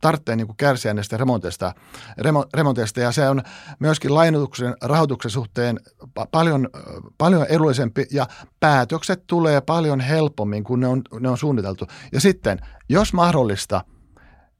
tarvitse 0.00 0.36
niin 0.36 0.46
kuin 0.46 0.56
kärsiä 0.56 0.94
näistä 0.94 1.16
remonteista, 1.16 1.74
remo, 2.18 2.44
remonteista 2.54 3.00
ja 3.00 3.12
se 3.12 3.28
on 3.28 3.42
myöskin 3.78 4.14
lainotuksen 4.14 4.74
rahoituksen 4.82 5.30
suhteen 5.30 5.80
paljon, 6.30 6.68
paljon 7.18 7.46
edullisempi 7.48 8.06
ja 8.10 8.26
päätökset 8.60 9.22
tulee 9.26 9.60
paljon 9.60 10.00
helpommin 10.00 10.64
kuin 10.64 10.80
ne 10.80 10.86
on, 10.86 11.02
ne 11.20 11.28
on 11.28 11.38
suunniteltu. 11.38 11.86
Ja 12.12 12.20
sitten, 12.20 12.58
jos 12.88 13.12
mahdollista, 13.12 13.84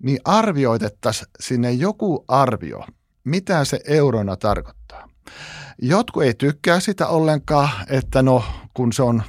niin 0.03 0.19
arvioitettaisiin 0.25 1.31
sinne 1.41 1.73
joku 1.73 2.25
arvio, 2.29 2.85
mitä 3.25 3.65
se 3.65 3.81
eurona 3.87 4.37
tarkoittaa. 4.37 5.09
Jotkut 5.83 6.23
ei 6.23 6.35
tykkää 6.35 6.81
sitä 6.81 7.07
ollenkaan, 7.07 7.69
että 7.89 8.23
no 8.23 8.45
kun 8.75 8.93
se 8.93 9.03
on 9.03 9.23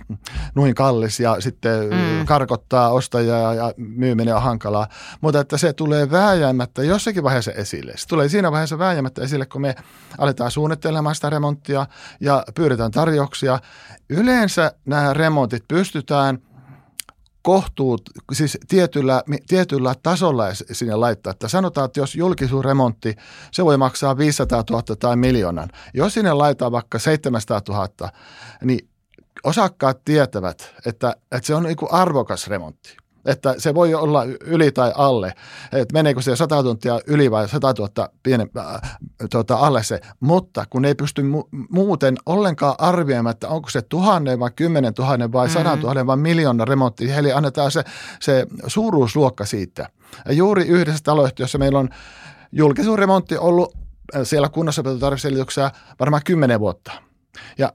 noin 0.55 0.75
kallis 0.75 1.19
ja 1.19 1.41
sitten 1.41 1.83
mm. 1.83 2.25
karkottaa 2.25 2.89
ostajaa 2.89 3.53
ja 3.53 3.73
myyminen 3.77 4.35
on 4.35 4.41
hankalaa. 4.41 4.87
Mutta 5.21 5.39
että 5.39 5.57
se 5.57 5.73
tulee 5.73 6.11
vääjäämättä 6.11 6.83
jossakin 6.83 7.23
vaiheessa 7.23 7.51
esille. 7.51 7.93
Se 7.95 8.07
tulee 8.07 8.29
siinä 8.29 8.51
vaiheessa 8.51 8.79
vääjäämättä 8.79 9.21
esille, 9.21 9.45
kun 9.45 9.61
me 9.61 9.75
aletaan 10.17 10.51
suunnittelemaan 10.51 11.15
sitä 11.15 11.29
remonttia 11.29 11.85
ja 12.19 12.43
pyydetään 12.55 12.91
tarjouksia. 12.91 13.59
Yleensä 14.09 14.71
nämä 14.85 15.13
remontit 15.13 15.63
pystytään– 15.67 16.39
kohtuut, 17.47 18.01
siis 18.33 18.57
tietyllä, 18.67 19.23
tietyllä 19.47 19.95
tasolla 20.03 20.43
sinne 20.53 20.95
laittaa. 20.95 21.31
Että 21.31 21.47
sanotaan, 21.47 21.85
että 21.85 21.99
jos 21.99 22.15
julkisuusremontti, 22.15 23.15
se 23.51 23.65
voi 23.65 23.77
maksaa 23.77 24.17
500 24.17 24.63
000 24.69 24.83
tai 24.99 25.15
miljoonan. 25.15 25.69
Jos 25.93 26.13
sinne 26.13 26.33
laitetaan 26.33 26.71
vaikka 26.71 26.99
700 26.99 27.61
000, 27.69 28.11
niin 28.63 28.89
osakkaat 29.43 30.01
tietävät, 30.05 30.73
että, 30.85 31.15
että 31.31 31.47
se 31.47 31.55
on 31.55 31.63
niin 31.63 31.77
arvokas 31.91 32.47
remontti 32.47 32.97
että 33.27 33.55
se 33.57 33.73
voi 33.73 33.93
olla 33.93 34.23
yli 34.41 34.71
tai 34.71 34.91
alle, 34.95 35.33
että 35.71 35.93
meneekö 35.93 36.21
se 36.21 36.35
100 36.35 36.63
tuntia 36.63 36.99
yli 37.07 37.31
vai 37.31 37.49
100 37.49 37.73
000 37.79 38.09
pienen, 38.23 38.49
äh, 38.57 38.97
tuota, 39.31 39.55
alle 39.55 39.83
se, 39.83 40.01
mutta 40.19 40.65
kun 40.69 40.85
ei 40.85 40.95
pysty 40.95 41.21
mu- 41.21 41.65
muuten 41.69 42.15
ollenkaan 42.25 42.75
arvioimaan, 42.77 43.31
että 43.31 43.47
onko 43.47 43.69
se 43.69 43.81
tuhannen 43.81 44.39
vai 44.39 44.51
kymmenen 44.55 44.93
tuhannen 44.93 45.31
vai 45.31 45.49
sadan 45.49 45.65
mm-hmm. 45.65 45.81
tuhannen 45.81 46.07
vai 46.07 46.17
miljoona 46.17 46.65
remontti, 46.65 47.11
eli 47.11 47.31
annetaan 47.31 47.71
se, 47.71 47.83
se 48.21 48.45
suuruusluokka 48.67 49.45
siitä. 49.45 49.89
Ja 50.25 50.33
juuri 50.33 50.67
yhdessä 50.67 51.03
taloyhtiössä 51.03 51.57
meillä 51.57 51.79
on 51.79 51.89
julkisuusremontti 52.51 53.37
ollut 53.37 53.73
äh, 54.15 54.21
siellä 54.23 54.49
kunnossapitotarvitselijuksessa 54.49 55.71
varmaan 55.99 56.21
kymmenen 56.25 56.59
vuotta. 56.59 56.91
Ja 57.57 57.73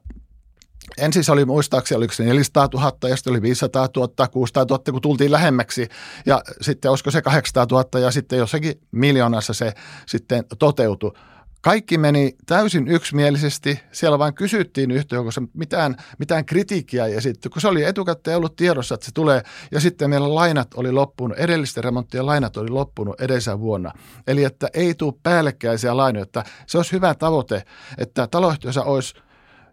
Ensin 0.99 1.25
se 1.25 1.33
oli 1.33 1.45
muistaakseni, 1.45 1.97
oliko 1.97 2.13
se 2.13 2.25
400 2.25 2.69
000 2.75 3.09
ja 3.09 3.17
sitten 3.17 3.31
oli 3.31 3.43
500 3.43 3.89
000, 3.97 4.29
600 4.29 4.65
000, 4.71 4.83
kun 4.93 5.03
tultiin 5.03 5.33
lähemmäksi. 5.33 5.89
Ja 6.27 6.43
sitten 6.61 6.91
olisiko 6.91 7.11
se 7.11 7.23
800 7.23 7.67
000 7.71 8.01
ja 8.01 8.11
sitten 8.11 8.39
jossakin 8.39 8.81
miljoonassa 8.91 9.53
se 9.53 9.73
sitten 10.07 10.45
toteutui. 10.59 11.13
Kaikki 11.61 11.99
meni 11.99 12.37
täysin 12.47 12.89
yksimielisesti. 12.89 13.81
Siellä 13.93 14.19
vain 14.19 14.35
kysyttiin 14.35 14.91
yhtiökossa 14.91 15.43
mitään, 15.53 15.97
mitään 16.19 16.45
kritiikkiä 16.45 17.07
ja 17.07 17.21
sitten 17.21 17.53
kun 17.53 17.63
se 17.63 17.69
oli 17.69 17.85
etukäteen 17.85 18.37
ollut 18.37 18.57
tiedossa, 18.57 18.95
että 18.95 19.07
se 19.07 19.13
tulee 19.15 19.43
ja 19.73 19.81
sitten 19.81 20.11
meillä 20.11 20.35
lainat 20.35 20.75
oli 20.75 20.93
loppunut, 20.93 21.39
edellisten 21.39 21.85
remonttien 21.85 22.27
lainat 22.27 22.57
oli 22.57 22.69
loppunut 22.69 23.21
edellisenä 23.21 23.61
vuonna. 23.61 23.93
Eli 24.27 24.45
että 24.45 24.69
ei 24.75 24.95
tule 24.95 25.15
päällekkäisiä 25.23 25.97
lainoja, 25.97 26.23
että 26.23 26.45
se 26.67 26.79
olisi 26.79 26.93
hyvä 26.93 27.15
tavoite, 27.15 27.63
että 27.99 28.27
taloyhtiössä 28.27 28.83
olisi– 28.83 29.15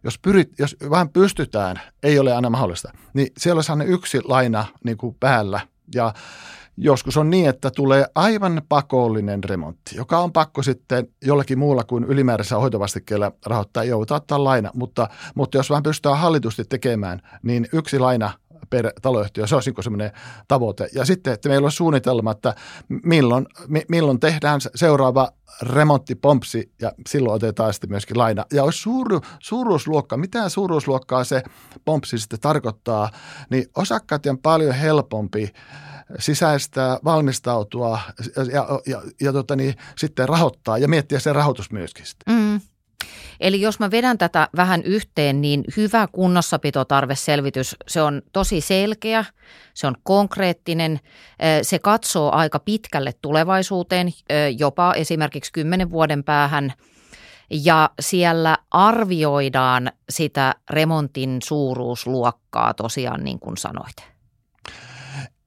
jos, 0.03 0.19
pyrit, 0.19 0.59
jos 0.59 0.75
vähän 0.89 1.09
pystytään, 1.09 1.81
ei 2.03 2.19
ole 2.19 2.33
aina 2.33 2.49
mahdollista, 2.49 2.91
niin 3.13 3.27
siellä 3.37 3.61
aina 3.69 3.83
yksi 3.83 4.19
laina 4.23 4.65
niin 4.83 4.97
kuin 4.97 5.15
päällä. 5.19 5.59
Ja 5.95 6.13
joskus 6.77 7.17
on 7.17 7.29
niin, 7.29 7.49
että 7.49 7.71
tulee 7.71 8.05
aivan 8.15 8.61
pakollinen 8.69 9.43
remontti, 9.43 9.95
joka 9.95 10.19
on 10.19 10.33
pakko 10.33 10.63
sitten 10.63 11.07
jollakin 11.25 11.59
muulla 11.59 11.83
kuin 11.83 12.03
ylimääräisellä 12.03 12.61
hoitovastikkeella 12.61 13.31
rahoittaa, 13.45 13.83
joudutaan 13.83 14.17
ottaa 14.17 14.43
laina, 14.43 14.71
mutta, 14.73 15.09
mutta 15.35 15.57
jos 15.57 15.69
vaan 15.69 15.83
pystytään 15.83 16.17
hallitusti 16.17 16.63
tekemään, 16.65 17.21
niin 17.43 17.67
yksi 17.73 17.99
laina 17.99 18.31
per 18.69 18.91
taloyhtiö. 19.01 19.47
Se 19.47 19.55
olisi 19.55 19.73
semmoinen 19.81 20.11
tavoite. 20.47 20.89
Ja 20.93 21.05
sitten, 21.05 21.33
että 21.33 21.49
meillä 21.49 21.65
on 21.65 21.71
suunnitelma, 21.71 22.31
että 22.31 22.55
milloin, 23.03 23.47
milloin 23.89 24.19
tehdään 24.19 24.59
seuraava 24.75 25.31
remonttipompsi 25.61 26.71
ja 26.81 26.91
silloin 27.07 27.35
otetaan 27.35 27.73
sitten 27.73 27.89
myöskin 27.89 28.17
laina. 28.17 28.45
Ja 28.53 28.63
olisi 28.63 28.79
suuru, 28.79 29.21
suuruusluokka, 29.39 30.17
mitä 30.17 30.49
suuruusluokkaa 30.49 31.23
se 31.23 31.43
pompsi 31.85 32.17
sitten 32.17 32.39
tarkoittaa, 32.39 33.09
niin 33.49 33.65
osakkaat 33.75 34.25
on 34.25 34.37
paljon 34.37 34.75
helpompi 34.75 35.53
sisäistää, 36.19 36.97
valmistautua 37.03 37.99
ja, 38.35 38.43
ja, 38.43 38.79
ja, 38.85 39.01
ja 39.21 39.33
tota 39.33 39.55
niin, 39.55 39.73
sitten 39.97 40.29
rahoittaa 40.29 40.77
ja 40.77 40.87
miettiä 40.87 41.19
sen 41.19 41.35
rahoitus 41.35 41.71
myöskin. 41.71 42.05
Mm. 42.29 42.61
Eli 43.39 43.61
jos 43.61 43.79
mä 43.79 43.91
vedän 43.91 44.17
tätä 44.17 44.49
vähän 44.55 44.83
yhteen, 44.83 45.41
niin 45.41 45.63
hyvä 45.77 46.07
kunnossapitotarveselvitys, 46.11 47.75
se 47.87 48.01
on 48.01 48.21
tosi 48.33 48.61
selkeä, 48.61 49.25
se 49.73 49.87
on 49.87 49.95
konkreettinen, 50.03 50.99
se 51.61 51.79
katsoo 51.79 52.31
aika 52.31 52.59
pitkälle 52.59 53.13
tulevaisuuteen, 53.21 54.09
jopa 54.57 54.93
esimerkiksi 54.93 55.53
kymmenen 55.53 55.91
vuoden 55.91 56.23
päähän 56.23 56.73
ja 57.49 57.89
siellä 57.99 58.57
arvioidaan 58.71 59.91
sitä 60.09 60.55
remontin 60.69 61.39
suuruusluokkaa 61.43 62.73
tosiaan 62.73 63.23
niin 63.23 63.39
kuin 63.39 63.57
sanoit. 63.57 63.95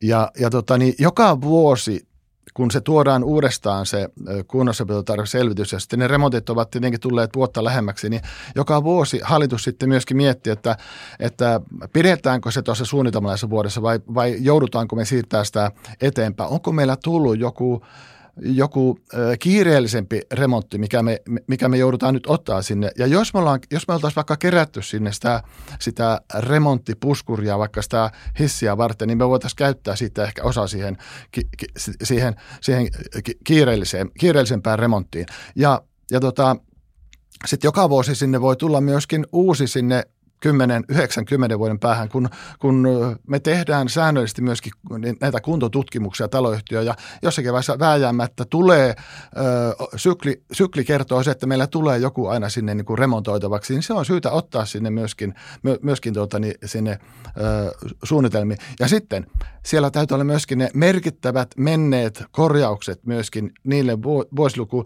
Ja, 0.02 0.30
ja 0.40 0.50
tota, 0.50 0.78
niin 0.78 0.94
joka 0.98 1.40
vuosi 1.40 2.06
kun 2.54 2.70
se 2.70 2.80
tuodaan 2.80 3.24
uudestaan 3.24 3.86
se 3.86 4.08
kunnossapitotarveselvitys 4.46 5.72
ja 5.72 5.80
sitten 5.80 5.98
ne 5.98 6.08
remontit 6.08 6.50
ovat 6.50 6.70
tietenkin 6.70 7.00
tulleet 7.00 7.30
vuotta 7.36 7.64
lähemmäksi, 7.64 8.08
niin 8.08 8.22
joka 8.54 8.84
vuosi 8.84 9.20
hallitus 9.24 9.64
sitten 9.64 9.88
myöskin 9.88 10.16
miettii, 10.16 10.52
että, 10.52 10.76
että 11.20 11.60
pidetäänkö 11.92 12.50
se 12.50 12.62
tuossa 12.62 12.84
suunnitelmalaisessa 12.84 13.50
vuodessa 13.50 13.82
vai, 13.82 14.00
vai 14.14 14.36
joudutaanko 14.40 14.96
me 14.96 15.04
siirtää 15.04 15.44
sitä 15.44 15.70
eteenpäin. 16.00 16.50
Onko 16.50 16.72
meillä 16.72 16.96
tullut 16.96 17.38
joku 17.38 17.82
joku 18.40 18.98
kiireellisempi 19.38 20.20
remontti, 20.32 20.78
mikä 20.78 21.02
me, 21.02 21.20
mikä 21.46 21.68
me 21.68 21.78
joudutaan 21.78 22.14
nyt 22.14 22.26
ottaa 22.26 22.62
sinne. 22.62 22.90
Ja 22.98 23.06
jos 23.06 23.34
me, 23.34 23.40
ollaan, 23.40 23.60
jos 23.70 23.88
me 23.88 23.94
oltaisiin 23.94 24.16
vaikka 24.16 24.36
kerätty 24.36 24.82
sinne 24.82 25.12
sitä, 25.12 25.42
sitä 25.80 26.20
remonttipuskuria, 26.38 27.58
vaikka 27.58 27.82
sitä 27.82 28.10
hissiä 28.38 28.76
varten, 28.76 29.08
niin 29.08 29.18
me 29.18 29.28
voitaisiin 29.28 29.56
käyttää 29.56 29.96
siitä 29.96 30.24
ehkä 30.24 30.42
osa 30.42 30.66
siihen, 30.66 30.96
ki, 31.30 31.42
ki, 31.56 31.66
siihen, 32.02 32.34
siihen 32.60 32.88
kiireelliseen, 33.44 34.10
kiireellisempään 34.18 34.78
remonttiin. 34.78 35.26
Ja, 35.56 35.82
ja 36.10 36.20
tota, 36.20 36.56
sitten 37.46 37.68
joka 37.68 37.90
vuosi 37.90 38.14
sinne 38.14 38.40
voi 38.40 38.56
tulla 38.56 38.80
myöskin 38.80 39.26
uusi 39.32 39.66
sinne 39.66 40.04
10, 40.42 40.84
90 40.88 41.58
vuoden 41.58 41.78
päähän, 41.78 42.08
kun, 42.08 42.28
kun 42.58 42.88
me 43.26 43.40
tehdään 43.40 43.88
säännöllisesti 43.88 44.42
myöskin 44.42 44.72
näitä 45.20 45.40
kuntotutkimuksia 45.40 46.28
taloyhtiöön 46.28 46.86
ja 46.86 46.94
jossakin 47.22 47.52
vaiheessa 47.52 47.78
vääjäämättä 47.78 48.44
tulee, 48.44 48.88
ö, 48.88 48.94
sykli, 49.96 50.42
sykli 50.52 50.84
kertoo 50.84 51.22
se, 51.22 51.30
että 51.30 51.46
meillä 51.46 51.66
tulee 51.66 51.98
joku 51.98 52.26
aina 52.26 52.48
sinne 52.48 52.74
niin 52.74 52.84
kuin 52.84 52.98
remontoitavaksi, 52.98 53.72
niin 53.72 53.82
se 53.82 53.92
on 53.92 54.04
syytä 54.04 54.30
ottaa 54.30 54.64
sinne 54.64 54.90
myöskin, 54.90 55.34
myöskin 55.82 56.14
tuota, 56.14 56.38
niin 56.38 56.54
sinne 56.64 56.98
ö, 57.26 57.72
suunnitelmiin. 58.04 58.58
Ja 58.80 58.88
sitten 58.88 59.26
siellä 59.64 59.90
täytyy 59.90 60.14
olla 60.14 60.24
myöskin 60.24 60.58
ne 60.58 60.70
merkittävät 60.74 61.50
menneet 61.56 62.24
korjaukset 62.30 63.06
myöskin 63.06 63.52
niille 63.64 64.02
vuosiluku 64.36 64.84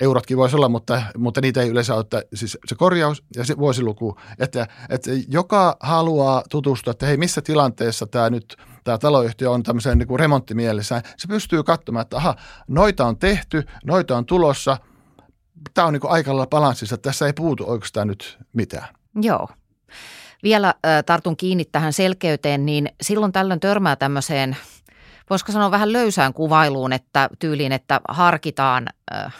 eurotkin 0.00 0.36
voisi 0.36 0.56
olla, 0.56 0.68
mutta, 0.68 1.02
mutta 1.16 1.40
niitä 1.40 1.62
ei 1.62 1.68
yleensä 1.68 1.94
ole, 1.94 2.00
että 2.00 2.22
siis 2.34 2.58
se 2.66 2.74
korjaus 2.74 3.24
ja 3.36 3.44
se 3.44 3.58
vuosiluku, 3.58 4.16
että, 4.38 4.66
että 4.88 5.10
joka 5.28 5.76
haluaa 5.80 6.42
tutustua, 6.50 6.90
että 6.90 7.06
hei 7.06 7.16
missä 7.16 7.42
tilanteessa 7.42 8.06
tämä 8.06 8.30
nyt 8.30 8.56
tämä 8.84 8.98
taloyhtiö 8.98 9.50
on 9.50 9.62
tämmöisen 9.62 9.98
niin 9.98 10.08
kuin 10.08 10.20
remonttimielessä, 10.20 11.02
se 11.16 11.28
pystyy 11.28 11.62
katsomaan, 11.62 12.02
että 12.02 12.16
aha, 12.16 12.34
noita 12.68 13.06
on 13.06 13.18
tehty, 13.18 13.62
noita 13.84 14.16
on 14.16 14.26
tulossa, 14.26 14.76
tämä 15.74 15.86
on 15.86 15.92
niin 15.92 16.02
aika 16.04 16.30
lailla 16.30 16.46
balanssissa, 16.46 16.94
että 16.94 17.08
tässä 17.08 17.26
ei 17.26 17.32
puutu 17.32 17.64
oikeastaan 17.66 18.08
nyt 18.08 18.38
mitään. 18.52 18.88
Joo. 19.22 19.48
Vielä 20.42 20.68
äh, 20.68 21.04
tartun 21.06 21.36
kiinni 21.36 21.64
tähän 21.64 21.92
selkeyteen, 21.92 22.66
niin 22.66 22.88
silloin 23.02 23.32
tällöin 23.32 23.60
törmää 23.60 23.96
tämmöiseen, 23.96 24.56
voisiko 25.30 25.52
sanoa 25.52 25.70
vähän 25.70 25.92
löysään 25.92 26.34
kuvailuun, 26.34 26.92
että 26.92 27.28
tyyliin, 27.38 27.72
että 27.72 28.00
harkitaan 28.08 28.86
äh, 29.14 29.34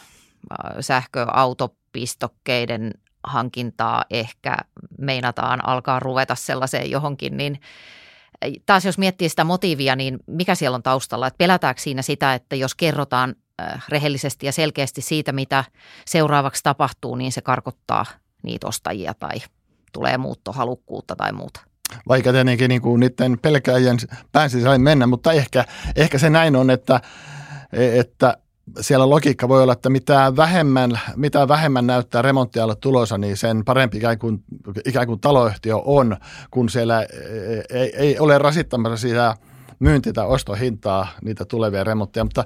sähköautopistokkeiden 0.81 2.91
hankintaa 3.25 4.05
ehkä 4.11 4.57
meinataan 4.99 5.69
alkaa 5.69 6.01
ruveta 6.01 6.35
sellaiseen 6.35 6.91
johonkin, 6.91 7.37
niin 7.37 7.61
taas 8.67 8.85
jos 8.85 8.99
miettii 8.99 9.29
sitä 9.29 9.45
motiivia, 9.45 9.97
niin 9.97 10.19
mikä 10.27 10.55
siellä 10.55 10.75
on 10.75 10.83
taustalla? 10.83 11.27
Että 11.27 11.39
pelätäänkö 11.39 11.81
siinä 11.81 12.03
sitä, 12.03 12.35
että 12.35 12.57
jos 12.57 12.75
kerrotaan 12.75 13.35
rehellisesti 13.89 14.47
ja 14.47 14.53
selkeästi 14.53 15.01
siitä, 15.01 15.33
mitä 15.33 15.65
seuraavaksi 16.07 16.63
tapahtuu, 16.63 17.15
niin 17.15 17.33
se 17.33 17.41
karkottaa 17.41 18.07
niitä 18.43 18.67
ostajia 18.67 19.15
tai 19.15 19.37
tulee 19.93 20.19
muuttohalukkuutta 20.19 21.17
tai 21.17 21.33
muuta? 21.33 21.61
Vaikka 22.09 22.33
tietenkin 22.33 22.69
niin 22.69 22.83
kuin 22.83 23.01
niiden 23.01 23.39
pelkääjien 23.39 23.97
pään 24.33 24.51
sisälle 24.51 24.79
mennä, 24.79 25.07
mutta 25.07 25.33
ehkä, 25.33 25.65
ehkä 25.97 26.19
se 26.19 26.31
näin 26.31 26.57
on, 26.57 26.71
että, 26.71 27.01
että 27.73 28.37
siellä 28.81 29.11
logiikka 29.11 29.49
voi 29.49 29.63
olla, 29.63 29.73
että 29.73 29.91
mitä 29.91 30.33
vähemmän, 30.37 31.01
mitä 31.17 31.49
vähemmän 31.49 31.87
näyttää 31.87 32.23
remonttialle 32.23 32.75
tulossa, 32.77 33.19
niin 33.19 33.37
sen 33.37 33.65
parempi 33.65 33.97
ikään 33.97 34.19
kuin, 34.19 34.45
ikään 34.87 35.07
kuin 35.07 35.21
taloyhtiö 35.21 35.77
on, 35.77 36.17
kun 36.51 36.69
siellä 36.69 37.07
ei, 37.71 37.97
ei 37.97 38.19
ole 38.19 38.39
rasittamassa 38.39 38.97
sitä 38.97 39.37
myynti- 39.79 40.13
tai 40.13 40.27
ostohintaa 40.27 41.09
niitä 41.25 41.45
tulevia 41.45 41.85
remontteja. 41.85 42.25
Mutta 42.25 42.45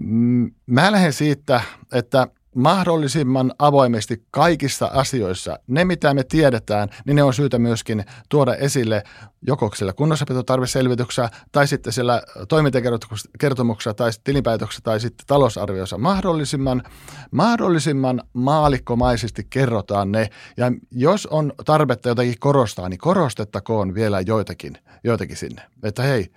mm, 0.00 0.50
mä 0.66 0.92
lähden 0.92 1.12
siitä, 1.12 1.60
että– 1.92 2.26
mahdollisimman 2.54 3.52
avoimesti 3.58 4.24
kaikissa 4.30 4.90
asioissa. 4.94 5.58
Ne, 5.66 5.84
mitä 5.84 6.14
me 6.14 6.24
tiedetään, 6.24 6.88
niin 7.06 7.16
ne 7.16 7.22
on 7.22 7.34
syytä 7.34 7.58
myöskin 7.58 8.04
tuoda 8.28 8.54
esille 8.54 9.02
joko 9.46 9.70
siellä 9.74 9.92
kunnossapitotarveselvityksessä 9.92 11.30
tai 11.52 11.68
sitten 11.68 11.92
siellä 11.92 12.22
toimintakertomuksessa 12.48 13.94
tai 13.94 14.10
tilinpäätöksessä 14.24 14.82
tai 14.82 15.00
sitten 15.00 15.26
talousarviossa. 15.26 15.98
Mahdollisimman, 15.98 16.82
mahdollisimman 17.30 18.22
maalikkomaisesti 18.32 19.46
kerrotaan 19.50 20.12
ne 20.12 20.30
ja 20.56 20.72
jos 20.90 21.26
on 21.26 21.52
tarvetta 21.64 22.08
jotakin 22.08 22.38
korostaa, 22.38 22.88
niin 22.88 22.98
korostettakoon 22.98 23.94
vielä 23.94 24.20
joitakin, 24.20 24.78
joitakin 25.04 25.36
sinne. 25.36 25.62
Että 25.82 26.02
hei, 26.02 26.32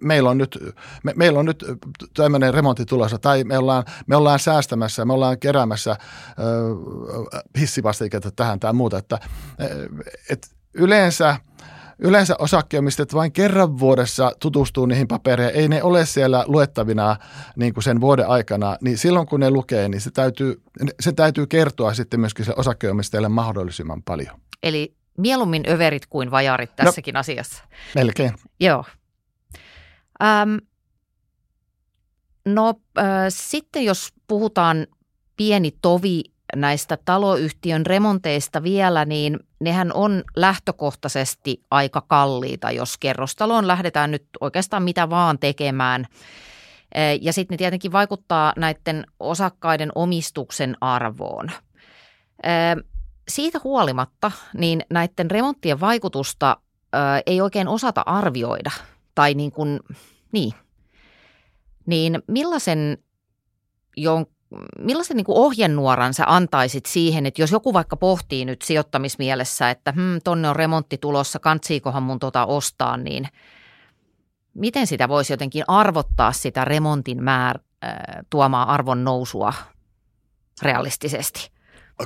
meillä 0.00 0.30
on 0.30 0.38
nyt, 0.38 0.58
me, 1.02 1.12
meillä 1.16 1.38
on 1.38 1.46
nyt 1.46 1.64
tämmöinen 2.14 2.54
remontti 2.54 2.84
tulossa 2.84 3.18
tai 3.18 3.44
me 3.44 3.58
ollaan, 3.58 3.84
me 4.06 4.16
ollaan 4.16 4.38
säästämässä, 4.38 5.04
me 5.04 5.12
ollaan 5.12 5.38
keräämässä 5.38 5.90
äh, 5.90 5.98
hissivastiketta 7.60 8.30
tähän 8.30 8.60
tai 8.60 8.72
muuta. 8.72 8.98
Että, 8.98 9.18
et 10.30 10.48
yleensä 10.74 11.36
Yleensä 12.02 12.36
osakkeomistajat 12.38 13.14
vain 13.14 13.32
kerran 13.32 13.78
vuodessa 13.78 14.32
tutustuu 14.40 14.86
niihin 14.86 15.08
papereihin, 15.08 15.60
ei 15.60 15.68
ne 15.68 15.82
ole 15.82 16.06
siellä 16.06 16.44
luettavina 16.46 17.16
niin 17.56 17.74
kuin 17.74 17.84
sen 17.84 18.00
vuoden 18.00 18.28
aikana, 18.28 18.76
niin 18.80 18.98
silloin 18.98 19.26
kun 19.26 19.40
ne 19.40 19.50
lukee, 19.50 19.88
niin 19.88 20.00
se 20.00 20.10
täytyy, 20.10 20.62
se 21.00 21.12
täytyy 21.12 21.46
kertoa 21.46 21.94
sitten 21.94 22.20
myöskin 22.20 22.44
se 22.44 22.52
osakkeomistajalle 22.56 23.28
mahdollisimman 23.28 24.02
paljon. 24.02 24.40
Eli 24.62 24.94
mieluummin 25.18 25.62
överit 25.68 26.06
kuin 26.06 26.30
vajarit 26.30 26.76
tässäkin 26.76 27.14
no, 27.14 27.20
asiassa. 27.20 27.64
Melkein. 27.94 28.32
Joo, 28.60 28.84
Ähm, 30.22 30.56
no 32.44 32.74
äh, 32.98 33.04
sitten 33.28 33.84
jos 33.84 34.12
puhutaan 34.26 34.86
pieni 35.36 35.72
tovi 35.82 36.22
näistä 36.56 36.98
taloyhtiön 37.04 37.86
remonteista 37.86 38.62
vielä, 38.62 39.04
niin 39.04 39.38
nehän 39.60 39.92
on 39.94 40.24
lähtökohtaisesti 40.36 41.62
aika 41.70 42.00
kalliita, 42.00 42.70
jos 42.70 42.98
kerrostaloon 42.98 43.66
lähdetään 43.66 44.10
nyt 44.10 44.26
oikeastaan 44.40 44.82
mitä 44.82 45.10
vaan 45.10 45.38
tekemään. 45.38 46.06
Ja 47.20 47.32
sitten 47.32 47.54
ne 47.54 47.58
tietenkin 47.58 47.92
vaikuttaa 47.92 48.52
näiden 48.56 49.06
osakkaiden 49.20 49.92
omistuksen 49.94 50.76
arvoon. 50.80 51.50
Siitä 53.28 53.60
huolimatta, 53.64 54.32
niin 54.54 54.82
näiden 54.90 55.30
remonttien 55.30 55.80
vaikutusta 55.80 56.56
ei 57.26 57.40
oikein 57.40 57.68
osata 57.68 58.02
arvioida– 58.06 58.70
tai 59.14 59.34
niin 59.34 59.52
kuin, 59.52 59.80
niin, 60.32 60.52
niin 61.86 62.22
millaisen, 62.26 62.98
jon, 63.96 64.26
millaisen 64.78 65.16
niin 65.16 65.24
kuin 65.24 65.38
ohjenuoran 65.38 66.14
sä 66.14 66.24
antaisit 66.26 66.86
siihen, 66.86 67.26
että 67.26 67.42
jos 67.42 67.50
joku 67.50 67.72
vaikka 67.72 67.96
pohtii 67.96 68.44
nyt 68.44 68.62
sijoittamismielessä, 68.62 69.70
että 69.70 69.92
hmm, 69.92 70.18
tonne 70.24 70.48
on 70.48 70.56
remontti 70.56 70.98
tulossa, 70.98 71.38
kantsiikohan 71.38 72.02
mun 72.02 72.18
tota 72.18 72.46
ostaa, 72.46 72.96
niin 72.96 73.28
miten 74.54 74.86
sitä 74.86 75.08
voisi 75.08 75.32
jotenkin 75.32 75.64
arvottaa 75.68 76.32
sitä 76.32 76.64
remontin 76.64 77.22
määr, 77.22 77.58
äh, 77.84 77.92
tuomaa 78.30 78.74
arvon 78.74 79.04
nousua 79.04 79.52
realistisesti? 80.62 81.50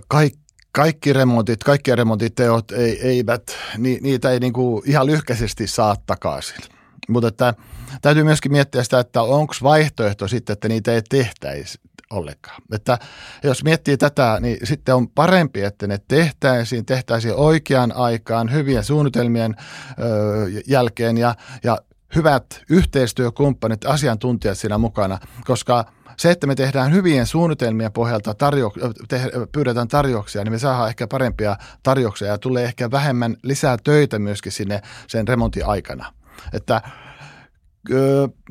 Kaik, 0.09 0.35
kaikki 0.73 1.13
remontit, 1.13 1.65
kaikki 1.65 1.97
remontiteot 1.97 2.73
ei, 2.73 3.09
eivät, 3.09 3.43
ni, 3.79 3.99
niitä 4.03 4.31
ei 4.31 4.41
niin 4.41 4.53
kuin 4.53 4.83
ihan 4.87 5.07
lyhkäisesti 5.07 5.67
saa 5.67 5.97
takaisin. 6.07 6.74
Mutta 7.09 7.29
että 7.29 7.55
täytyy 8.03 8.25
myöskin 8.25 8.53
miettiä 8.53 8.85
sitä, 8.85 9.01
että 9.01 9.23
onko 9.23 9.55
vaihtoehto 9.63 10.29
sitten, 10.29 10.53
että 10.53 10.69
niitä 10.69 10.93
ei 10.93 11.03
tehtäisi 11.03 11.79
ollenkaan. 12.11 12.63
Että 12.73 12.99
jos 13.43 13.65
miettii 13.65 13.97
tätä, 13.97 14.39
niin 14.41 14.59
sitten 14.65 14.95
on 14.95 15.09
parempi, 15.09 15.63
että 15.63 15.87
ne 15.87 15.99
tehtäisiin, 16.09 16.87
tehtäisiin 16.87 17.35
oikeaan 17.35 17.93
aikaan, 17.93 18.53
hyvien 18.53 18.85
suunnitelmien 18.85 19.55
ö, 19.59 20.63
jälkeen 20.67 21.19
ja, 21.19 21.35
ja 21.65 21.79
hyvät 22.15 22.63
yhteistyökumppanit, 22.71 23.87
asiantuntijat 23.87 24.59
siinä 24.59 24.79
mukana, 24.79 25.19
koska 25.45 25.85
se, 26.17 26.31
että 26.31 26.47
me 26.47 26.55
tehdään 26.55 26.93
hyvien 26.93 27.27
suunnitelmien 27.27 27.93
pohjalta, 27.93 28.33
tarjo- 28.33 28.93
te- 29.09 29.31
pyydetään 29.53 29.89
tarjouksia, 29.89 30.45
niin 30.45 30.53
me 30.53 30.59
saadaan 30.59 30.89
ehkä 30.89 31.07
parempia 31.07 31.57
tarjouksia 31.83 32.29
ja 32.29 32.39
tulee 32.39 32.65
ehkä 32.65 32.91
vähemmän 32.91 33.37
lisää 33.43 33.77
töitä 33.85 34.19
myöskin 34.19 34.53
sinne 34.53 34.83
sen 35.07 35.29
remontin 35.29 35.67
aikana. 35.67 36.13
Että 36.53 36.83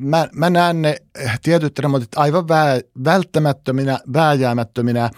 mä, 0.00 0.28
mä 0.34 0.50
näen 0.50 0.82
ne 0.82 0.96
tietyt 1.42 1.78
remontit 1.78 2.16
aivan 2.16 2.48
vä, 2.48 2.80
välttämättöminä, 3.04 3.98
vääjäämättöminä. 4.12 5.10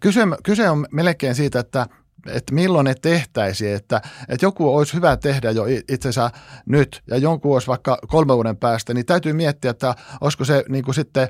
Kyse, 0.00 0.20
kyse 0.42 0.70
on 0.70 0.86
melkein 0.90 1.34
siitä, 1.34 1.58
että 1.60 1.86
että 2.26 2.54
milloin 2.54 2.84
ne 2.84 2.94
tehtäisiin, 3.02 3.74
että, 3.74 4.02
että 4.28 4.46
joku 4.46 4.76
olisi 4.76 4.94
hyvä 4.94 5.16
tehdä 5.16 5.50
jo 5.50 5.64
itsensä 5.88 6.30
nyt 6.66 7.02
ja 7.06 7.16
jonkun 7.16 7.52
olisi 7.52 7.68
vaikka 7.68 7.98
kolme 8.08 8.34
vuoden 8.34 8.56
päästä, 8.56 8.94
niin 8.94 9.06
täytyy 9.06 9.32
miettiä, 9.32 9.70
että 9.70 9.94
olisiko 10.20 10.44
se 10.44 10.64
niin 10.68 10.84
kuin 10.84 10.94
sitten 10.94 11.28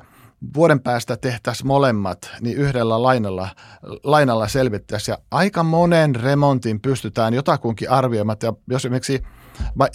vuoden 0.54 0.80
päästä 0.80 1.16
tehtäisiin 1.16 1.66
molemmat, 1.66 2.30
niin 2.40 2.56
yhdellä 2.56 3.02
lainalla, 3.02 3.48
lainalla 4.04 4.48
selvittäisiin. 4.48 5.12
Ja 5.12 5.18
aika 5.30 5.62
monen 5.62 6.14
remontin 6.14 6.80
pystytään 6.80 7.34
jotakunkin 7.34 7.90
arvioimaan. 7.90 8.36
Ja 8.42 8.52
jos 8.68 8.84
esimerkiksi 8.84 9.22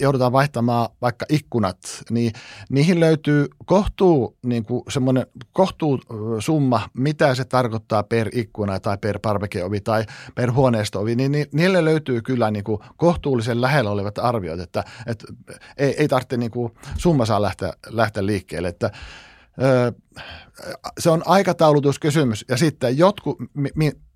joudutaan 0.00 0.32
vaihtamaan 0.32 0.88
vaikka 1.02 1.26
ikkunat, 1.28 1.78
niin 2.10 2.32
niihin 2.68 3.00
löytyy 3.00 3.46
kohtuu, 3.64 4.36
niin 4.46 4.64
kuin 4.64 4.82
semmoinen 4.88 5.26
kohtuu 5.52 6.00
summa, 6.38 6.88
mitä 6.94 7.34
se 7.34 7.44
tarkoittaa 7.44 8.02
per 8.02 8.28
ikkuna 8.32 8.80
tai 8.80 8.98
per 8.98 9.18
parvekeovi 9.18 9.80
tai 9.80 10.04
per 10.34 10.52
huoneistoovi, 10.52 11.16
niin 11.16 11.46
niille 11.52 11.84
löytyy 11.84 12.22
kyllä 12.22 12.50
niin 12.50 12.64
kuin 12.64 12.78
kohtuullisen 12.96 13.60
lähellä 13.60 13.90
olevat 13.90 14.18
arviot, 14.18 14.60
että, 14.60 14.84
että 15.06 15.26
ei, 15.76 15.94
ei 15.98 16.08
tarvitse 16.08 16.36
niin 16.36 16.50
kuin 16.50 16.72
summa 16.96 17.26
saa 17.26 17.42
lähteä, 17.42 17.72
lähteä 17.86 18.26
liikkeelle, 18.26 18.68
että 18.68 18.90
se 20.98 21.10
on 21.10 21.22
aikataulutuskysymys 21.26 22.44
ja 22.48 22.56
sitten 22.56 22.98
jotkut, 22.98 23.38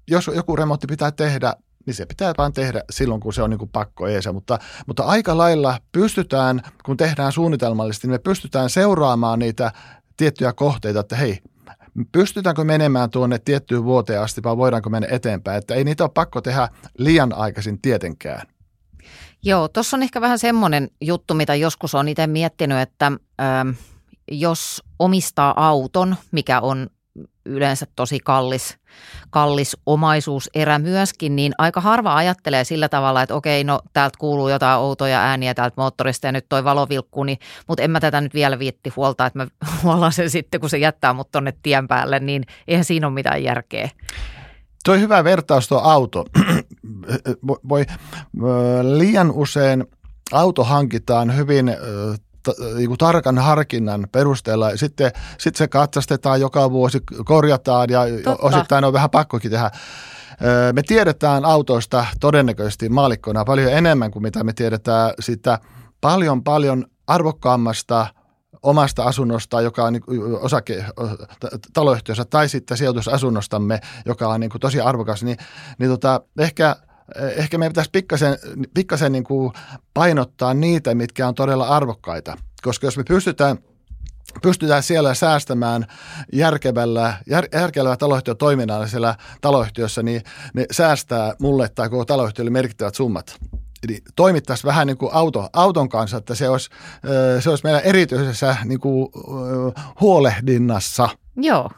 jos 0.09 0.31
joku 0.35 0.57
remontti 0.57 0.87
pitää 0.87 1.11
tehdä 1.11 1.55
niin 1.87 1.95
se 1.95 2.07
pitää 2.07 2.33
vain 2.39 2.53
tehdä 2.53 2.83
silloin, 2.91 3.21
kun 3.21 3.33
se 3.33 3.43
on 3.43 3.51
niin 3.51 3.59
kuin 3.59 3.71
pakko 3.71 4.09
eesä. 4.09 4.33
Mutta, 4.33 4.59
mutta 4.87 5.03
aika 5.03 5.39
lailla 5.39 5.79
pystytään, 5.93 6.63
kun 6.85 6.97
tehdään 6.97 7.33
suunnitelmallisesti, 7.33 8.07
niin 8.07 8.15
me 8.15 8.19
pystytään 8.19 8.71
seuraamaan 8.71 9.39
niitä 9.39 9.73
tiettyjä 10.17 10.53
kohteita, 10.53 11.01
että 11.01 11.17
hei, 11.17 11.39
pystytäänkö 12.13 12.65
menemään 12.65 13.11
tuonne 13.11 13.39
tiettyyn 13.39 13.85
vuoteen 13.85 14.21
asti 14.21 14.43
vai 14.43 14.57
voidaanko 14.57 14.91
mennä 14.91 15.09
eteenpäin. 15.11 15.59
Että 15.59 15.75
ei 15.75 15.85
niitä 15.85 16.05
ole 16.05 16.11
pakko 16.15 16.41
tehdä 16.41 16.69
liian 16.99 17.33
aikaisin 17.33 17.83
tietenkään. 17.83 18.47
Joo, 19.43 19.69
tuossa 19.69 19.97
on 19.97 20.03
ehkä 20.03 20.21
vähän 20.21 20.39
semmoinen 20.39 20.91
juttu, 21.01 21.35
mitä 21.35 21.55
joskus 21.55 21.95
on 21.95 22.09
itse 22.09 22.27
miettinyt, 22.27 22.79
että 22.79 23.07
ähm, 23.41 23.69
jos 24.31 24.83
omistaa 24.99 25.69
auton, 25.69 26.17
mikä 26.33 26.61
on 26.61 26.87
yleensä 27.47 27.87
tosi 27.97 28.21
kallis, 28.25 28.79
kallis 29.31 29.77
omaisuuserä 29.87 30.79
myöskin, 30.79 31.37
niin 31.37 31.53
aika 31.59 31.81
harva 31.81 32.17
ajattelee 32.17 32.65
sillä 32.65 32.89
tavalla, 32.89 33.23
että 33.23 33.35
okei, 33.35 33.65
no 33.65 33.81
täältä 33.93 34.19
kuuluu 34.19 34.49
jotain 34.49 34.79
outoja 34.79 35.21
ääniä 35.21 35.55
täältä 35.55 35.75
moottorista 35.77 36.27
ja 36.27 36.33
nyt 36.33 36.47
toi 36.49 36.65
valo 36.65 36.89
vilkkuu, 36.89 37.25
niin, 37.25 37.39
mutta 37.69 37.83
en 37.83 37.91
mä 37.91 38.01
tätä 38.01 38.21
nyt 38.21 38.35
vielä 38.35 38.59
viitti 38.59 38.93
huolta, 38.97 39.27
että 39.27 39.39
mä 39.39 39.47
huolaan 39.83 40.13
sen 40.13 40.31
sitten, 40.31 40.61
kun 40.61 40.71
se 40.71 40.79
jättää 40.79 41.13
mut 41.13 41.33
tonne 41.33 41.53
tien 41.63 41.89
päälle, 41.89 42.21
niin 42.21 42.45
eihän 42.69 42.85
siinä 42.85 43.07
ole 43.07 43.15
mitään 43.15 43.43
järkeä. 43.43 43.91
Toi 44.85 45.01
hyvä 45.01 45.25
vertaus 45.25 45.69
tuo 45.69 45.79
auto. 45.79 46.25
Voi, 47.69 47.85
liian 48.83 49.31
usein 49.31 49.85
auto 50.33 50.65
hankitaan 50.65 51.37
hyvin 51.37 51.77
niin 52.77 52.99
tarkan 52.99 53.39
harkinnan 53.39 54.07
perusteella. 54.13 54.77
Sitten 54.77 55.13
sit 55.39 55.57
se 55.57 55.69
katsastetaan 55.69 56.41
joka 56.41 56.71
vuosi, 56.71 57.03
korjataan 57.25 57.91
ja 57.91 58.01
Totta. 58.25 58.47
osittain 58.47 58.85
on 58.85 58.93
vähän 58.93 59.11
pakkokin 59.11 59.51
tehdä. 59.51 59.71
Me 60.73 60.83
tiedetään 60.83 61.45
autoista 61.45 62.07
todennäköisesti 62.21 62.89
maalikkona 62.89 63.45
paljon 63.45 63.73
enemmän 63.73 64.11
kuin 64.11 64.23
mitä 64.23 64.45
me 64.45 64.53
tiedetään 64.53 65.13
sitä 65.21 65.59
paljon 66.01 66.45
paljon 66.45 66.87
arvokkaammasta 67.07 68.07
omasta 68.63 69.03
asunnosta, 69.03 69.61
joka 69.61 69.85
on 69.85 69.93
niin 69.93 70.03
osake 70.41 70.85
taloyhtiössä, 71.73 72.25
tai 72.25 72.49
sitten 72.49 72.77
sijoitusasunnostamme, 72.77 73.81
joka 74.07 74.29
on 74.29 74.41
niin 74.41 74.51
kuin 74.51 74.61
tosi 74.61 74.81
arvokas, 74.81 75.23
niin, 75.23 75.37
niin 75.79 75.91
tota, 75.91 76.21
ehkä– 76.39 76.77
ehkä 77.37 77.59
meidän 77.59 77.73
pitäisi 77.73 77.91
pikkasen, 77.91 78.39
pikkasen 78.75 79.13
niin 79.13 79.25
kuin 79.25 79.53
painottaa 79.95 80.55
niitä, 80.55 80.95
mitkä 80.95 81.29
on 81.29 81.35
todella 81.35 81.69
arvokkaita. 81.69 82.37
Koska 82.63 82.87
jos 82.87 82.97
me 82.97 83.05
pystytään 83.05 83.59
pystytään 84.43 84.83
siellä 84.83 85.15
säästämään 85.15 85.87
järkevällä, 86.33 87.15
jär, 87.27 87.45
järkevällä 87.53 87.97
taloyhtiötoiminnalla 87.97 88.87
siellä 88.87 89.15
taloyhtiössä, 89.41 90.03
niin 90.03 90.23
ne 90.55 90.67
säästää 90.71 91.35
mulle 91.41 91.69
tai 91.69 91.89
koko 91.89 92.05
taloyhtiölle 92.05 92.51
merkittävät 92.51 92.95
summat. 92.95 93.37
Eli 93.89 93.99
toimittaisiin 94.17 94.69
vähän 94.69 94.87
niin 94.87 94.97
kuin 94.97 95.15
auto, 95.15 95.49
auton 95.53 95.89
kanssa, 95.89 96.17
että 96.17 96.35
se 96.35 96.49
olisi, 96.49 96.71
se 97.41 97.51
olisi 97.51 97.65
meidän 97.65 97.81
erityisessä 97.85 98.57
niin 98.65 98.81
kuin, 98.81 99.09
huolehdinnassa. 100.01 101.09
Joo, 101.37 101.71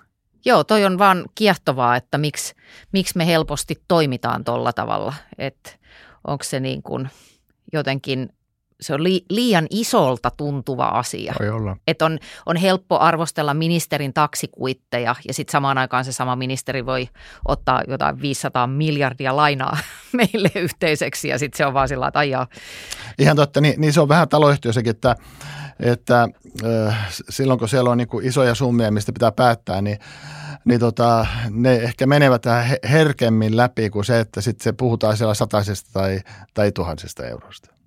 Joo, 0.45 0.65
toi 0.65 0.85
on 0.85 0.99
vaan 0.99 1.25
kiehtovaa, 1.35 1.97
että 1.97 2.19
miksi, 2.19 2.55
miksi 2.93 3.17
me 3.17 3.27
helposti 3.27 3.83
toimitaan 3.89 4.45
tuolla 4.45 4.73
tavalla. 4.73 5.15
Että 5.39 5.71
onko 6.27 6.45
se 6.45 6.61
niin 6.61 6.83
kuin 6.83 7.09
jotenkin, 7.73 8.33
se 8.83 8.95
on 8.95 9.03
li, 9.03 9.25
liian 9.31 9.67
isolta 9.71 10.31
tuntuva 10.37 10.87
asia. 10.87 11.35
Voi 11.41 11.51
olla. 11.51 11.77
Että 11.87 12.05
on, 12.05 12.19
on 12.47 12.57
helppo 12.57 12.99
arvostella 12.99 13.55
ministerin 13.55 14.13
taksikuitteja 14.13 15.15
ja 15.29 15.35
sitten 15.35 15.53
samaan 15.53 15.79
aikaan 15.79 16.05
se 16.05 16.13
sama 16.13 16.37
ministeri 16.37 16.87
voi 16.87 17.09
ottaa 17.49 17.83
jotain 17.89 18.23
500 18.23 18.67
miljardia 18.67 19.37
lainaa 19.37 19.79
meille 20.13 20.51
yhteiseksi 20.55 21.29
ja 21.29 21.39
sitten 21.39 21.59
se 21.59 21.67
on 21.67 21.75
vaan 21.75 21.89
sillä 21.89 22.09
että 22.09 22.19
aijaa. 22.19 22.47
Ihan 23.19 23.37
totta, 23.37 23.61
niin, 23.61 23.81
niin 23.81 23.93
se 23.93 24.01
on 24.01 24.09
vähän 24.09 24.29
taloyhtiössäkin, 24.29 24.91
että 24.91 25.17
että 25.81 26.29
äh, 26.65 27.09
silloin 27.29 27.59
kun 27.59 27.69
siellä 27.69 27.91
on 27.91 27.99
niin 27.99 28.09
kuin 28.09 28.27
isoja 28.27 28.55
summia, 28.55 28.91
mistä 28.91 29.13
pitää 29.13 29.33
päättää, 29.33 29.83
niin, 29.83 29.99
niin 30.65 30.81
tota, 30.81 31.27
ne 31.51 31.75
ehkä 31.75 32.07
menevät 32.07 32.43
herkemmin 32.91 33.57
läpi 33.57 33.91
kuin 33.91 34.05
se, 34.05 34.21
että 34.21 34.41
sitten 34.41 34.65
se 34.65 34.73
puhutaan 34.73 35.17
siellä 35.17 35.35
sataisesta 35.35 35.91
tai, 35.93 36.21
tai 36.55 36.73
tuhansesta 36.73 37.27
eurosta. 37.27 37.82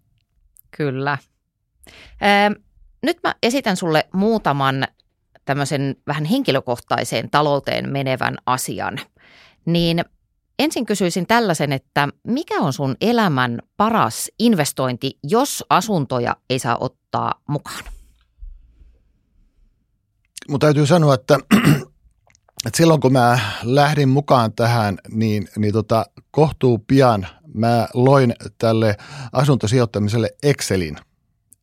Kyllä. 0.78 1.18
Ähm, 2.24 2.54
nyt 3.04 3.18
mä 3.24 3.36
esitän 3.44 3.78
sulle 3.78 4.08
muutaman 4.14 4.88
tämmöisen 5.46 5.96
vähän 6.08 6.26
henkilökohtaiseen 6.26 7.30
talouteen 7.30 7.90
menevän 7.90 8.38
asian. 8.46 9.00
Niin 9.66 10.06
ensin 10.60 10.86
kysyisin 10.86 11.28
tällaisen, 11.28 11.72
että 11.72 12.08
mikä 12.28 12.56
on 12.60 12.74
sun 12.74 12.96
elämän 13.02 13.62
paras 13.78 14.32
investointi, 14.40 15.20
jos 15.24 15.64
asuntoja 15.70 16.36
ei 16.50 16.60
saa 16.60 16.78
ottaa 16.80 17.42
mukaan? 17.50 17.84
Mun 20.50 20.60
täytyy 20.60 20.86
sanoa, 20.86 21.14
että, 21.14 21.40
että 22.66 22.78
silloin 22.78 23.02
kun 23.02 23.14
mä 23.14 23.40
lähdin 23.64 24.10
mukaan 24.10 24.54
tähän, 24.54 24.98
niin, 25.12 25.48
niin 25.58 25.74
tota, 25.74 26.06
kohtuu 26.32 26.78
pian 26.78 27.28
mä 27.54 27.88
loin 27.94 28.36
tälle 28.58 28.98
asuntosijoittamiselle 29.32 30.30
Excelin– 30.44 30.98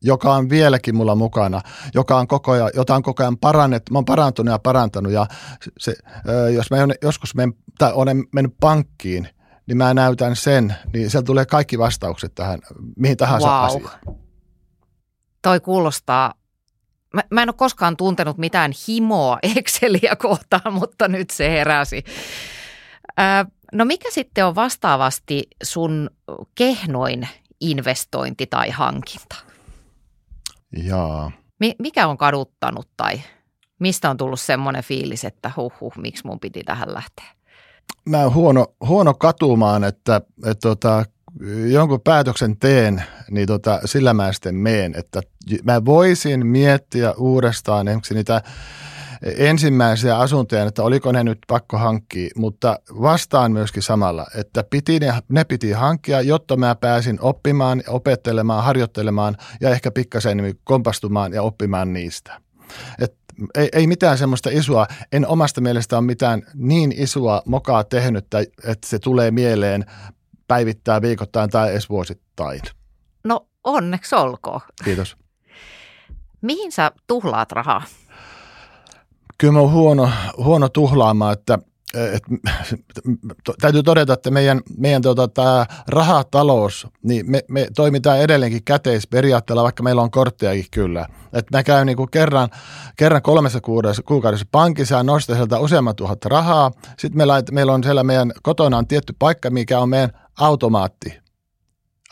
joka 0.03 0.33
on 0.33 0.49
vieläkin 0.49 0.95
mulla 0.95 1.15
mukana, 1.15 1.61
joka 1.93 2.17
on 2.17 2.27
koko 2.27 2.51
ajan, 2.51 2.71
jota 2.75 2.95
on 2.95 3.03
koko 3.03 3.23
ajan 3.23 3.37
parannettu. 3.37 3.93
Mä 3.93 3.97
oon 3.97 4.05
parantunut 4.05 4.51
ja 4.51 4.59
parantanut 4.59 5.11
ja 5.11 5.25
se, 5.77 5.95
jos 6.53 6.71
mä 6.71 6.77
joskus 7.01 7.35
men, 7.35 7.53
tai 7.77 7.93
olen 7.93 8.23
mennyt 8.33 8.55
pankkiin, 8.59 9.27
niin 9.67 9.77
mä 9.77 9.93
näytän 9.93 10.35
sen, 10.35 10.75
niin 10.93 11.09
sieltä 11.09 11.25
tulee 11.25 11.45
kaikki 11.45 11.79
vastaukset 11.79 12.35
tähän, 12.35 12.59
mihin 12.97 13.17
tahansa 13.17 13.47
wow. 13.47 13.65
asiaan. 13.65 14.17
Toi 15.41 15.59
kuulostaa 15.59 16.33
Mä, 17.13 17.23
mä 17.29 17.43
en 17.43 17.49
ole 17.49 17.55
koskaan 17.57 17.97
tuntenut 17.97 18.37
mitään 18.37 18.71
himoa 18.87 19.39
Exceliä 19.57 20.15
kohtaan, 20.15 20.73
mutta 20.73 21.07
nyt 21.07 21.29
se 21.29 21.49
heräsi. 21.49 22.03
Ö, 23.19 23.23
no 23.73 23.85
mikä 23.85 24.11
sitten 24.11 24.45
on 24.45 24.55
vastaavasti 24.55 25.47
sun 25.63 26.09
kehnoin 26.55 27.27
investointi 27.61 28.47
tai 28.47 28.69
hankinta? 28.69 29.35
Jaa. 30.77 31.31
Mikä 31.79 32.07
on 32.07 32.17
kaduttanut 32.17 32.89
tai 32.97 33.21
mistä 33.79 34.09
on 34.09 34.17
tullut 34.17 34.39
semmoinen 34.39 34.83
fiilis, 34.83 35.25
että 35.25 35.51
huh, 35.55 35.73
huh 35.81 35.93
miksi 35.97 36.27
mun 36.27 36.39
piti 36.39 36.63
tähän 36.63 36.93
lähteä? 36.93 37.25
Mä 38.09 38.23
oon 38.23 38.33
huono, 38.33 38.67
huono 38.87 39.13
katumaan, 39.13 39.83
että, 39.83 40.21
että 40.45 40.61
tota, 40.61 41.05
jonkun 41.71 42.01
päätöksen 42.01 42.57
teen, 42.57 43.03
niin 43.31 43.47
tota, 43.47 43.79
sillä 43.85 44.13
mä 44.13 44.33
sitten 44.33 44.55
meen. 44.55 44.93
Että 44.97 45.21
mä 45.63 45.85
voisin 45.85 46.47
miettiä 46.47 47.13
uudestaan 47.13 47.87
esimerkiksi 47.87 48.13
niitä 48.13 48.41
ensimmäisiä 49.37 50.17
asuntoja, 50.17 50.63
että 50.63 50.83
oliko 50.83 51.11
ne 51.11 51.23
nyt 51.23 51.39
pakko 51.47 51.77
hankkia, 51.77 52.29
mutta 52.35 52.79
vastaan 53.01 53.51
myöskin 53.51 53.83
samalla, 53.83 54.25
että 54.35 54.63
piti 54.69 54.99
ne, 54.99 55.13
ne 55.29 55.43
piti 55.43 55.71
hankkia, 55.71 56.21
jotta 56.21 56.57
mä 56.57 56.75
pääsin 56.75 57.17
oppimaan, 57.21 57.83
opettelemaan, 57.87 58.63
harjoittelemaan 58.63 59.37
ja 59.61 59.69
ehkä 59.69 59.91
pikkasen 59.91 60.55
kompastumaan 60.63 61.33
ja 61.33 61.41
oppimaan 61.43 61.93
niistä. 61.93 62.41
Et 62.99 63.13
ei, 63.55 63.69
ei 63.73 63.87
mitään 63.87 64.17
semmoista 64.17 64.49
isoa, 64.51 64.87
en 65.11 65.27
omasta 65.27 65.61
mielestä 65.61 65.97
ole 65.97 66.05
mitään 66.05 66.41
niin 66.53 66.93
isoa 66.97 67.41
mokaa 67.45 67.83
tehnyt, 67.83 68.25
että 68.63 68.87
se 68.87 68.99
tulee 68.99 69.31
mieleen 69.31 69.85
päivittää 70.47 71.01
viikoittain 71.01 71.49
tai 71.49 71.71
edes 71.71 71.89
vuosittain. 71.89 72.61
No 73.23 73.47
onneksi 73.63 74.15
olkoon. 74.15 74.61
Kiitos. 74.83 75.17
Mihin 76.41 76.71
sä 76.71 76.91
tuhlaat 77.07 77.51
rahaa? 77.51 77.83
kyllä 79.43 79.53
mä 79.53 79.59
oon 79.59 79.71
huono, 79.71 80.09
huono 80.37 80.69
tuhlaamaan, 80.69 81.33
että, 81.33 81.59
et, 81.93 82.23
täytyy 83.61 83.83
todeta, 83.83 84.13
että 84.13 84.31
meidän, 84.31 84.61
meidän 84.77 85.01
tota, 85.01 85.27
tämä 85.27 85.65
rahatalous, 85.87 86.87
niin 87.03 87.31
me, 87.31 87.43
me 87.49 87.67
toimitaan 87.75 88.19
edelleenkin 88.19 88.63
käteisperiaatteella, 88.63 89.63
vaikka 89.63 89.83
meillä 89.83 90.01
on 90.01 90.11
korttejakin 90.11 90.65
kyllä. 90.71 91.07
Et 91.33 91.51
mä 91.51 91.63
käyn 91.63 91.87
niin 91.87 91.97
kuin 91.97 92.11
kerran, 92.11 92.49
kerran 92.97 93.21
kolmessa 93.21 93.61
kuukaudessa, 93.61 94.03
kuukaudessa 94.03 94.45
pankissa 94.51 94.95
ja 94.95 95.03
nostan 95.03 95.35
sieltä 95.35 95.59
useamman 95.59 95.95
tuhat 95.95 96.25
rahaa. 96.25 96.71
Sitten 96.97 97.17
meillä, 97.17 97.43
meillä 97.51 97.73
on 97.73 97.83
siellä 97.83 98.03
meidän 98.03 98.31
kotona 98.43 98.77
on 98.77 98.87
tietty 98.87 99.15
paikka, 99.19 99.49
mikä 99.49 99.79
on 99.79 99.89
meidän 99.89 100.09
automaatti. 100.39 101.23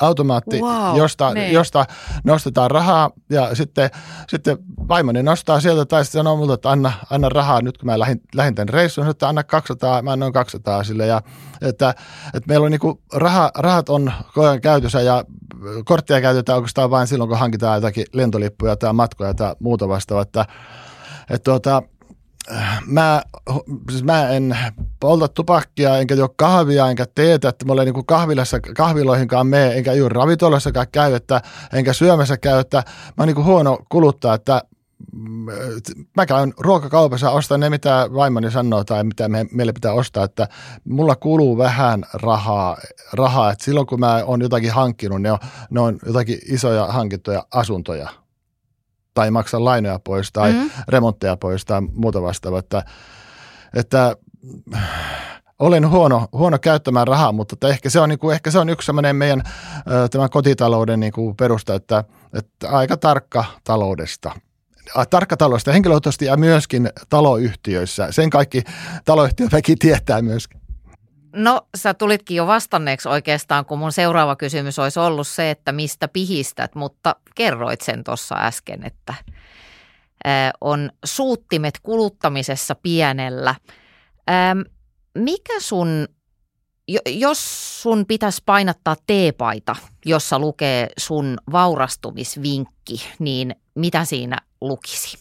Automaatti, 0.02 0.62
wow, 0.62 0.98
josta, 0.98 1.32
josta 1.52 1.86
nostetaan 2.24 2.72
rahaa 2.72 3.12
ja 3.30 3.56
sitten, 3.56 3.90
sitten 4.28 4.58
vaimoni 4.88 5.24
nostaa 5.24 5.60
sieltä 5.60 5.86
tai 5.86 6.06
sitten 6.06 6.20
sanoo 6.20 6.36
multa, 6.36 6.54
että 6.54 6.72
anna, 6.72 6.92
anna 7.10 7.30
rahaa 7.30 7.62
nyt 7.62 7.78
kun 7.78 7.86
mä 7.86 8.00
lähdin, 8.00 8.22
lähdin 8.36 8.56
tämän 8.56 8.70
reissuun, 8.70 9.10
että 9.10 9.30
anna 9.30 9.44
200, 9.44 10.02
mä 10.02 10.12
annoin 10.12 10.34
200 10.34 10.84
sille 10.84 11.06
ja 11.06 11.22
että, 11.62 11.90
että 12.34 12.48
meillä 12.48 12.66
on 12.66 12.72
niin 12.72 13.00
raha, 13.14 13.52
rahat 13.58 13.90
on 13.90 14.12
kojan 14.34 14.62
käytössä 14.62 15.02
ja 15.02 15.26
korttia 15.86 16.22
käytetään 16.22 16.58
oikeastaan 16.58 16.90
vain 16.90 17.08
silloin, 17.08 17.30
kun 17.30 17.40
hankitaan 17.40 17.78
jotakin 17.78 18.06
lentolippuja 18.14 18.76
tai 18.76 18.94
matkoja 18.94 19.34
tai 19.34 19.56
muuta 19.60 19.88
vastaavaa, 19.88 20.22
että, 20.22 20.46
että 21.30 21.44
tuota, 21.52 21.84
mä, 22.86 23.22
siis 23.90 24.04
mä 24.04 24.30
en 24.30 24.58
polta 25.00 25.28
tupakkia, 25.28 25.98
enkä 25.98 26.16
juo 26.16 26.30
kahvia, 26.36 26.90
enkä 26.90 27.06
teetä, 27.16 27.50
että 27.50 27.66
mä 27.66 27.74
olen 27.74 27.86
niin 27.94 28.06
kahvilassa, 28.06 28.60
kahviloihinkaan 28.60 29.48
mene, 29.48 29.78
enkä 29.78 29.94
juuri 29.94 30.14
ravintolassakaan 30.14 30.88
käy, 30.92 31.14
että, 31.14 31.42
enkä 31.74 31.94
syömässä 31.94 32.38
käy, 32.38 32.60
että 32.60 32.78
mä 33.18 33.24
oon 33.24 33.28
niin 33.28 33.46
huono 33.46 33.78
kuluttaa, 33.90 34.34
että 34.34 34.62
mm, 35.14 35.46
mä 36.16 36.26
käyn 36.26 36.54
ruokakaupassa, 36.58 37.32
ostan 37.32 37.60
ne, 37.60 37.70
mitä 37.70 38.10
vaimoni 38.14 38.52
sanoo 38.52 38.84
tai 38.84 39.04
mitä 39.04 39.30
me, 39.30 39.46
meille 39.52 39.74
pitää 39.74 39.94
ostaa, 39.94 40.24
että 40.24 40.48
mulla 40.84 41.16
kuluu 41.16 41.58
vähän 41.58 42.06
rahaa, 42.14 42.78
rahaa 43.14 43.52
että 43.52 43.66
silloin 43.66 43.88
kun 43.88 44.00
mä 44.00 44.24
oon 44.26 44.42
jotakin 44.42 44.72
hankkinut, 44.72 45.22
ne 45.22 45.32
on, 45.32 45.40
ne 45.70 45.80
on 45.80 46.00
jotakin 46.06 46.40
isoja 46.50 46.88
hankittuja 46.88 47.46
asuntoja– 47.52 48.10
tai 49.14 49.32
maksa 49.32 49.64
lainoja 49.64 50.00
pois 50.04 50.32
tai 50.32 50.54
mm. 50.54 50.70
remontteja 50.88 51.38
pois 51.38 51.66
tai 51.66 51.82
muuta 51.82 52.22
vastaavaa. 52.22 52.60
Että, 52.60 52.84
että 53.76 54.16
olen 55.60 55.90
huono, 55.90 56.28
huono 56.34 56.60
käyttämään 56.60 57.08
rahaa, 57.08 57.32
mutta 57.32 57.70
ehkä 57.70 57.90
se 57.90 58.00
on, 58.00 58.10
niin 58.10 58.20
kuin, 58.20 58.34
ehkä 58.34 58.52
se 58.52 58.60
on 58.60 58.70
yksi 58.70 58.86
sellainen 58.86 59.16
meidän 59.16 59.44
tämän 60.12 60.30
kotitalouden 60.30 61.00
niin 61.00 61.14
kuin 61.14 61.36
perusta, 61.36 61.76
että, 61.76 62.04
että 62.34 62.70
aika 62.70 62.98
tarkka 62.98 63.46
taloudesta 63.64 64.32
tarkka 65.10 65.38
taloudesta 65.38 65.72
henkilökohtaisesti 65.72 66.26
ja 66.26 66.38
myöskin 66.38 66.90
taloyhtiöissä. 67.10 68.12
Sen 68.12 68.30
kaikki 68.30 68.64
taloyhtiöväki 69.06 69.76
tietää 69.76 70.22
myöskin. 70.22 70.61
No 71.36 71.68
sä 71.78 71.94
tulitkin 71.94 72.38
jo 72.38 72.48
vastanneeksi 72.48 73.10
oikeastaan, 73.10 73.66
kun 73.66 73.80
mun 73.80 73.92
seuraava 73.92 74.36
kysymys 74.36 74.80
olisi 74.80 75.00
ollut 75.00 75.28
se, 75.28 75.52
että 75.52 75.72
mistä 75.72 76.08
pihistät, 76.08 76.76
mutta 76.76 77.16
kerroit 77.36 77.82
sen 77.82 78.04
tuossa 78.04 78.36
äsken, 78.36 78.86
että 78.86 79.14
on 80.62 80.92
suuttimet 81.06 81.80
kuluttamisessa 81.84 82.76
pienellä. 82.76 83.56
Mikä 85.16 85.60
sun, 85.60 86.08
jos 87.08 87.82
sun 87.82 88.06
pitäisi 88.06 88.42
painattaa 88.46 88.96
teepaita, 89.08 89.76
jossa 90.06 90.40
lukee 90.40 90.88
sun 90.98 91.38
vaurastumisvinkki, 91.52 93.10
niin 93.20 93.56
mitä 93.76 94.06
siinä 94.06 94.38
lukisi? 94.62 95.18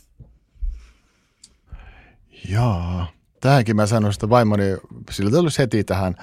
Jaa. 2.49 3.20
Tähänkin 3.41 3.77
mä 3.77 3.87
sanoin, 3.87 4.15
että 4.15 4.31
vaimoni 4.31 4.65
sillä 5.11 5.39
olisi 5.39 5.59
heti 5.59 5.85
tähän 5.85 6.15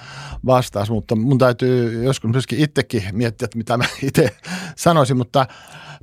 vastaus, 0.46 0.90
mutta 0.90 1.16
mun 1.16 1.38
täytyy 1.38 2.04
joskus 2.04 2.30
myöskin 2.30 2.58
itsekin 2.58 3.02
miettiä, 3.12 3.44
että 3.44 3.58
mitä 3.58 3.76
mä 3.76 3.84
itse 4.02 4.36
sanoisin, 4.76 5.16
mutta 5.16 5.46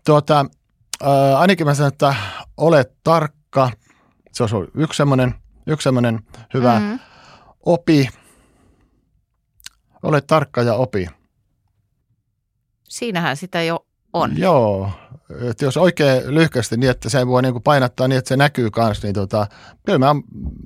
tuota, 0.05 0.45
ää, 1.03 1.39
ainakin 1.39 1.67
mä 1.67 1.73
sanon, 1.73 1.87
että 1.91 2.15
ole 2.57 2.91
tarkka. 3.03 3.71
Se 4.31 4.43
olisi 4.43 4.55
yksi 4.73 4.97
semmoinen, 4.97 5.35
yksi 5.67 5.83
semmoinen 5.83 6.19
hyvä 6.53 6.79
mm-hmm. 6.79 6.99
opi. 7.65 8.09
Ole 10.03 10.21
tarkka 10.21 10.61
ja 10.61 10.73
opi. 10.73 11.07
Siinähän 12.83 13.37
sitä 13.37 13.63
jo 13.63 13.85
on. 14.13 14.37
Joo, 14.37 14.91
että 15.29 15.65
jos 15.65 15.77
oikein 15.77 16.35
lyhkästi 16.35 16.77
niin, 16.77 16.89
että 16.89 17.09
se 17.09 17.27
voi 17.27 17.41
niin 17.41 17.53
kuin 17.53 17.63
painattaa 17.63 18.07
niin, 18.07 18.17
että 18.17 18.29
se 18.29 18.37
näkyy 18.37 18.71
kanssa, 18.71 19.07
niin 19.07 19.13
tota, 19.13 19.47
kyllä 19.85 19.99
mä 19.99 20.15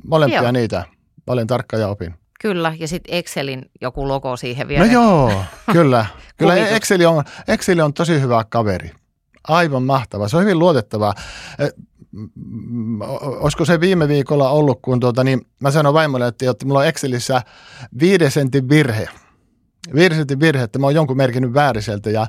molempia 0.08 0.42
joo. 0.42 0.52
niitä 0.52 0.84
paljon 1.26 1.48
tarkka 1.48 1.78
ja 1.78 1.88
opin. 1.88 2.16
Kyllä, 2.42 2.76
ja 2.80 2.88
sitten 2.88 3.16
Excelin 3.16 3.66
joku 3.82 4.08
logo 4.08 4.38
siihen 4.38 4.68
vielä. 4.68 4.86
No 4.86 4.92
joo, 4.92 5.44
kyllä. 5.74 6.06
kyllä 6.38 6.56
Excel 6.56 7.06
on, 7.06 7.24
Excel 7.48 7.80
on 7.80 7.94
tosi 7.94 8.22
hyvä 8.22 8.46
kaveri. 8.50 8.92
Aivan 9.48 9.84
mahtava. 9.84 10.28
Se 10.28 10.38
on 10.38 10.44
hyvin 10.44 10.60
luotettavaa. 10.60 11.14
Olisiko 13.22 13.66
se 13.66 13.80
viime 13.80 14.08
viikolla 14.08 14.50
ollut, 14.50 14.80
kun 14.82 15.00
tuota, 15.00 15.24
niin 15.24 15.48
mä 15.60 15.72
sanoin 15.72 15.94
vaimolle, 15.94 16.28
että, 16.28 16.52
että 16.52 16.66
mulla 16.66 16.80
on 16.80 16.88
Excelissä 16.88 17.42
viiden 18.00 18.32
sentin 18.32 18.70
virhe– 18.70 19.10
virhetin 19.96 20.40
virhe, 20.40 20.64
että 20.64 20.80
mä 20.80 20.86
oon 20.86 20.96
jonkun 20.96 21.18
merkinnyt 21.18 21.54
vääriseltä 21.54 22.10
ja, 22.10 22.28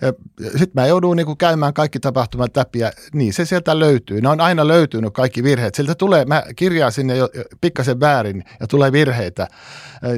ja 0.00 0.12
sitten 0.50 0.70
mä 0.74 0.86
joudun 0.86 1.16
niin 1.16 1.36
käymään 1.38 1.74
kaikki 1.74 2.00
tapahtumat 2.00 2.56
läpi 2.56 2.78
ja 2.78 2.92
niin 3.14 3.32
se 3.32 3.44
sieltä 3.44 3.78
löytyy. 3.78 4.20
Ne 4.20 4.28
on 4.28 4.40
aina 4.40 4.68
löytynyt 4.68 5.14
kaikki 5.14 5.42
virheet. 5.42 5.74
Sieltä 5.74 5.94
tulee, 5.94 6.24
mä 6.24 6.42
kirjaan 6.56 6.92
sinne 6.92 7.16
jo 7.16 7.28
pikkasen 7.60 8.00
väärin 8.00 8.44
ja 8.60 8.66
tulee 8.66 8.92
virheitä 8.92 9.48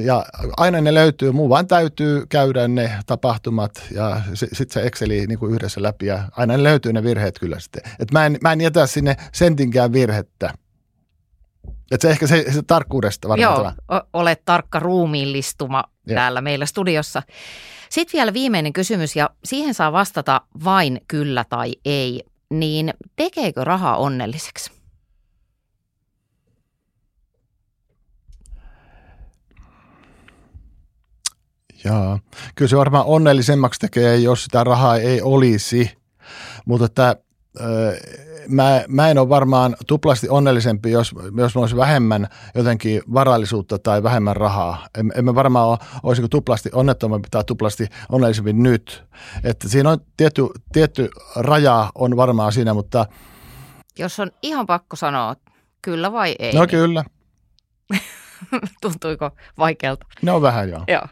ja 0.03 0.25
aina 0.57 0.81
ne 0.81 0.93
löytyy. 0.93 1.31
Muu 1.31 1.49
vaan 1.49 1.67
täytyy 1.67 2.25
käydä 2.29 2.67
ne 2.67 2.91
tapahtumat 3.05 3.71
ja 3.91 4.21
sitten 4.33 4.73
se 4.73 4.81
Exceli 4.81 5.27
niin 5.27 5.39
kuin 5.39 5.53
yhdessä 5.53 5.81
läpi 5.81 6.05
ja 6.05 6.23
aina 6.31 6.57
ne 6.57 6.63
löytyy 6.63 6.93
ne 6.93 7.03
virheet 7.03 7.39
kyllä 7.39 7.59
sitten. 7.59 7.81
Et 7.99 8.11
mä, 8.11 8.25
en, 8.25 8.37
mä 8.41 8.51
en 8.51 8.61
jätä 8.61 8.87
sinne 8.87 9.15
sentinkään 9.31 9.93
virhettä. 9.93 10.53
Et 11.91 12.01
se 12.01 12.09
ehkä 12.09 12.27
se, 12.27 12.45
se 12.51 12.61
tarkkuudesta 12.61 13.27
varmaan 13.27 13.53
Joo, 13.53 13.73
tämä. 13.87 14.01
olet 14.13 14.41
tarkka 14.45 14.79
ruumiillistuma 14.79 15.83
Joo. 16.07 16.15
täällä 16.15 16.41
meillä 16.41 16.65
studiossa. 16.65 17.23
Sitten 17.89 18.17
vielä 18.17 18.33
viimeinen 18.33 18.73
kysymys 18.73 19.15
ja 19.15 19.29
siihen 19.43 19.73
saa 19.73 19.91
vastata 19.91 20.41
vain 20.63 21.01
kyllä 21.07 21.45
tai 21.49 21.73
ei. 21.85 22.23
Niin 22.49 22.93
tekeekö 23.15 23.63
raha 23.63 23.97
onnelliseksi? 23.97 24.71
Joo, 31.85 32.19
kyllä 32.55 32.69
se 32.69 32.77
varmaan 32.77 33.05
onnellisemmaksi 33.05 33.79
tekee, 33.79 34.17
jos 34.17 34.43
sitä 34.43 34.63
rahaa 34.63 34.97
ei 34.97 35.21
olisi. 35.21 35.91
Mutta 36.65 36.85
että, 36.85 37.15
mä, 38.47 38.83
mä 38.87 39.09
en 39.09 39.17
ole 39.17 39.29
varmaan 39.29 39.75
tuplasti 39.87 40.29
onnellisempi, 40.29 40.91
jos, 40.91 41.15
jos 41.37 41.57
olisi 41.57 41.75
vähemmän 41.75 42.27
jotenkin 42.55 43.01
varallisuutta 43.13 43.79
tai 43.79 44.03
vähemmän 44.03 44.35
rahaa. 44.35 44.87
En, 44.97 45.11
en 45.15 45.25
mä 45.25 45.35
varmaan 45.35 45.67
ole, 45.67 45.77
olisiko 46.03 46.27
tuplasti 46.27 46.69
onnettomampi 46.73 47.27
tai 47.31 47.43
tuplasti 47.43 47.87
onnellisempi 48.09 48.53
nyt. 48.53 49.03
Että 49.43 49.69
siinä 49.69 49.89
on 49.89 49.97
tietty, 50.17 50.41
tietty 50.73 51.09
raja 51.35 51.91
on 51.95 52.17
varmaan 52.17 52.51
siinä, 52.51 52.73
mutta... 52.73 53.05
Jos 53.99 54.19
on 54.19 54.31
ihan 54.41 54.65
pakko 54.65 54.95
sanoa, 54.95 55.35
kyllä 55.81 56.11
vai 56.11 56.35
ei? 56.39 56.53
No 56.53 56.59
niin... 56.59 56.69
kyllä. 56.69 57.03
Tuntuiko 58.81 59.31
vaikealta? 59.57 60.05
No 60.21 60.41
vähän 60.41 60.69
joo. 60.69 60.83
Joo. 60.87 61.07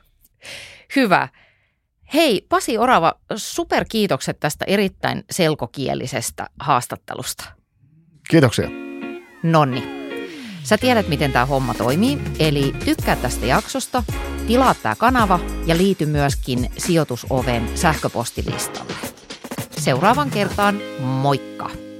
Hyvä. 0.95 1.27
Hei 2.13 2.45
Pasi 2.49 2.77
Orava, 2.77 3.13
superkiitokset 3.35 4.39
tästä 4.39 4.65
erittäin 4.65 5.23
selkokielisestä 5.31 6.47
haastattelusta. 6.59 7.43
Kiitoksia. 8.29 8.69
Nonni. 9.43 9.83
Sä 10.63 10.77
tiedät, 10.77 11.07
miten 11.07 11.31
tämä 11.31 11.45
homma 11.45 11.73
toimii, 11.73 12.17
eli 12.39 12.73
tykkää 12.85 13.15
tästä 13.15 13.45
jaksosta, 13.45 14.03
tilaa 14.47 14.73
tämä 14.73 14.95
kanava 14.95 15.39
ja 15.65 15.77
liity 15.77 16.05
myöskin 16.05 16.71
sijoitusoven 16.77 17.77
sähköpostilistalle. 17.77 18.93
Seuraavan 19.71 20.29
kertaan, 20.29 20.81
moikka! 20.99 21.90